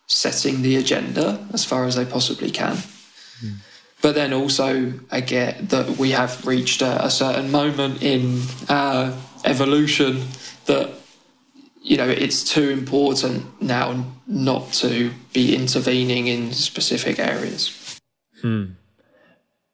setting 0.08 0.62
the 0.62 0.74
agenda 0.76 1.46
as 1.52 1.64
far 1.64 1.84
as 1.84 1.94
they 1.94 2.04
possibly 2.04 2.50
can. 2.50 2.74
Mm. 2.74 3.58
But 4.02 4.16
then 4.16 4.32
also, 4.32 4.94
I 5.12 5.20
get 5.20 5.68
that 5.68 5.96
we 5.96 6.10
have 6.10 6.44
reached 6.44 6.82
a, 6.82 7.04
a 7.04 7.08
certain 7.08 7.52
moment 7.52 8.02
in 8.02 8.42
our 8.68 9.16
evolution 9.44 10.24
that 10.66 10.90
you 11.82 11.96
know 11.96 12.08
it's 12.08 12.42
too 12.42 12.68
important 12.70 13.62
now 13.62 14.04
not 14.26 14.72
to 14.72 15.12
be 15.32 15.54
intervening 15.54 16.26
in 16.26 16.52
specific 16.52 17.20
areas. 17.20 18.00
Hmm. 18.40 18.64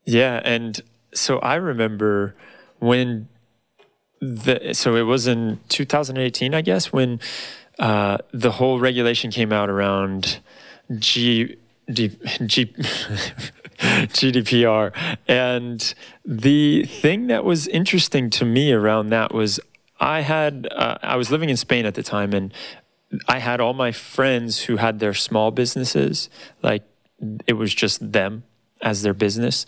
Yeah, 0.05 0.43
and 0.45 0.79
so 1.15 1.39
I 1.39 1.55
remember 1.55 2.35
when 2.79 3.29
the 4.21 4.75
so 4.75 4.97
it 4.97 5.03
was 5.03 5.27
in 5.27 5.61
2018, 5.69 6.55
I 6.55 6.61
guess, 6.61 6.93
when 6.93 7.21
uh, 7.79 8.19
the 8.33 8.53
whole 8.53 8.81
regulation 8.81 9.31
came 9.31 9.53
out 9.53 9.71
around 9.71 10.41
GDPR. 10.91 11.63
And 15.29 15.95
the 16.25 16.85
thing 16.85 17.29
that 17.29 17.45
was 17.45 17.69
interesting 17.69 18.31
to 18.31 18.45
me 18.45 18.73
around 18.73 19.11
that 19.11 19.33
was 19.33 19.61
I 20.01 20.21
had 20.21 20.69
uh, 20.73 20.99
I 21.03 21.17
was 21.17 21.31
living 21.31 21.49
in 21.51 21.57
Spain 21.57 21.87
at 21.87 21.95
the 21.95 22.03
time, 22.03 22.33
and 22.33 22.53
I 23.27 23.39
had 23.39 23.61
all 23.61 23.75
my 23.75 23.93
friends 23.93 24.65
who 24.65 24.77
had 24.77 24.99
their 24.99 25.15
small 25.15 25.51
businesses, 25.51 26.29
like 26.63 26.83
it 27.47 27.55
was 27.55 27.75
just 27.75 28.13
them 28.13 28.45
as 28.81 29.03
their 29.03 29.15
business. 29.15 29.67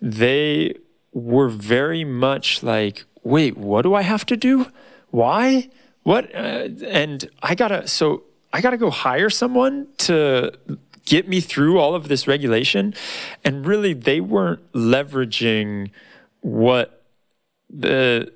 They 0.00 0.74
were 1.16 1.48
very 1.48 2.04
much 2.04 2.62
like, 2.62 3.04
wait, 3.22 3.56
what 3.56 3.82
do 3.82 3.94
I 3.94 4.02
have 4.02 4.26
to 4.26 4.36
do? 4.36 4.66
Why? 5.10 5.70
What? 6.02 6.32
Uh, 6.34 6.68
and 6.84 7.30
I 7.42 7.54
gotta, 7.54 7.88
so 7.88 8.24
I 8.52 8.60
gotta 8.60 8.76
go 8.76 8.90
hire 8.90 9.30
someone 9.30 9.88
to 9.98 10.52
get 11.06 11.26
me 11.26 11.40
through 11.40 11.78
all 11.78 11.94
of 11.94 12.08
this 12.08 12.28
regulation. 12.28 12.92
And 13.42 13.64
really, 13.64 13.94
they 13.94 14.20
weren't 14.20 14.70
leveraging 14.72 15.90
what 16.40 17.02
the, 17.70 18.30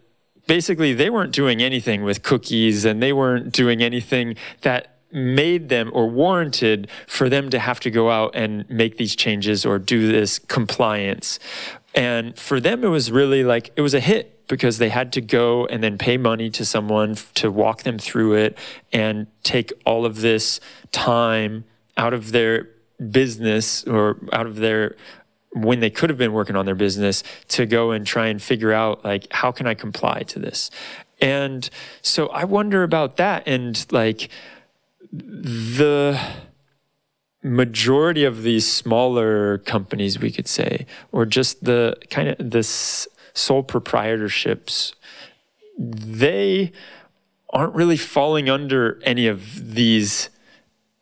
basically, 0.46 0.94
they 0.94 1.10
weren't 1.10 1.32
doing 1.32 1.60
anything 1.60 2.02
with 2.02 2.22
cookies 2.22 2.86
and 2.86 3.02
they 3.02 3.12
weren't 3.12 3.52
doing 3.52 3.82
anything 3.82 4.36
that 4.62 5.00
made 5.12 5.68
them 5.68 5.90
or 5.92 6.08
warranted 6.08 6.88
for 7.06 7.28
them 7.28 7.50
to 7.50 7.58
have 7.58 7.80
to 7.80 7.90
go 7.90 8.10
out 8.10 8.34
and 8.34 8.68
make 8.70 8.96
these 8.96 9.16
changes 9.16 9.66
or 9.66 9.78
do 9.78 10.10
this 10.10 10.38
compliance. 10.38 11.38
And 11.94 12.38
for 12.38 12.60
them, 12.60 12.84
it 12.84 12.88
was 12.88 13.10
really 13.10 13.42
like, 13.44 13.72
it 13.76 13.80
was 13.80 13.94
a 13.94 14.00
hit 14.00 14.46
because 14.48 14.78
they 14.78 14.88
had 14.88 15.12
to 15.12 15.20
go 15.20 15.66
and 15.66 15.82
then 15.82 15.96
pay 15.96 16.16
money 16.16 16.50
to 16.50 16.64
someone 16.64 17.16
to 17.34 17.50
walk 17.50 17.82
them 17.82 17.98
through 17.98 18.34
it 18.34 18.58
and 18.92 19.26
take 19.42 19.72
all 19.84 20.04
of 20.04 20.20
this 20.20 20.60
time 20.92 21.64
out 21.96 22.12
of 22.12 22.32
their 22.32 22.68
business 23.10 23.84
or 23.84 24.18
out 24.32 24.46
of 24.46 24.56
their 24.56 24.96
when 25.52 25.80
they 25.80 25.90
could 25.90 26.10
have 26.10 26.18
been 26.18 26.32
working 26.32 26.54
on 26.54 26.64
their 26.64 26.74
business 26.74 27.24
to 27.48 27.66
go 27.66 27.90
and 27.90 28.06
try 28.06 28.28
and 28.28 28.40
figure 28.40 28.72
out 28.72 29.04
like 29.04 29.26
how 29.32 29.50
can 29.50 29.66
I 29.66 29.74
comply 29.74 30.22
to 30.28 30.38
this. 30.38 30.70
And 31.20 31.68
so 32.02 32.28
I 32.28 32.44
wonder 32.44 32.82
about 32.82 33.16
that 33.16 33.42
and 33.46 33.84
like 33.90 34.30
the 35.12 36.20
majority 37.42 38.24
of 38.24 38.42
these 38.42 38.70
smaller 38.70 39.58
companies, 39.58 40.18
we 40.18 40.30
could 40.30 40.48
say, 40.48 40.86
or 41.12 41.24
just 41.24 41.64
the 41.64 41.96
kind 42.10 42.28
of 42.28 42.50
this 42.50 43.08
sole 43.32 43.62
proprietorships, 43.62 44.94
they 45.78 46.72
aren't 47.50 47.74
really 47.74 47.96
falling 47.96 48.48
under 48.48 49.00
any 49.02 49.26
of 49.26 49.74
these 49.74 50.28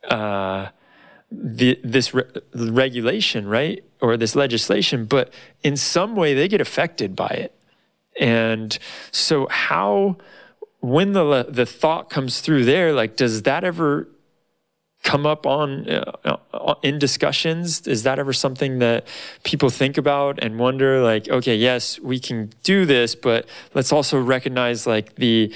uh, 0.09 0.68
the, 1.30 1.78
this 1.84 2.14
re- 2.14 2.24
regulation, 2.55 3.47
right, 3.47 3.84
or 4.01 4.16
this 4.16 4.34
legislation, 4.34 5.05
but 5.05 5.32
in 5.62 5.76
some 5.76 6.16
way 6.16 6.32
they 6.34 6.49
get 6.49 6.61
affected 6.61 7.14
by 7.14 7.28
it. 7.28 7.55
And 8.18 8.78
so, 9.12 9.47
how, 9.49 10.16
when 10.80 11.12
the 11.12 11.47
the 11.49 11.66
thought 11.66 12.11
comes 12.11 12.41
through 12.41 12.64
there, 12.64 12.93
like, 12.93 13.16
does 13.16 13.43
that 13.43 13.62
ever 13.62 14.09
come 15.03 15.26
up 15.26 15.46
on 15.46 15.88
uh, 15.88 16.36
uh, 16.53 16.74
in 16.82 16.99
discussions? 16.99 17.86
Is 17.86 18.03
that 18.03 18.18
ever 18.18 18.32
something 18.32 18.78
that 18.80 19.07
people 19.42 19.70
think 19.70 19.96
about 19.96 20.38
and 20.42 20.59
wonder 20.59 21.03
like 21.03 21.28
okay 21.28 21.57
yes 21.57 21.99
we 22.01 22.18
can 22.18 22.53
do 22.62 22.84
this 22.84 23.14
but 23.14 23.46
let's 23.74 23.92
also 23.92 24.20
recognize 24.20 24.86
like 24.86 25.14
the 25.16 25.53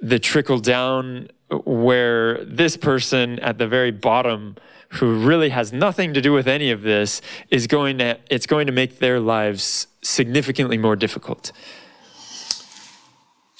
the 0.00 0.18
trickle 0.18 0.58
down 0.58 1.28
where 1.64 2.44
this 2.44 2.76
person 2.76 3.38
at 3.40 3.58
the 3.58 3.66
very 3.66 3.90
bottom 3.90 4.56
who 4.94 5.14
really 5.24 5.50
has 5.50 5.72
nothing 5.72 6.14
to 6.14 6.20
do 6.20 6.32
with 6.32 6.48
any 6.48 6.70
of 6.70 6.82
this 6.82 7.20
is 7.50 7.66
going 7.66 7.98
to 7.98 8.18
it's 8.28 8.46
going 8.46 8.66
to 8.66 8.72
make 8.72 8.98
their 8.98 9.20
lives 9.20 9.86
significantly 10.02 10.78
more 10.78 10.96
difficult 10.96 11.52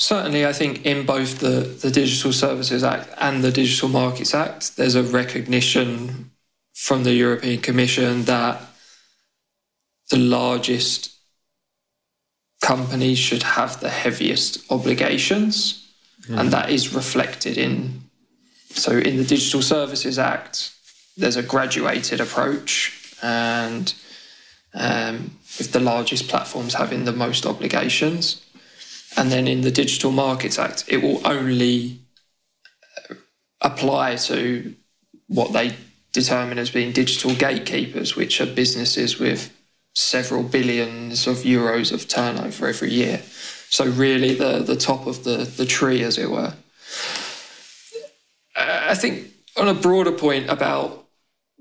Certainly, 0.00 0.46
I 0.46 0.54
think 0.54 0.86
in 0.86 1.04
both 1.04 1.40
the, 1.40 1.60
the 1.82 1.90
Digital 1.90 2.32
Services 2.32 2.82
Act 2.82 3.10
and 3.18 3.44
the 3.44 3.52
Digital 3.52 3.90
Markets 3.90 4.32
Act, 4.32 4.78
there's 4.78 4.94
a 4.94 5.02
recognition 5.02 6.30
from 6.72 7.04
the 7.04 7.12
European 7.12 7.60
Commission 7.60 8.22
that 8.24 8.62
the 10.08 10.16
largest 10.16 11.14
companies 12.62 13.18
should 13.18 13.42
have 13.42 13.80
the 13.80 13.90
heaviest 13.90 14.72
obligations. 14.72 15.86
Mm. 16.22 16.40
And 16.40 16.50
that 16.50 16.70
is 16.70 16.94
reflected 16.94 17.58
in. 17.58 18.00
So, 18.70 18.92
in 18.92 19.18
the 19.18 19.24
Digital 19.24 19.60
Services 19.60 20.18
Act, 20.18 20.72
there's 21.18 21.36
a 21.36 21.42
graduated 21.42 22.22
approach, 22.22 23.14
and 23.22 23.92
um, 24.72 25.36
with 25.58 25.72
the 25.72 25.80
largest 25.80 26.28
platforms 26.28 26.72
having 26.72 27.04
the 27.04 27.12
most 27.12 27.44
obligations. 27.44 28.46
And 29.16 29.30
then 29.30 29.48
in 29.48 29.62
the 29.62 29.70
Digital 29.70 30.12
Markets 30.12 30.58
Act, 30.58 30.84
it 30.88 30.98
will 30.98 31.20
only 31.26 32.00
uh, 33.10 33.14
apply 33.60 34.16
to 34.16 34.74
what 35.26 35.52
they 35.52 35.76
determine 36.12 36.58
as 36.58 36.70
being 36.70 36.92
digital 36.92 37.34
gatekeepers, 37.34 38.16
which 38.16 38.40
are 38.40 38.46
businesses 38.46 39.18
with 39.18 39.52
several 39.94 40.42
billions 40.42 41.26
of 41.26 41.38
euros 41.38 41.92
of 41.92 42.08
turnover 42.08 42.68
every 42.68 42.90
year. 42.90 43.20
So 43.70 43.86
really 43.86 44.34
the, 44.34 44.60
the 44.60 44.76
top 44.76 45.06
of 45.06 45.24
the, 45.24 45.38
the 45.38 45.66
tree, 45.66 46.02
as 46.02 46.18
it 46.18 46.30
were. 46.30 46.54
I 48.56 48.94
think 48.94 49.28
on 49.56 49.68
a 49.68 49.74
broader 49.74 50.12
point 50.12 50.48
about 50.50 51.06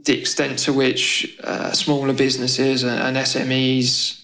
the 0.03 0.17
extent 0.19 0.59
to 0.59 0.73
which 0.73 1.37
uh, 1.43 1.71
smaller 1.71 2.13
businesses 2.13 2.83
and, 2.83 2.99
and 2.99 3.17
SMEs 3.17 4.18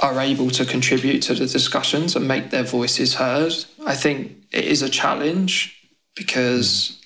are 0.00 0.20
able 0.20 0.50
to 0.50 0.64
contribute 0.64 1.22
to 1.22 1.34
the 1.34 1.46
discussions 1.46 2.16
and 2.16 2.26
make 2.26 2.50
their 2.50 2.64
voices 2.64 3.14
heard. 3.14 3.52
I 3.86 3.94
think 3.94 4.36
it 4.50 4.64
is 4.64 4.82
a 4.82 4.88
challenge 4.88 5.88
because 6.16 7.00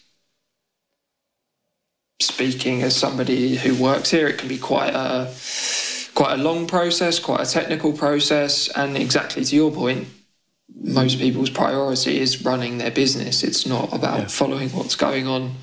speaking 2.21 2.83
as 2.83 2.97
somebody 2.97 3.57
who 3.57 3.75
works 3.75 4.11
here, 4.11 4.27
it 4.27 4.39
can 4.39 4.49
be 4.49 4.59
quite 4.59 4.95
a 4.95 5.33
quite 6.15 6.39
a 6.39 6.43
long 6.43 6.67
process, 6.67 7.19
quite 7.21 7.41
a 7.41 7.51
technical 7.51 7.93
process, 7.93 8.69
and 8.69 8.97
exactly 8.97 9.45
to 9.45 9.55
your 9.55 9.71
point, 9.71 10.09
most 10.75 11.19
people's 11.19 11.51
priority 11.51 12.19
is 12.19 12.45
running 12.45 12.79
their 12.79 12.91
business. 12.91 13.45
It's 13.45 13.67
not 13.67 13.93
about 13.93 14.21
yeah. 14.21 14.27
following 14.27 14.71
what's 14.71 14.97
going 14.97 15.29
on 15.29 15.55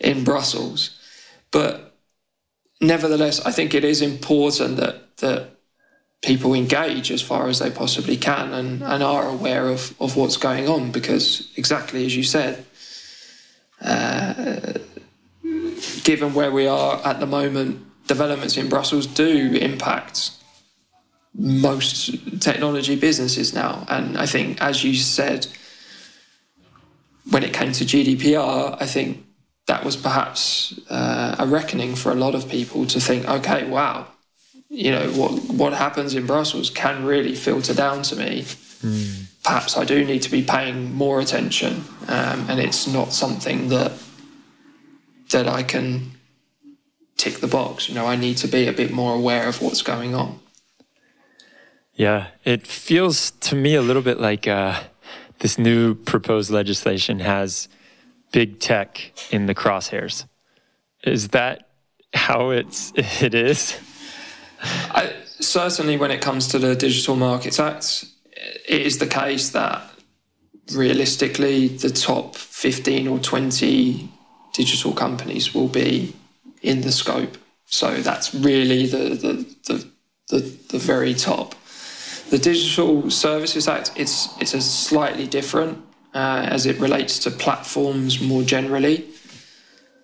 in 0.00 0.24
Brussels. 0.24 0.98
But 1.50 1.96
nevertheless, 2.80 3.40
I 3.46 3.52
think 3.52 3.74
it 3.74 3.84
is 3.84 4.02
important 4.02 4.76
that 4.78 5.16
that 5.18 5.57
people 6.22 6.54
engage 6.54 7.10
as 7.10 7.22
far 7.22 7.48
as 7.48 7.58
they 7.60 7.70
possibly 7.70 8.16
can 8.16 8.52
and, 8.52 8.82
and 8.82 9.02
are 9.02 9.28
aware 9.28 9.68
of, 9.68 9.94
of 10.00 10.16
what's 10.16 10.36
going 10.36 10.68
on 10.68 10.90
because 10.90 11.52
exactly 11.56 12.04
as 12.04 12.16
you 12.16 12.24
said 12.24 12.64
uh, 13.82 14.72
given 16.02 16.34
where 16.34 16.50
we 16.50 16.66
are 16.66 17.00
at 17.06 17.20
the 17.20 17.26
moment 17.26 17.84
developments 18.08 18.56
in 18.56 18.68
brussels 18.68 19.06
do 19.06 19.56
impact 19.60 20.32
most 21.34 22.40
technology 22.40 22.96
businesses 22.96 23.54
now. 23.54 23.86
And 23.88 24.18
i 24.18 24.26
think 24.26 24.60
as 24.60 24.82
you 24.82 24.94
said 24.94 25.46
when 27.30 27.44
it 27.44 27.52
came 27.52 27.70
to 27.72 27.84
gdpr 27.84 28.76
i 28.80 28.86
think 28.86 29.24
that 29.66 29.84
was 29.84 29.96
perhaps 29.96 30.80
uh, 30.90 31.36
a 31.38 31.46
reckoning 31.46 31.94
for 31.94 32.10
a 32.10 32.16
lot 32.16 32.34
of 32.34 32.48
people 32.48 32.86
to 32.86 32.98
think 32.98 33.28
okay 33.28 33.68
wow 33.68 34.08
you 34.68 34.90
know 34.90 35.10
what 35.12 35.32
what 35.50 35.72
happens 35.72 36.14
in 36.14 36.26
Brussels 36.26 36.70
can 36.70 37.04
really 37.04 37.34
filter 37.34 37.74
down 37.74 38.02
to 38.02 38.16
me. 38.16 38.42
Mm. 38.42 39.24
Perhaps 39.42 39.76
I 39.76 39.84
do 39.84 40.04
need 40.04 40.22
to 40.22 40.30
be 40.30 40.42
paying 40.42 40.94
more 40.94 41.20
attention, 41.20 41.84
um, 42.08 42.46
and 42.48 42.60
it's 42.60 42.86
not 42.86 43.12
something 43.12 43.68
that 43.68 43.92
that 45.30 45.48
I 45.48 45.62
can 45.62 46.12
tick 47.16 47.38
the 47.40 47.46
box. 47.46 47.88
You 47.88 47.94
know, 47.94 48.06
I 48.06 48.16
need 48.16 48.36
to 48.38 48.48
be 48.48 48.66
a 48.66 48.72
bit 48.72 48.92
more 48.92 49.14
aware 49.14 49.48
of 49.48 49.60
what's 49.62 49.82
going 49.82 50.14
on. 50.14 50.40
Yeah, 51.94 52.28
it 52.44 52.66
feels 52.66 53.32
to 53.32 53.56
me 53.56 53.74
a 53.74 53.82
little 53.82 54.02
bit 54.02 54.20
like 54.20 54.46
uh, 54.46 54.80
this 55.40 55.58
new 55.58 55.94
proposed 55.94 56.50
legislation 56.50 57.18
has 57.20 57.68
big 58.32 58.60
tech 58.60 59.12
in 59.30 59.46
the 59.46 59.54
crosshairs. 59.54 60.26
Is 61.02 61.28
that 61.28 61.68
how 62.14 62.50
it's 62.50 62.92
it 62.96 63.34
is? 63.34 63.78
I, 64.60 65.14
certainly, 65.40 65.96
when 65.96 66.10
it 66.10 66.20
comes 66.20 66.48
to 66.48 66.58
the 66.58 66.74
Digital 66.74 67.16
Markets 67.16 67.60
Act, 67.60 68.04
it 68.68 68.82
is 68.82 68.98
the 68.98 69.06
case 69.06 69.50
that 69.50 69.82
realistically, 70.72 71.68
the 71.68 71.90
top 71.90 72.36
15 72.36 73.08
or 73.08 73.18
20 73.18 74.08
digital 74.52 74.92
companies 74.92 75.54
will 75.54 75.68
be 75.68 76.14
in 76.62 76.80
the 76.80 76.92
scope. 76.92 77.36
So 77.66 78.00
that's 78.02 78.34
really 78.34 78.86
the 78.86 79.14
the 79.14 79.56
the, 79.66 79.90
the, 80.28 80.40
the 80.70 80.78
very 80.78 81.14
top. 81.14 81.54
The 82.30 82.38
Digital 82.38 83.10
Services 83.10 83.68
Act 83.68 83.92
it's 83.96 84.28
it's 84.40 84.54
a 84.54 84.60
slightly 84.60 85.26
different 85.26 85.78
uh, 86.14 86.46
as 86.50 86.66
it 86.66 86.78
relates 86.78 87.18
to 87.20 87.30
platforms 87.30 88.20
more 88.20 88.42
generally. 88.42 89.06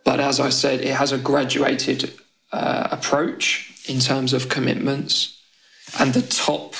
But 0.04 0.20
as 0.20 0.38
I 0.38 0.50
said, 0.50 0.80
it 0.82 0.94
has 0.94 1.12
a 1.12 1.18
graduated 1.18 2.12
uh, 2.52 2.88
approach 2.90 3.73
in 3.86 4.00
terms 4.00 4.32
of 4.32 4.48
commitments, 4.48 5.40
and 5.98 6.14
the 6.14 6.22
top 6.22 6.74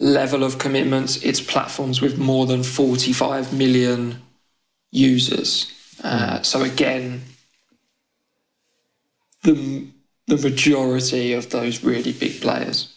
level 0.00 0.42
of 0.42 0.58
commitments 0.58 1.22
it's 1.22 1.40
platforms 1.40 2.00
with 2.00 2.18
more 2.18 2.46
than 2.46 2.62
45 2.62 3.52
million 3.52 4.20
users. 4.90 5.70
Uh, 6.02 6.42
so 6.42 6.62
again, 6.62 7.22
the 9.42 9.86
the 10.26 10.36
majority 10.38 11.34
of 11.34 11.50
those 11.50 11.84
really 11.84 12.12
big 12.12 12.40
players. 12.40 12.88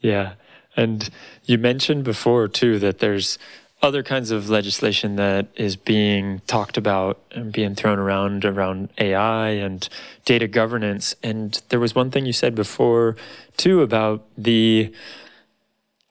Yeah. 0.00 0.34
And 0.76 1.08
you 1.44 1.58
mentioned 1.58 2.04
before 2.04 2.46
too 2.48 2.78
that 2.78 2.98
there's 2.98 3.38
other 3.86 4.02
kinds 4.02 4.32
of 4.32 4.50
legislation 4.50 5.14
that 5.14 5.46
is 5.54 5.76
being 5.76 6.40
talked 6.48 6.76
about 6.76 7.20
and 7.30 7.52
being 7.52 7.76
thrown 7.76 8.00
around 8.00 8.44
around 8.44 8.88
AI 8.98 9.50
and 9.50 9.88
data 10.24 10.48
governance. 10.48 11.14
And 11.22 11.62
there 11.68 11.78
was 11.78 11.94
one 11.94 12.10
thing 12.10 12.26
you 12.26 12.32
said 12.32 12.56
before 12.56 13.16
too 13.56 13.82
about 13.82 14.26
the 14.36 14.92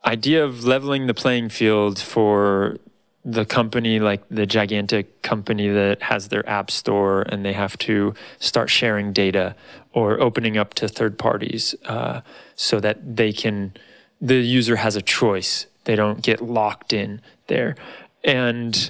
idea 0.05 0.45
of 0.45 0.63
leveling 0.63 1.07
the 1.07 1.13
playing 1.13 1.49
field 1.49 1.99
for 1.99 2.77
the 3.25 3.43
company, 3.43 3.99
like 3.99 4.23
the 4.29 4.45
gigantic 4.45 5.21
company 5.21 5.67
that 5.67 6.01
has 6.03 6.29
their 6.29 6.47
app 6.47 6.71
store 6.71 7.23
and 7.23 7.43
they 7.43 7.53
have 7.53 7.77
to 7.79 8.13
start 8.39 8.69
sharing 8.69 9.11
data 9.11 9.53
or 9.91 10.21
opening 10.21 10.57
up 10.57 10.75
to 10.75 10.87
third 10.87 11.17
parties 11.17 11.75
uh, 11.85 12.21
so 12.55 12.79
that 12.79 13.17
they 13.17 13.33
can, 13.33 13.73
the 14.21 14.35
user 14.35 14.77
has 14.77 14.95
a 14.95 15.01
choice. 15.01 15.65
They 15.83 15.95
don't 15.95 16.21
get 16.21 16.39
locked 16.39 16.93
in 16.93 17.19
there. 17.47 17.75
And 18.23 18.89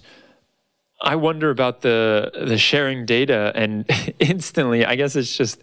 I 1.01 1.15
wonder 1.15 1.49
about 1.49 1.81
the 1.81 2.31
the 2.33 2.57
sharing 2.57 3.05
data 3.05 3.51
and 3.55 3.85
instantly 4.19 4.85
I 4.85 4.95
guess 4.95 5.15
it's 5.15 5.35
just 5.35 5.61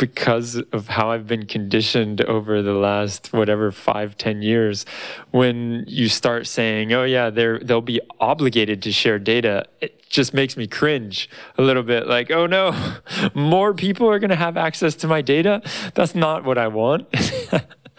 because 0.00 0.56
of 0.72 0.88
how 0.88 1.10
I've 1.10 1.26
been 1.26 1.44
conditioned 1.44 2.22
over 2.22 2.62
the 2.62 2.72
last 2.72 3.34
whatever 3.34 3.70
five, 3.70 4.16
ten 4.16 4.40
years, 4.40 4.86
when 5.30 5.84
you 5.86 6.08
start 6.08 6.46
saying, 6.46 6.92
"Oh 6.92 7.04
yeah, 7.04 7.28
they're 7.28 7.58
they'll 7.58 7.82
be 7.82 8.00
obligated 8.18 8.82
to 8.82 8.92
share 8.92 9.18
data," 9.18 9.66
it 9.80 10.08
just 10.08 10.32
makes 10.32 10.56
me 10.56 10.66
cringe 10.66 11.28
a 11.58 11.62
little 11.62 11.82
bit. 11.82 12.06
Like, 12.06 12.30
"Oh 12.30 12.46
no, 12.46 12.74
more 13.34 13.74
people 13.74 14.08
are 14.08 14.18
going 14.18 14.30
to 14.30 14.36
have 14.36 14.56
access 14.56 14.94
to 14.96 15.06
my 15.06 15.20
data." 15.20 15.60
That's 15.94 16.14
not 16.14 16.44
what 16.44 16.56
I 16.56 16.68
want. 16.68 17.06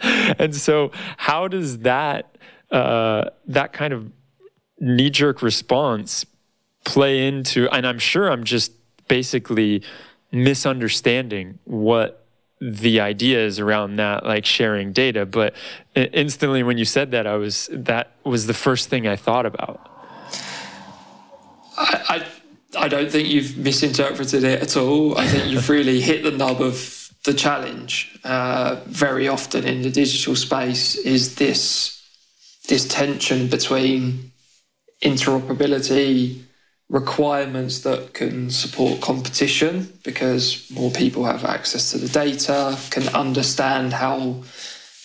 and 0.02 0.54
so, 0.56 0.90
how 1.16 1.46
does 1.46 1.78
that 1.78 2.36
uh, 2.72 3.30
that 3.46 3.72
kind 3.72 3.92
of 3.92 4.10
knee 4.80 5.10
jerk 5.10 5.42
response 5.42 6.26
play 6.84 7.28
into? 7.28 7.68
And 7.70 7.86
I'm 7.86 7.98
sure 7.98 8.30
I'm 8.30 8.44
just 8.44 8.72
basically 9.06 9.82
misunderstanding 10.32 11.58
what 11.64 12.22
the 12.62 13.00
idea 13.00 13.44
is 13.44 13.58
around 13.58 13.96
that 13.96 14.24
like 14.24 14.46
sharing 14.46 14.92
data 14.92 15.26
but 15.26 15.52
instantly 15.96 16.62
when 16.62 16.78
you 16.78 16.84
said 16.84 17.10
that 17.10 17.26
i 17.26 17.34
was 17.34 17.68
that 17.72 18.12
was 18.24 18.46
the 18.46 18.54
first 18.54 18.88
thing 18.88 19.08
i 19.08 19.16
thought 19.16 19.44
about 19.44 19.90
i 21.76 22.24
i, 22.74 22.84
I 22.84 22.88
don't 22.88 23.10
think 23.10 23.28
you've 23.28 23.56
misinterpreted 23.56 24.44
it 24.44 24.62
at 24.62 24.76
all 24.76 25.18
i 25.18 25.26
think 25.26 25.48
you've 25.50 25.68
really 25.68 26.00
hit 26.00 26.22
the 26.22 26.30
nub 26.30 26.62
of 26.62 27.10
the 27.24 27.34
challenge 27.34 28.18
uh, 28.24 28.80
very 28.86 29.28
often 29.28 29.64
in 29.64 29.82
the 29.82 29.90
digital 29.90 30.36
space 30.36 30.94
is 30.96 31.34
this 31.34 32.01
this 32.68 32.86
tension 32.86 33.48
between 33.48 34.32
interoperability 35.02 36.42
requirements 36.88 37.80
that 37.80 38.12
can 38.12 38.50
support 38.50 39.00
competition 39.00 39.90
because 40.04 40.70
more 40.70 40.90
people 40.90 41.24
have 41.24 41.44
access 41.44 41.90
to 41.90 41.98
the 41.98 42.08
data, 42.08 42.78
can 42.90 43.08
understand 43.14 43.92
how 43.92 44.42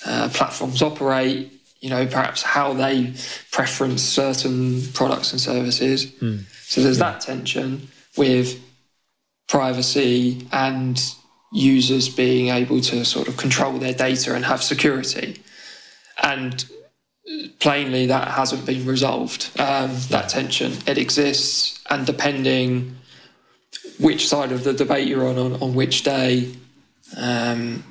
uh, 0.06 0.30
platforms 0.34 0.82
operate, 0.82 1.52
you 1.80 1.90
know, 1.90 2.06
perhaps 2.06 2.42
how 2.42 2.74
they 2.74 3.14
preference 3.52 4.02
certain 4.02 4.82
products 4.94 5.32
and 5.32 5.40
services. 5.40 6.06
Mm. 6.06 6.44
So 6.64 6.82
there's 6.82 7.00
yeah. 7.00 7.12
that 7.12 7.22
tension 7.22 7.88
with 8.18 8.62
privacy 9.48 10.46
and 10.52 11.02
users 11.54 12.10
being 12.10 12.50
able 12.50 12.82
to 12.82 13.06
sort 13.06 13.30
of 13.30 13.38
control 13.38 13.78
their 13.78 13.94
data 13.94 14.36
and 14.36 14.44
have 14.44 14.62
security. 14.62 15.42
And 16.22 16.66
plainly 17.60 18.06
that 18.08 18.28
hasn't 18.30 18.66
been 18.66 18.86
resolved. 18.86 19.50
Um, 19.60 19.92
that 20.10 20.30
tension 20.30 20.74
it 20.86 20.98
exists, 20.98 21.84
and 21.90 22.06
depending 22.06 22.96
which 24.00 24.28
side 24.28 24.52
of 24.52 24.64
the 24.64 24.74
debate 24.74 25.08
you're 25.08 25.28
on 25.28 25.38
on, 25.38 25.54
on 25.62 25.74
which 25.74 26.04
day, 26.04 26.54
um, 27.18 27.84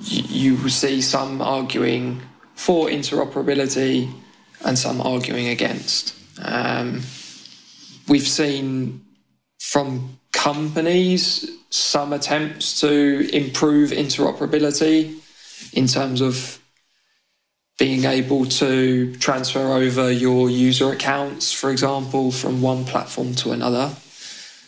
you, 0.00 0.54
you 0.54 0.68
see 0.68 1.00
some 1.00 1.40
arguing 1.40 2.20
for 2.54 2.88
interoperability 2.88 4.12
and 4.64 4.78
some 4.78 5.00
arguing 5.00 5.48
against. 5.48 6.14
Um, 6.42 7.02
we've 8.08 8.26
seen 8.26 9.04
from 9.58 10.18
companies 10.32 11.50
some 11.70 12.12
attempts 12.12 12.80
to 12.80 13.28
improve 13.32 13.90
interoperability 13.90 15.18
in 15.72 15.86
terms 15.86 16.20
of 16.20 16.60
being 17.78 18.04
able 18.04 18.46
to 18.46 19.14
transfer 19.16 19.72
over 19.72 20.10
your 20.10 20.48
user 20.48 20.92
accounts, 20.92 21.52
for 21.52 21.70
example, 21.70 22.30
from 22.30 22.62
one 22.62 22.84
platform 22.84 23.34
to 23.34 23.50
another. 23.52 23.94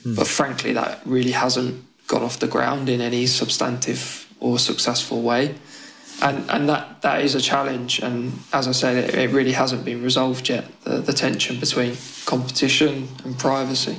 Mm. 0.03 0.17
But 0.17 0.27
frankly, 0.27 0.73
that 0.73 1.01
really 1.05 1.31
hasn't 1.31 1.85
got 2.09 2.23
off 2.23 2.39
the 2.41 2.49
ground 2.49 2.89
in 2.89 3.01
any 3.01 3.27
substantive 3.27 4.27
or 4.41 4.59
successful 4.59 5.23
way. 5.23 5.55
And, 6.23 6.51
and 6.51 6.69
that, 6.69 7.03
that 7.03 7.23
is 7.23 7.35
a 7.35 7.41
challenge. 7.41 8.01
And 8.01 8.33
as 8.53 8.67
I 8.67 8.73
said, 8.73 8.97
it, 8.97 9.15
it 9.15 9.31
really 9.31 9.53
hasn't 9.53 9.85
been 9.85 10.03
resolved 10.03 10.49
yet 10.49 10.65
the, 10.83 10.99
the 10.99 11.13
tension 11.13 11.61
between 11.61 11.97
competition 12.25 13.09
and 13.25 13.39
privacy. 13.39 13.99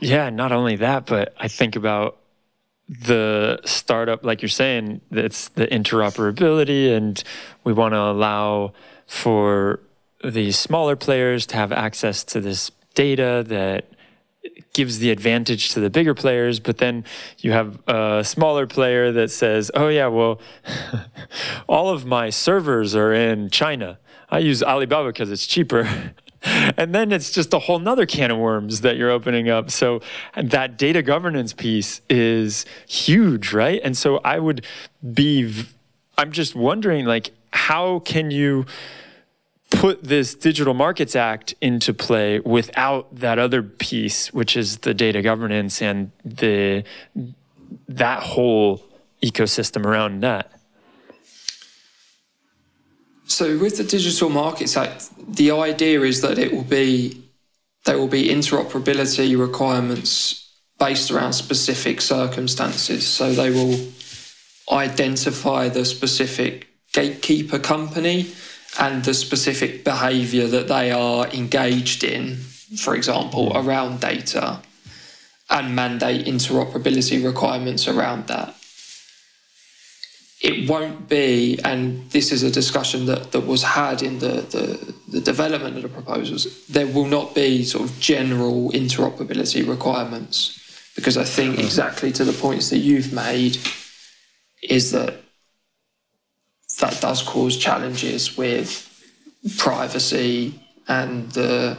Yeah, 0.00 0.30
not 0.30 0.52
only 0.52 0.76
that, 0.76 1.06
but 1.06 1.34
I 1.38 1.48
think 1.48 1.76
about 1.76 2.18
the 2.88 3.60
startup, 3.64 4.24
like 4.24 4.42
you're 4.42 4.48
saying, 4.48 5.00
it's 5.10 5.48
the 5.48 5.66
interoperability, 5.66 6.94
and 6.94 7.22
we 7.64 7.72
want 7.72 7.92
to 7.92 8.00
allow 8.00 8.72
for 9.06 9.80
the 10.22 10.52
smaller 10.52 10.96
players 10.96 11.46
to 11.46 11.56
have 11.56 11.72
access 11.72 12.24
to 12.24 12.40
this 12.40 12.70
data 12.94 13.44
that 13.48 13.86
gives 14.72 14.98
the 14.98 15.10
advantage 15.10 15.70
to 15.70 15.80
the 15.80 15.88
bigger 15.90 16.14
players, 16.14 16.60
but 16.60 16.78
then 16.78 17.04
you 17.38 17.52
have 17.52 17.78
a 17.86 18.22
smaller 18.24 18.66
player 18.66 19.12
that 19.12 19.30
says, 19.30 19.70
oh, 19.74 19.88
yeah, 19.88 20.06
well, 20.06 20.40
all 21.68 21.88
of 21.88 22.04
my 22.04 22.30
servers 22.30 22.94
are 22.94 23.12
in 23.12 23.48
China. 23.50 23.98
I 24.30 24.38
use 24.38 24.62
Alibaba 24.62 25.08
because 25.08 25.30
it's 25.30 25.46
cheaper. 25.46 26.12
and 26.76 26.94
then 26.94 27.10
it's 27.10 27.30
just 27.30 27.54
a 27.54 27.58
whole 27.58 27.78
nother 27.78 28.06
can 28.06 28.30
of 28.30 28.38
worms 28.38 28.82
that 28.82 28.96
you're 28.96 29.10
opening 29.10 29.48
up. 29.48 29.70
So 29.70 30.00
that 30.36 30.76
data 30.76 31.02
governance 31.02 31.52
piece 31.52 32.02
is 32.10 32.66
huge, 32.86 33.52
right? 33.52 33.80
And 33.82 33.96
so 33.96 34.18
I 34.18 34.38
would 34.38 34.64
be, 35.12 35.64
I'm 36.18 36.32
just 36.32 36.54
wondering, 36.54 37.06
like, 37.06 37.32
how 37.50 38.00
can 38.00 38.30
you 38.30 38.66
put 39.70 40.04
this 40.04 40.34
Digital 40.34 40.74
Markets 40.74 41.16
Act 41.16 41.54
into 41.60 41.94
play 41.94 42.40
without 42.40 43.14
that 43.16 43.38
other 43.38 43.62
piece, 43.62 44.32
which 44.32 44.56
is 44.56 44.78
the 44.78 44.92
data 44.92 45.22
governance 45.22 45.80
and 45.80 46.10
the 46.24 46.84
that 47.88 48.22
whole 48.22 48.84
ecosystem 49.22 49.86
around 49.86 50.20
that? 50.22 50.53
So 53.34 53.58
with 53.58 53.78
the 53.78 53.82
Digital 53.82 54.28
Markets 54.28 54.76
Act, 54.76 55.10
the 55.18 55.50
idea 55.50 56.02
is 56.02 56.20
that 56.20 56.38
it 56.38 56.52
will 56.52 56.62
be 56.62 57.20
there 57.84 57.98
will 57.98 58.06
be 58.06 58.28
interoperability 58.28 59.36
requirements 59.36 60.52
based 60.78 61.10
around 61.10 61.32
specific 61.32 62.00
circumstances. 62.00 63.04
So 63.04 63.32
they 63.32 63.50
will 63.50 63.76
identify 64.70 65.68
the 65.68 65.84
specific 65.84 66.68
gatekeeper 66.92 67.58
company 67.58 68.30
and 68.78 69.04
the 69.04 69.14
specific 69.14 69.82
behavior 69.82 70.46
that 70.46 70.68
they 70.68 70.92
are 70.92 71.26
engaged 71.30 72.04
in, 72.04 72.36
for 72.78 72.94
example, 72.94 73.50
around 73.56 74.00
data, 74.00 74.62
and 75.50 75.74
mandate 75.74 76.24
interoperability 76.26 77.22
requirements 77.24 77.88
around 77.88 78.28
that. 78.28 78.54
It 80.44 80.68
won't 80.68 81.08
be, 81.08 81.58
and 81.64 82.10
this 82.10 82.30
is 82.30 82.42
a 82.42 82.50
discussion 82.50 83.06
that, 83.06 83.32
that 83.32 83.46
was 83.46 83.62
had 83.62 84.02
in 84.02 84.18
the, 84.18 84.42
the, 84.54 84.94
the 85.08 85.20
development 85.20 85.76
of 85.76 85.82
the 85.82 85.88
proposals, 85.88 86.66
there 86.66 86.86
will 86.86 87.06
not 87.06 87.34
be 87.34 87.64
sort 87.64 87.88
of 87.88 87.98
general 87.98 88.70
interoperability 88.72 89.66
requirements. 89.66 90.60
Because 90.96 91.16
I 91.16 91.24
think 91.24 91.54
mm-hmm. 91.54 91.64
exactly 91.64 92.12
to 92.12 92.24
the 92.24 92.34
points 92.34 92.68
that 92.68 92.78
you've 92.78 93.10
made, 93.12 93.56
is 94.62 94.92
that 94.92 95.14
that 96.80 97.00
does 97.00 97.22
cause 97.22 97.56
challenges 97.56 98.36
with 98.36 98.68
privacy 99.56 100.60
and 100.88 101.32
the 101.32 101.78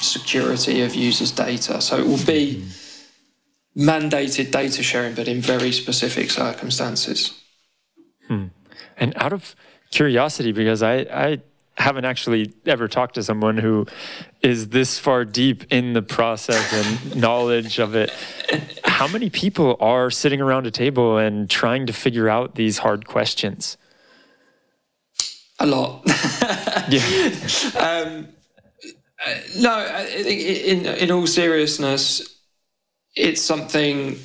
security 0.00 0.80
of 0.80 0.94
users' 0.94 1.30
data. 1.30 1.82
So 1.82 1.98
it 1.98 2.06
will 2.06 2.24
be 2.24 2.64
mm-hmm. 2.64 3.90
mandated 3.90 4.50
data 4.50 4.82
sharing, 4.82 5.14
but 5.14 5.28
in 5.28 5.42
very 5.42 5.72
specific 5.72 6.30
circumstances. 6.30 7.36
Hmm. 8.30 8.46
And 8.96 9.12
out 9.16 9.32
of 9.32 9.56
curiosity, 9.90 10.52
because 10.52 10.84
I, 10.84 10.98
I 10.98 11.40
haven't 11.76 12.04
actually 12.04 12.52
ever 12.64 12.86
talked 12.86 13.16
to 13.16 13.24
someone 13.24 13.56
who 13.56 13.86
is 14.40 14.68
this 14.68 15.00
far 15.00 15.24
deep 15.24 15.64
in 15.72 15.94
the 15.94 16.02
process 16.02 16.72
and 16.72 17.16
knowledge 17.20 17.80
of 17.80 17.96
it. 17.96 18.12
How 18.84 19.08
many 19.08 19.30
people 19.30 19.76
are 19.80 20.12
sitting 20.12 20.40
around 20.40 20.68
a 20.68 20.70
table 20.70 21.18
and 21.18 21.50
trying 21.50 21.86
to 21.86 21.92
figure 21.92 22.28
out 22.28 22.54
these 22.54 22.78
hard 22.78 23.08
questions? 23.08 23.76
A 25.58 25.66
lot. 25.66 26.02
yeah. 26.88 27.32
Um, 27.76 28.28
no, 29.58 29.74
I 29.74 30.06
think 30.22 30.40
in 30.40 30.86
in 30.86 31.10
all 31.10 31.26
seriousness, 31.26 32.40
it's 33.16 33.42
something. 33.42 34.18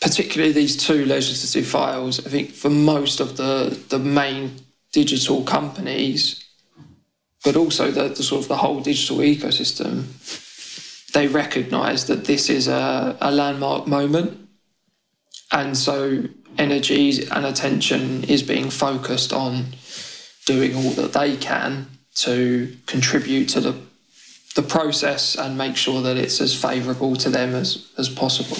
Particularly 0.00 0.52
these 0.52 0.76
two 0.76 1.04
legislative 1.06 1.66
files, 1.66 2.24
I 2.26 2.28
think 2.28 2.50
for 2.50 2.70
most 2.70 3.20
of 3.20 3.36
the 3.36 3.78
the 3.88 3.98
main 3.98 4.56
digital 4.92 5.42
companies, 5.42 6.44
but 7.44 7.56
also 7.56 7.90
the, 7.90 8.08
the 8.08 8.22
sort 8.22 8.42
of 8.42 8.48
the 8.48 8.56
whole 8.56 8.80
digital 8.80 9.18
ecosystem, 9.18 10.04
they 11.12 11.26
recognise 11.26 12.06
that 12.06 12.24
this 12.24 12.48
is 12.48 12.68
a, 12.68 13.16
a 13.20 13.30
landmark 13.30 13.86
moment, 13.86 14.48
and 15.52 15.76
so 15.76 16.24
energy 16.58 17.26
and 17.30 17.46
attention 17.46 18.24
is 18.24 18.42
being 18.42 18.70
focused 18.70 19.32
on 19.32 19.66
doing 20.46 20.74
all 20.76 20.90
that 20.90 21.12
they 21.12 21.36
can 21.36 21.86
to 22.14 22.76
contribute 22.86 23.48
to 23.48 23.60
the 23.60 23.74
the 24.54 24.62
process 24.62 25.36
and 25.36 25.58
make 25.58 25.76
sure 25.76 26.00
that 26.00 26.16
it's 26.16 26.40
as 26.40 26.54
favourable 26.54 27.16
to 27.16 27.28
them 27.28 27.54
as, 27.54 27.90
as 27.98 28.08
possible. 28.08 28.56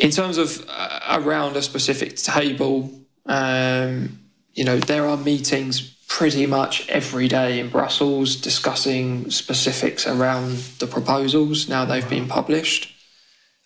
In 0.00 0.10
terms 0.10 0.38
of 0.38 0.64
uh, 0.66 1.20
around 1.20 1.56
a 1.56 1.62
specific 1.62 2.16
table, 2.16 2.90
um, 3.26 4.18
you 4.54 4.64
know, 4.64 4.78
there 4.78 5.06
are 5.06 5.18
meetings 5.18 5.94
pretty 6.08 6.46
much 6.46 6.88
every 6.88 7.28
day 7.28 7.60
in 7.60 7.68
Brussels 7.68 8.34
discussing 8.34 9.30
specifics 9.30 10.06
around 10.06 10.56
the 10.78 10.86
proposals 10.86 11.68
now 11.68 11.84
they've 11.84 12.08
been 12.08 12.26
published. 12.26 12.96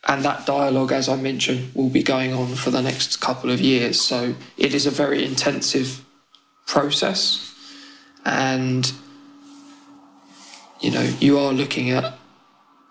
And 0.09 0.25
that 0.25 0.45
dialogue, 0.45 0.91
as 0.91 1.09
I 1.09 1.15
mentioned, 1.15 1.73
will 1.73 1.89
be 1.89 2.03
going 2.03 2.35
on 2.35 2.57
for 2.57 2.73
the 2.73 2.83
next 2.83 3.21
couple 3.21 3.51
of 3.53 3.61
years. 3.61 4.01
So 4.01 4.35
it 4.59 4.75
is 4.75 4.87
a 4.87 4.91
very 4.91 5.25
intensive 5.25 6.05
process. 6.67 7.55
And, 8.25 8.93
you 10.81 10.91
know, 10.91 11.09
you 11.21 11.39
are 11.39 11.53
looking 11.53 11.91
at 11.91 12.19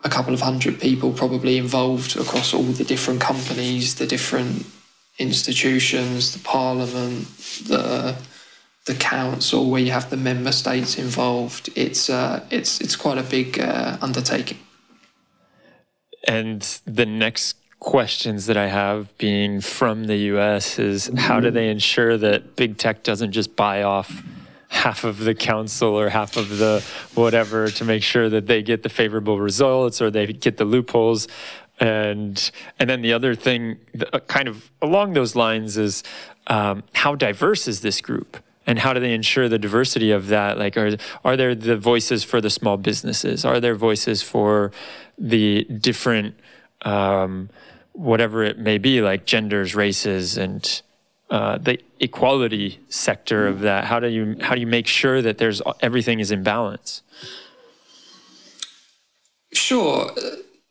a 0.04 0.10
couple 0.10 0.34
of 0.34 0.42
hundred 0.42 0.80
people 0.80 1.14
probably 1.14 1.58
involved 1.58 2.18
across 2.18 2.54
all 2.54 2.64
the 2.64 2.84
different 2.84 3.22
companies, 3.22 3.96
the 3.96 4.08
different 4.08 4.66
institutions, 5.18 6.34
the 6.34 6.40
parliament, 6.40 7.28
the 7.68 8.16
the 8.86 8.96
council, 8.96 9.70
where 9.70 9.82
you 9.82 9.92
have 9.92 10.10
the 10.10 10.18
member 10.18 10.52
states 10.52 10.98
involved. 10.98 11.70
It's 11.76 12.10
uh, 12.10 12.46
it's 12.50 12.82
it's 12.82 12.96
quite 12.96 13.18
a 13.18 13.24
big 13.24 13.60
uh, 13.60 13.98
undertaking. 14.02 14.60
And 16.28 16.62
the 16.86 17.06
next 17.06 17.58
questions 17.80 18.46
that 18.46 18.56
I 18.56 18.68
have 18.68 19.16
being 19.18 19.60
from 19.60 20.06
the 20.06 20.16
US 20.34 20.80
is 20.80 21.12
how 21.18 21.42
do 21.42 21.52
they 21.52 21.70
ensure 21.70 22.18
that 22.18 22.56
big 22.56 22.78
tech 22.78 23.04
doesn't 23.04 23.34
just 23.34 23.58
buy 23.58 23.84
off 23.84 24.24
half 24.74 25.04
of 25.04 25.20
the 25.20 25.36
council 25.36 25.98
or 25.98 26.10
half 26.10 26.36
of 26.36 26.58
the 26.58 26.84
whatever 27.14 27.70
to 27.70 27.86
make 27.86 28.02
sure 28.02 28.28
that 28.28 28.48
they 28.48 28.62
get 28.64 28.82
the 28.82 28.90
favorable 28.90 29.40
results 29.40 30.02
or 30.02 30.10
they 30.10 30.26
get 30.28 30.58
the 30.58 30.66
loopholes. 30.66 31.28
And 31.80 32.52
and 32.80 32.90
then 32.90 33.02
the 33.02 33.14
other 33.14 33.36
thing, 33.36 33.78
uh, 34.12 34.20
kind 34.20 34.48
of 34.48 34.72
along 34.82 35.14
those 35.14 35.36
lines, 35.36 35.78
is 35.78 36.04
um, 36.48 36.84
how 36.94 37.16
diverse 37.16 37.68
is 37.68 37.82
this 37.82 38.02
group? 38.02 38.38
and 38.66 38.80
how 38.80 38.94
do 38.94 39.02
they 39.02 39.14
ensure 39.14 39.50
the 39.50 39.60
diversity 39.60 40.12
of 40.12 40.28
that? 40.28 40.58
Like 40.58 40.78
are 40.78 40.96
are 41.26 41.36
there 41.36 41.54
the 41.54 41.76
voices 41.76 42.24
for 42.24 42.40
the 42.40 42.50
small 42.50 42.78
businesses? 42.78 43.44
Are 43.44 43.60
there 43.60 43.76
voices 43.76 44.22
for 44.22 44.72
the 45.18 45.66
different 45.66 46.36
um, 46.84 47.50
whatever 47.92 48.44
it 48.44 48.58
may 48.58 48.78
be 48.78 49.02
like 49.02 49.26
genders 49.26 49.76
races 49.76 50.38
and 50.38 50.82
uh, 51.34 51.58
the 51.58 51.80
equality 52.00 52.80
sector 52.90 53.48
of 53.48 53.62
that? 53.62 53.86
How 53.86 54.00
do 54.00 54.08
you 54.08 54.38
how 54.40 54.54
do 54.54 54.62
you 54.62 54.68
make 54.68 54.86
sure 54.86 55.20
that 55.20 55.40
there's 55.40 55.64
everything 55.82 56.20
is 56.20 56.30
in 56.30 56.44
balance? 56.44 57.02
Sure. 59.52 60.12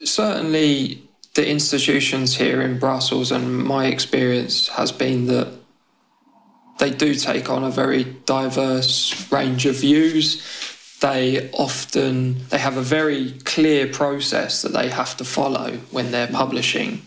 Certainly 0.05 1.03
the 1.35 1.49
institutions 1.49 2.37
here 2.37 2.63
in 2.63 2.79
Brussels, 2.79 3.33
and 3.33 3.65
my 3.65 3.87
experience 3.87 4.69
has 4.69 4.93
been 4.93 5.27
that 5.27 5.49
they 6.79 6.91
do 6.91 7.17
take 7.17 7.51
on 7.51 7.65
a 7.65 7.71
very 7.71 8.05
diverse 8.25 9.33
range 9.33 9.67
of 9.67 9.75
views. 9.81 10.25
They 11.01 11.51
often 11.51 12.47
they 12.51 12.59
have 12.59 12.77
a 12.77 12.83
very 12.83 13.33
clear 13.41 13.89
process 13.89 14.63
that 14.63 14.73
they 14.73 14.91
have 14.91 15.17
to 15.17 15.25
follow 15.25 15.73
when 15.91 16.13
they're 16.13 16.29
publishing 16.29 17.03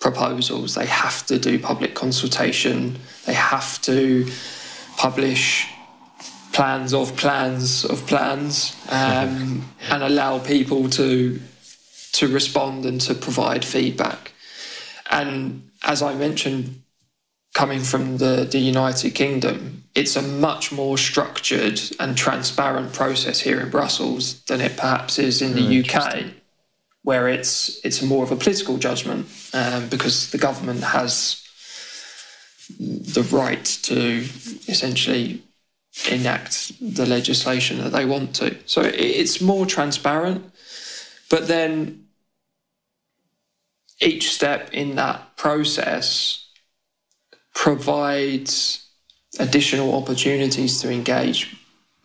proposals. 0.00 0.74
They 0.74 0.86
have 0.86 1.26
to 1.26 1.38
do 1.38 1.58
public 1.58 1.94
consultation. 1.94 2.98
They 3.26 3.34
have 3.34 3.80
to 3.82 4.26
publish 4.96 5.68
plans 6.52 6.92
of 6.92 7.16
plans 7.16 7.84
of 7.84 8.06
plans 8.06 8.76
um, 8.90 9.68
and 9.90 10.02
allow 10.02 10.38
people 10.38 10.88
to 10.90 11.40
to 12.12 12.28
respond 12.28 12.84
and 12.86 13.00
to 13.02 13.14
provide 13.14 13.64
feedback. 13.64 14.32
And 15.10 15.70
as 15.82 16.02
I 16.02 16.14
mentioned, 16.14 16.82
coming 17.54 17.80
from 17.80 18.18
the, 18.18 18.46
the 18.50 18.58
United 18.58 19.10
Kingdom, 19.14 19.84
it's 19.94 20.16
a 20.16 20.22
much 20.22 20.72
more 20.72 20.98
structured 20.98 21.80
and 21.98 22.16
transparent 22.16 22.92
process 22.92 23.40
here 23.40 23.60
in 23.60 23.70
Brussels 23.70 24.40
than 24.44 24.60
it 24.60 24.76
perhaps 24.76 25.18
is 25.18 25.42
in 25.42 25.54
the 25.54 25.60
mm, 25.60 25.84
UK, 25.84 26.32
where 27.08 27.26
it's 27.26 27.80
it's 27.86 28.02
more 28.02 28.22
of 28.22 28.30
a 28.30 28.36
political 28.36 28.76
judgment 28.76 29.26
um, 29.54 29.88
because 29.88 30.30
the 30.30 30.36
government 30.36 30.82
has 30.82 31.42
the 33.14 33.22
right 33.32 33.64
to 33.82 33.96
essentially 34.74 35.42
enact 36.10 36.52
the 36.96 37.06
legislation 37.06 37.78
that 37.78 37.92
they 37.92 38.04
want 38.04 38.34
to. 38.34 38.54
So 38.66 38.82
it's 38.82 39.40
more 39.40 39.64
transparent. 39.64 40.44
But 41.30 41.48
then 41.48 42.04
each 44.02 44.30
step 44.34 44.70
in 44.74 44.96
that 44.96 45.18
process 45.36 46.44
provides 47.54 48.86
additional 49.38 49.94
opportunities 49.94 50.80
to 50.82 50.90
engage, 50.90 51.56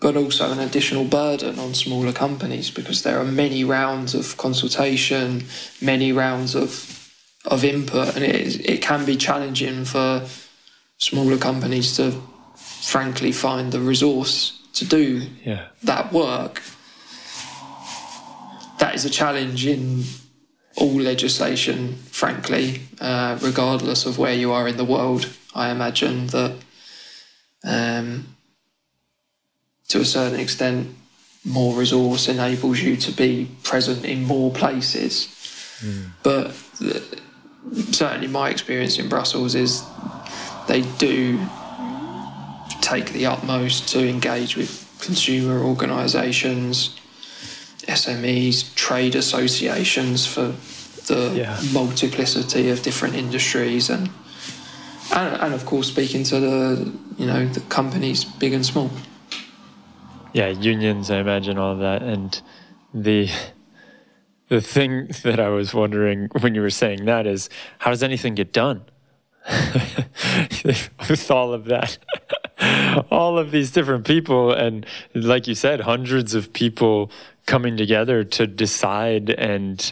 but 0.03 0.17
also 0.17 0.51
an 0.51 0.59
additional 0.59 1.05
burden 1.05 1.57
on 1.57 1.73
smaller 1.73 2.11
companies 2.11 2.69
because 2.69 3.03
there 3.03 3.17
are 3.19 3.23
many 3.23 3.63
rounds 3.63 4.13
of 4.13 4.35
consultation, 4.35 5.45
many 5.81 6.11
rounds 6.11 6.53
of 6.55 6.99
of 7.45 7.63
input, 7.63 8.15
and 8.15 8.23
it, 8.23 8.69
it 8.69 8.81
can 8.81 9.05
be 9.05 9.15
challenging 9.15 9.85
for 9.85 10.25
smaller 10.97 11.37
companies 11.37 11.95
to 11.95 12.11
frankly 12.55 13.31
find 13.31 13.71
the 13.71 13.79
resource 13.79 14.61
to 14.73 14.85
do 14.85 15.21
yeah. 15.45 15.67
that 15.83 16.11
work. 16.11 16.61
That 18.79 18.95
is 18.95 19.05
a 19.05 19.09
challenge 19.09 19.65
in 19.65 20.03
all 20.75 20.99
legislation, 20.99 21.95
frankly, 22.11 22.81
uh, 22.99 23.37
regardless 23.41 24.05
of 24.05 24.17
where 24.17 24.33
you 24.33 24.51
are 24.51 24.67
in 24.67 24.75
the 24.77 24.85
world. 24.85 25.29
I 25.55 25.69
imagine 25.69 26.27
that 26.27 26.55
um, 27.63 28.32
to 29.89 29.99
a 29.99 30.05
certain 30.05 30.39
extent, 30.39 30.95
more 31.45 31.75
resource 31.75 32.29
enables 32.29 32.79
you 32.79 32.95
to 32.95 33.11
be 33.11 33.49
present 33.63 34.05
in 34.05 34.23
more 34.23 34.51
places. 34.51 35.27
Mm. 35.81 36.09
But 36.23 36.53
the, 36.79 37.03
certainly, 37.91 38.27
my 38.27 38.49
experience 38.49 38.97
in 38.97 39.09
Brussels 39.09 39.55
is 39.55 39.83
they 40.67 40.81
do 40.97 41.39
take 42.81 43.11
the 43.11 43.25
utmost 43.25 43.87
to 43.89 44.07
engage 44.07 44.55
with 44.55 44.83
consumer 45.01 45.59
organisations, 45.59 46.97
SMEs, 47.87 48.73
trade 48.75 49.15
associations 49.15 50.25
for 50.25 50.53
the 51.07 51.33
yeah. 51.35 51.59
multiplicity 51.73 52.69
of 52.69 52.81
different 52.81 53.15
industries 53.15 53.89
and, 53.89 54.09
and 55.13 55.35
and 55.41 55.53
of 55.53 55.65
course 55.65 55.87
speaking 55.87 56.23
to 56.23 56.39
the 56.39 56.93
you 57.17 57.25
know 57.25 57.45
the 57.47 57.59
companies 57.61 58.23
big 58.23 58.53
and 58.53 58.65
small. 58.65 58.89
Yeah, 60.33 60.47
unions, 60.47 61.11
I 61.11 61.17
imagine 61.17 61.59
all 61.59 61.73
of 61.73 61.79
that, 61.79 62.01
and 62.01 62.41
the 62.93 63.29
the 64.49 64.61
thing 64.61 65.09
that 65.23 65.39
I 65.39 65.49
was 65.49 65.73
wondering 65.73 66.29
when 66.41 66.53
you 66.53 66.61
were 66.61 66.69
saying 66.69 67.05
that 67.05 67.25
is 67.25 67.49
how 67.79 67.91
does 67.91 68.03
anything 68.03 68.35
get 68.35 68.51
done 68.51 68.83
with 70.63 71.31
all 71.31 71.53
of 71.53 71.65
that? 71.65 71.97
all 73.11 73.37
of 73.37 73.51
these 73.51 73.71
different 73.71 74.05
people, 74.05 74.51
and 74.51 74.85
like 75.13 75.47
you 75.47 75.55
said, 75.55 75.81
hundreds 75.81 76.33
of 76.33 76.51
people 76.51 77.11
coming 77.45 77.77
together 77.77 78.23
to 78.23 78.47
decide 78.47 79.29
and 79.29 79.91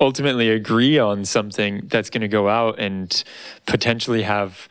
ultimately 0.00 0.50
agree 0.50 0.98
on 0.98 1.24
something 1.24 1.82
that's 1.86 2.10
going 2.10 2.20
to 2.22 2.28
go 2.28 2.48
out 2.48 2.78
and 2.78 3.22
potentially 3.66 4.22
have 4.22 4.68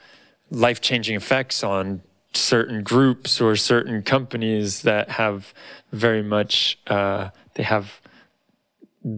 life 0.51 0.81
changing 0.81 1.15
effects 1.15 1.63
on 1.63 2.01
certain 2.37 2.83
groups 2.83 3.41
or 3.41 3.55
certain 3.55 4.01
companies 4.01 4.81
that 4.83 5.09
have 5.09 5.53
very 5.91 6.23
much 6.23 6.79
uh, 6.87 7.29
they 7.55 7.63
have 7.63 8.01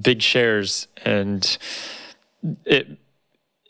big 0.02 0.22
shares 0.22 0.88
and 1.06 1.58
it 2.66 2.98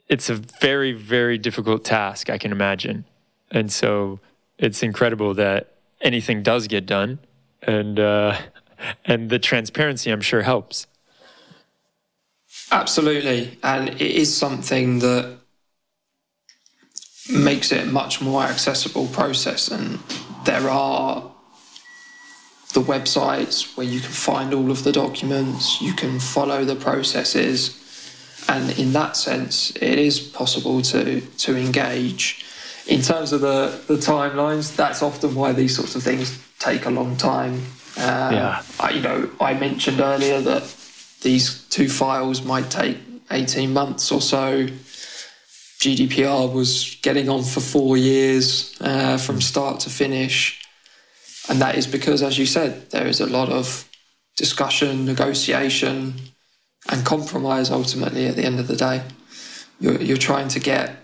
it's 0.07 0.29
a 0.29 0.35
very 0.61 0.93
very 0.93 1.37
difficult 1.37 1.83
task 1.83 2.29
i 2.29 2.37
can 2.37 2.51
imagine. 2.51 3.05
And 3.51 3.71
so 3.71 4.19
it's 4.57 4.83
incredible 4.83 5.33
that 5.35 5.75
anything 6.01 6.43
does 6.43 6.67
get 6.67 6.85
done 6.85 7.19
and 7.61 7.99
uh, 7.99 8.37
and 9.05 9.29
the 9.29 9.39
transparency 9.39 10.11
i'm 10.11 10.21
sure 10.21 10.41
helps. 10.41 10.87
Absolutely. 12.71 13.57
And 13.63 13.89
it 13.89 14.01
is 14.01 14.35
something 14.35 14.99
that 14.99 15.36
makes 17.29 17.71
it 17.71 17.83
a 17.83 17.85
much 17.85 18.21
more 18.21 18.43
accessible 18.43 19.07
process. 19.07 19.69
And 19.69 19.99
there 20.45 20.69
are 20.69 21.31
the 22.73 22.81
websites 22.81 23.75
where 23.75 23.87
you 23.87 23.99
can 23.99 24.11
find 24.11 24.53
all 24.53 24.71
of 24.71 24.83
the 24.83 24.91
documents 24.91 25.81
you 25.81 25.93
can 25.93 26.19
follow 26.19 26.63
the 26.65 26.75
processes. 26.75 27.83
And 28.49 28.77
in 28.77 28.93
that 28.93 29.17
sense 29.17 29.75
it 29.75 29.99
is 29.99 30.19
possible 30.19 30.81
to 30.83 31.21
to 31.21 31.57
engage. 31.57 32.45
In 32.87 33.01
terms 33.01 33.33
of 33.33 33.41
the 33.41 33.81
the 33.87 33.95
timelines 33.95 34.75
that's 34.75 35.01
often 35.01 35.35
why 35.35 35.53
these 35.53 35.75
sorts 35.75 35.95
of 35.95 36.03
things 36.03 36.39
take 36.59 36.85
a 36.85 36.91
long 36.91 37.17
time. 37.17 37.61
Uh, 37.97 38.29
yeah. 38.31 38.63
I, 38.79 38.91
you 38.91 39.01
know 39.01 39.27
i 39.41 39.55
mentioned 39.55 39.99
earlier 39.99 40.39
that 40.39 40.63
these 41.23 41.63
two 41.69 41.89
files 41.89 42.43
might 42.43 42.69
take 42.69 42.97
18 43.31 43.73
months 43.73 44.11
or 44.11 44.21
so 44.21 44.67
GDPR 45.87 46.51
was 46.51 46.97
getting 47.01 47.29
on 47.29 47.43
for 47.43 47.61
four 47.61 47.95
years 47.97 48.75
uh, 48.81 49.17
from 49.17 49.39
start 49.39 49.79
to 49.81 49.89
finish. 49.89 50.61
And 51.49 51.61
that 51.61 51.75
is 51.75 51.87
because, 51.87 52.21
as 52.21 52.37
you 52.37 52.45
said, 52.45 52.89
there 52.91 53.07
is 53.07 53.21
a 53.21 53.25
lot 53.25 53.49
of 53.49 53.87
discussion, 54.35 55.05
negotiation, 55.05 56.13
and 56.89 57.05
compromise 57.05 57.71
ultimately 57.71 58.27
at 58.27 58.35
the 58.35 58.43
end 58.43 58.59
of 58.59 58.67
the 58.67 58.75
day. 58.75 59.01
You're, 59.79 60.01
you're 60.01 60.17
trying 60.17 60.49
to 60.49 60.59
get 60.59 60.97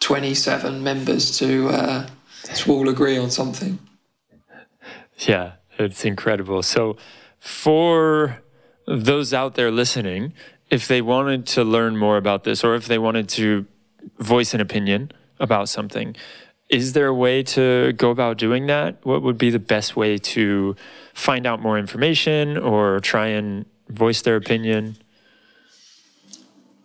27 0.00 0.82
members 0.82 1.36
to, 1.38 1.68
uh, 1.68 2.06
to 2.54 2.72
all 2.72 2.88
agree 2.88 3.18
on 3.18 3.30
something. 3.30 3.78
Yeah, 5.18 5.52
it's 5.78 6.04
incredible. 6.04 6.62
So, 6.62 6.96
for 7.38 8.42
those 8.86 9.34
out 9.34 9.54
there 9.56 9.70
listening, 9.70 10.32
if 10.70 10.88
they 10.88 11.00
wanted 11.00 11.46
to 11.46 11.64
learn 11.64 11.96
more 11.96 12.16
about 12.16 12.44
this 12.44 12.62
or 12.64 12.74
if 12.74 12.86
they 12.86 12.98
wanted 12.98 13.28
to 13.30 13.66
voice 14.18 14.54
an 14.54 14.60
opinion 14.60 15.10
about 15.40 15.68
something, 15.68 16.14
is 16.68 16.92
there 16.92 17.06
a 17.06 17.14
way 17.14 17.42
to 17.42 17.92
go 17.94 18.10
about 18.10 18.36
doing 18.36 18.66
that? 18.66 19.04
What 19.04 19.22
would 19.22 19.38
be 19.38 19.50
the 19.50 19.58
best 19.58 19.96
way 19.96 20.18
to 20.18 20.76
find 21.14 21.46
out 21.46 21.60
more 21.60 21.78
information 21.78 22.58
or 22.58 23.00
try 23.00 23.28
and 23.28 23.64
voice 23.88 24.22
their 24.22 24.36
opinion? 24.36 24.96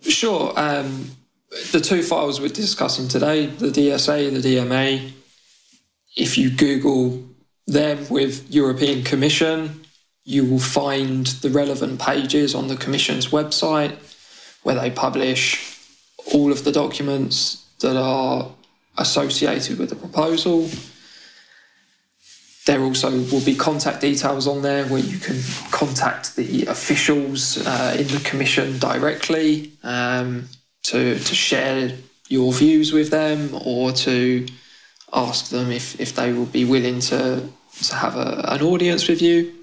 Sure. 0.01 0.53
Um, 0.55 1.11
the 1.71 1.81
two 1.81 2.01
files 2.01 2.39
we're 2.39 2.49
discussing 2.49 3.07
today, 3.07 3.47
the 3.47 3.67
DSA, 3.67 4.41
the 4.41 4.55
DMA, 4.55 5.11
if 6.15 6.37
you 6.37 6.49
Google 6.49 7.23
them 7.67 8.05
with 8.09 8.49
European 8.49 9.03
Commission, 9.03 9.82
you 10.25 10.45
will 10.45 10.59
find 10.59 11.27
the 11.27 11.49
relevant 11.49 11.99
pages 11.99 12.55
on 12.55 12.67
the 12.67 12.77
Commission's 12.77 13.27
website 13.27 13.95
where 14.63 14.75
they 14.75 14.89
publish 14.89 15.77
all 16.33 16.51
of 16.51 16.63
the 16.63 16.71
documents 16.71 17.65
that 17.81 17.97
are 17.97 18.49
associated 18.97 19.77
with 19.77 19.89
the 19.89 19.95
proposal. 19.95 20.69
There 22.65 22.81
also 22.81 23.11
will 23.11 23.43
be 23.43 23.55
contact 23.55 23.99
details 23.99 24.47
on 24.47 24.61
there 24.61 24.85
where 24.85 25.01
you 25.01 25.19
can 25.19 25.41
contact 25.71 26.37
the 26.37 26.65
officials 26.67 27.57
uh, 27.67 27.97
in 27.99 28.07
the 28.07 28.21
Commission 28.23 28.79
directly 28.79 29.73
um, 29.83 30.47
to, 30.83 31.19
to 31.19 31.35
share 31.35 31.91
your 32.29 32.53
views 32.53 32.93
with 32.93 33.09
them 33.09 33.49
or 33.65 33.91
to 33.91 34.47
ask 35.11 35.49
them 35.49 35.71
if, 35.71 35.99
if 35.99 36.15
they 36.15 36.31
will 36.31 36.45
be 36.45 36.63
willing 36.63 37.01
to, 37.01 37.43
to 37.83 37.95
have 37.95 38.15
a, 38.15 38.45
an 38.47 38.61
audience 38.61 39.09
with 39.09 39.21
you 39.21 39.53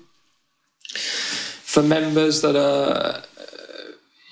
for 0.92 1.82
members 1.82 2.42
that 2.42 2.56
are 2.56 3.22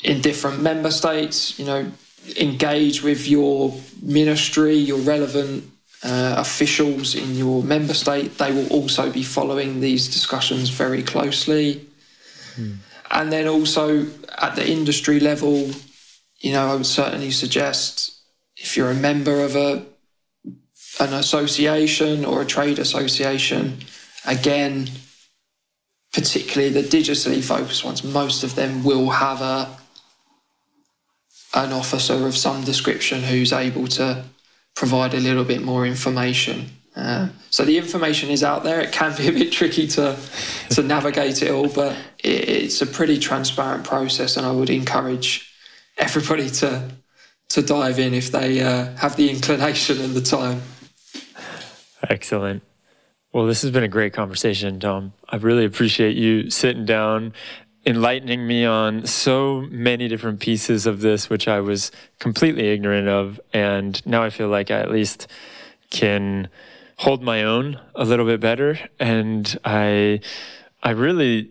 in 0.02 0.20
different 0.20 0.62
member 0.62 0.90
states, 0.90 1.59
you 1.59 1.64
know, 1.64 1.90
engage 2.36 3.02
with 3.02 3.26
your 3.28 3.74
ministry, 4.02 4.74
your 4.74 4.98
relevant 4.98 5.64
uh, 6.04 6.34
officials 6.38 7.14
in 7.14 7.34
your 7.34 7.62
member 7.62 7.94
state. 7.94 8.38
They 8.38 8.52
will 8.52 8.68
also 8.68 9.11
be 9.11 9.22
following 9.22 9.80
these 9.80 10.06
discussions 10.09 10.68
very 10.68 11.02
closely. 11.02 11.86
Hmm. 12.54 12.74
And 13.11 13.32
then 13.32 13.48
also 13.48 14.06
at 14.38 14.54
the 14.54 14.68
industry 14.68 15.18
level, 15.18 15.70
you 16.38 16.52
know, 16.52 16.70
I 16.70 16.74
would 16.74 16.86
certainly 16.86 17.30
suggest 17.30 18.14
if 18.56 18.76
you're 18.76 18.90
a 18.90 18.94
member 18.94 19.40
of 19.44 19.56
a 19.56 19.86
an 21.00 21.12
association 21.12 22.24
or 22.24 22.42
a 22.42 22.46
trade 22.46 22.78
association, 22.78 23.78
again, 24.26 24.88
particularly 26.12 26.72
the 26.72 26.82
digitally 26.82 27.42
focused 27.42 27.84
ones, 27.84 28.02
most 28.02 28.42
of 28.42 28.54
them 28.54 28.84
will 28.84 29.11
have 29.11 29.40
a 29.40 29.76
an 31.54 31.72
officer 31.72 32.26
of 32.26 32.36
some 32.36 32.62
description 32.62 33.22
who's 33.22 33.52
able 33.52 33.86
to 33.86 34.22
provide 34.74 35.14
a 35.14 35.20
little 35.20 35.44
bit 35.44 35.62
more 35.62 35.86
information. 35.86 36.66
Uh, 36.94 37.28
so 37.48 37.64
the 37.64 37.78
information 37.78 38.28
is 38.28 38.42
out 38.42 38.64
there. 38.64 38.80
It 38.80 38.92
can 38.92 39.16
be 39.16 39.28
a 39.28 39.32
bit 39.32 39.52
tricky 39.52 39.86
to 39.88 40.16
to 40.70 40.82
navigate 40.82 41.42
it 41.42 41.50
all, 41.50 41.68
but 41.68 41.96
it, 42.18 42.48
it's 42.48 42.82
a 42.82 42.86
pretty 42.86 43.18
transparent 43.18 43.84
process, 43.84 44.36
and 44.36 44.44
I 44.44 44.50
would 44.50 44.70
encourage 44.70 45.52
everybody 45.96 46.50
to 46.50 46.90
to 47.50 47.62
dive 47.62 47.98
in 47.98 48.14
if 48.14 48.30
they 48.30 48.61
uh, 48.61 48.94
have 48.96 49.16
the 49.16 49.30
inclination 49.30 50.00
and 50.00 50.14
the 50.14 50.20
time. 50.20 50.61
Excellent. 52.09 52.62
Well, 53.33 53.45
this 53.45 53.61
has 53.61 53.70
been 53.70 53.85
a 53.85 53.89
great 53.89 54.14
conversation, 54.14 54.81
Tom. 54.81 55.12
I 55.29 55.37
really 55.37 55.66
appreciate 55.66 56.16
you 56.16 56.49
sitting 56.49 56.87
down, 56.87 57.35
enlightening 57.85 58.47
me 58.47 58.64
on 58.64 59.07
so 59.07 59.66
many 59.70 60.09
different 60.09 60.41
pieces 60.41 60.87
of 60.87 61.03
this, 61.03 61.29
which 61.29 61.47
I 61.47 61.61
was 61.61 61.93
completely 62.20 62.68
ignorant 62.68 63.07
of. 63.07 63.39
And 63.53 64.05
now 64.07 64.22
I 64.22 64.31
feel 64.31 64.49
like 64.49 64.70
I 64.70 64.81
at 64.81 64.91
least 64.91 65.26
can 65.91 66.49
hold 66.97 67.22
my 67.22 67.45
own 67.45 67.79
a 67.95 68.05
little 68.07 68.24
bit 68.24 68.41
better. 68.41 68.79
And 68.99 69.59
I, 69.62 70.20
I 70.83 70.91
really 70.93 71.51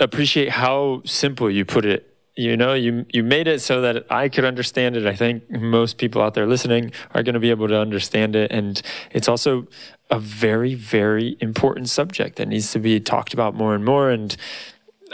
appreciate 0.00 0.48
how 0.48 1.02
simple 1.04 1.48
you 1.48 1.64
put 1.64 1.84
it 1.84 2.08
you 2.34 2.56
know 2.56 2.72
you 2.72 3.04
you 3.10 3.22
made 3.22 3.46
it 3.46 3.60
so 3.60 3.82
that 3.82 4.06
I 4.10 4.28
could 4.28 4.44
understand 4.44 4.96
it. 4.96 5.06
I 5.06 5.14
think 5.14 5.50
most 5.50 5.98
people 5.98 6.22
out 6.22 6.32
there 6.34 6.46
listening 6.46 6.92
are 7.14 7.22
going 7.22 7.34
to 7.34 7.40
be 7.40 7.50
able 7.50 7.68
to 7.68 7.78
understand 7.78 8.34
it 8.34 8.50
and 8.50 8.80
it's 9.10 9.28
also 9.28 9.66
a 10.12 10.20
very, 10.20 10.74
very 10.74 11.38
important 11.40 11.88
subject 11.88 12.36
that 12.36 12.46
needs 12.46 12.70
to 12.70 12.78
be 12.78 13.00
talked 13.00 13.32
about 13.32 13.54
more 13.54 13.74
and 13.74 13.82
more. 13.82 14.10
And 14.10 14.36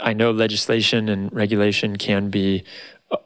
I 0.03 0.11
know 0.11 0.31
legislation 0.31 1.07
and 1.07 1.31
regulation 1.31 1.95
can 1.95 2.29
be 2.29 2.65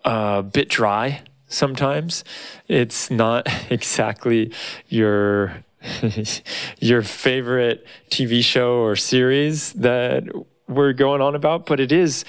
a 0.05 0.43
bit 0.43 0.69
dry 0.69 1.23
sometimes. 1.47 2.23
It's 2.67 3.09
not 3.09 3.47
exactly 3.71 4.53
your 4.87 5.63
your 6.79 7.01
favorite 7.01 7.85
TV 8.09 8.43
show 8.43 8.75
or 8.75 8.95
series 8.95 9.73
that 9.73 10.23
we're 10.67 10.93
going 10.93 11.21
on 11.21 11.35
about, 11.35 11.65
but 11.65 11.79
it 11.79 11.91
is 11.91 12.23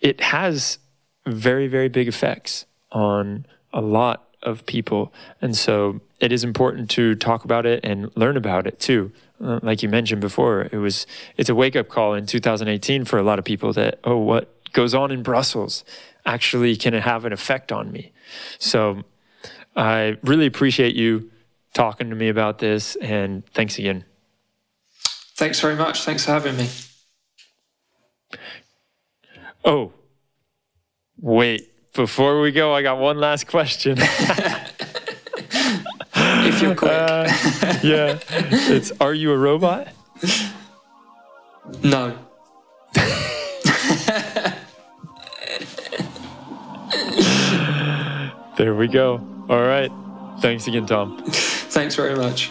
it 0.00 0.20
has 0.20 0.78
very 1.24 1.68
very 1.68 1.88
big 1.88 2.08
effects 2.08 2.66
on 2.90 3.46
a 3.72 3.80
lot 3.80 4.31
of 4.42 4.66
people. 4.66 5.12
And 5.40 5.56
so 5.56 6.00
it 6.20 6.32
is 6.32 6.44
important 6.44 6.90
to 6.90 7.14
talk 7.14 7.44
about 7.44 7.66
it 7.66 7.80
and 7.84 8.10
learn 8.16 8.36
about 8.36 8.66
it 8.66 8.78
too. 8.78 9.12
Uh, 9.42 9.58
like 9.62 9.82
you 9.82 9.88
mentioned 9.88 10.20
before, 10.20 10.68
it 10.70 10.78
was 10.78 11.06
it's 11.36 11.48
a 11.48 11.54
wake 11.54 11.76
up 11.76 11.88
call 11.88 12.14
in 12.14 12.26
2018 12.26 13.04
for 13.04 13.18
a 13.18 13.22
lot 13.22 13.38
of 13.38 13.44
people 13.44 13.72
that 13.72 13.98
oh 14.04 14.16
what 14.16 14.72
goes 14.72 14.94
on 14.94 15.10
in 15.10 15.22
Brussels 15.22 15.84
actually 16.24 16.76
can 16.76 16.94
have 16.94 17.24
an 17.24 17.32
effect 17.32 17.72
on 17.72 17.90
me. 17.90 18.12
So 18.58 19.02
I 19.76 20.16
really 20.22 20.46
appreciate 20.46 20.94
you 20.94 21.30
talking 21.74 22.10
to 22.10 22.16
me 22.16 22.28
about 22.28 22.58
this 22.58 22.96
and 22.96 23.44
thanks 23.46 23.78
again. 23.78 24.04
Thanks 25.34 25.60
very 25.60 25.76
much. 25.76 26.04
Thanks 26.04 26.24
for 26.24 26.32
having 26.32 26.56
me. 26.56 26.68
Oh, 29.64 29.92
wait. 31.18 31.71
Before 31.94 32.40
we 32.40 32.52
go, 32.52 32.74
I 32.74 32.80
got 32.80 32.98
one 32.98 33.18
last 33.18 33.46
question. 33.46 33.98
if 36.14 36.62
you're 36.62 36.74
quick. 36.74 36.90
Uh, 36.90 37.30
yeah. 37.82 38.18
It's 38.30 38.92
Are 38.98 39.12
you 39.12 39.32
a 39.32 39.36
robot? 39.36 39.88
No. 41.82 42.16
there 48.56 48.74
we 48.74 48.88
go. 48.88 49.20
All 49.50 49.60
right. 49.60 49.90
Thanks 50.40 50.66
again, 50.66 50.86
Tom. 50.86 51.22
Thanks 51.26 51.94
very 51.94 52.16
much. 52.16 52.50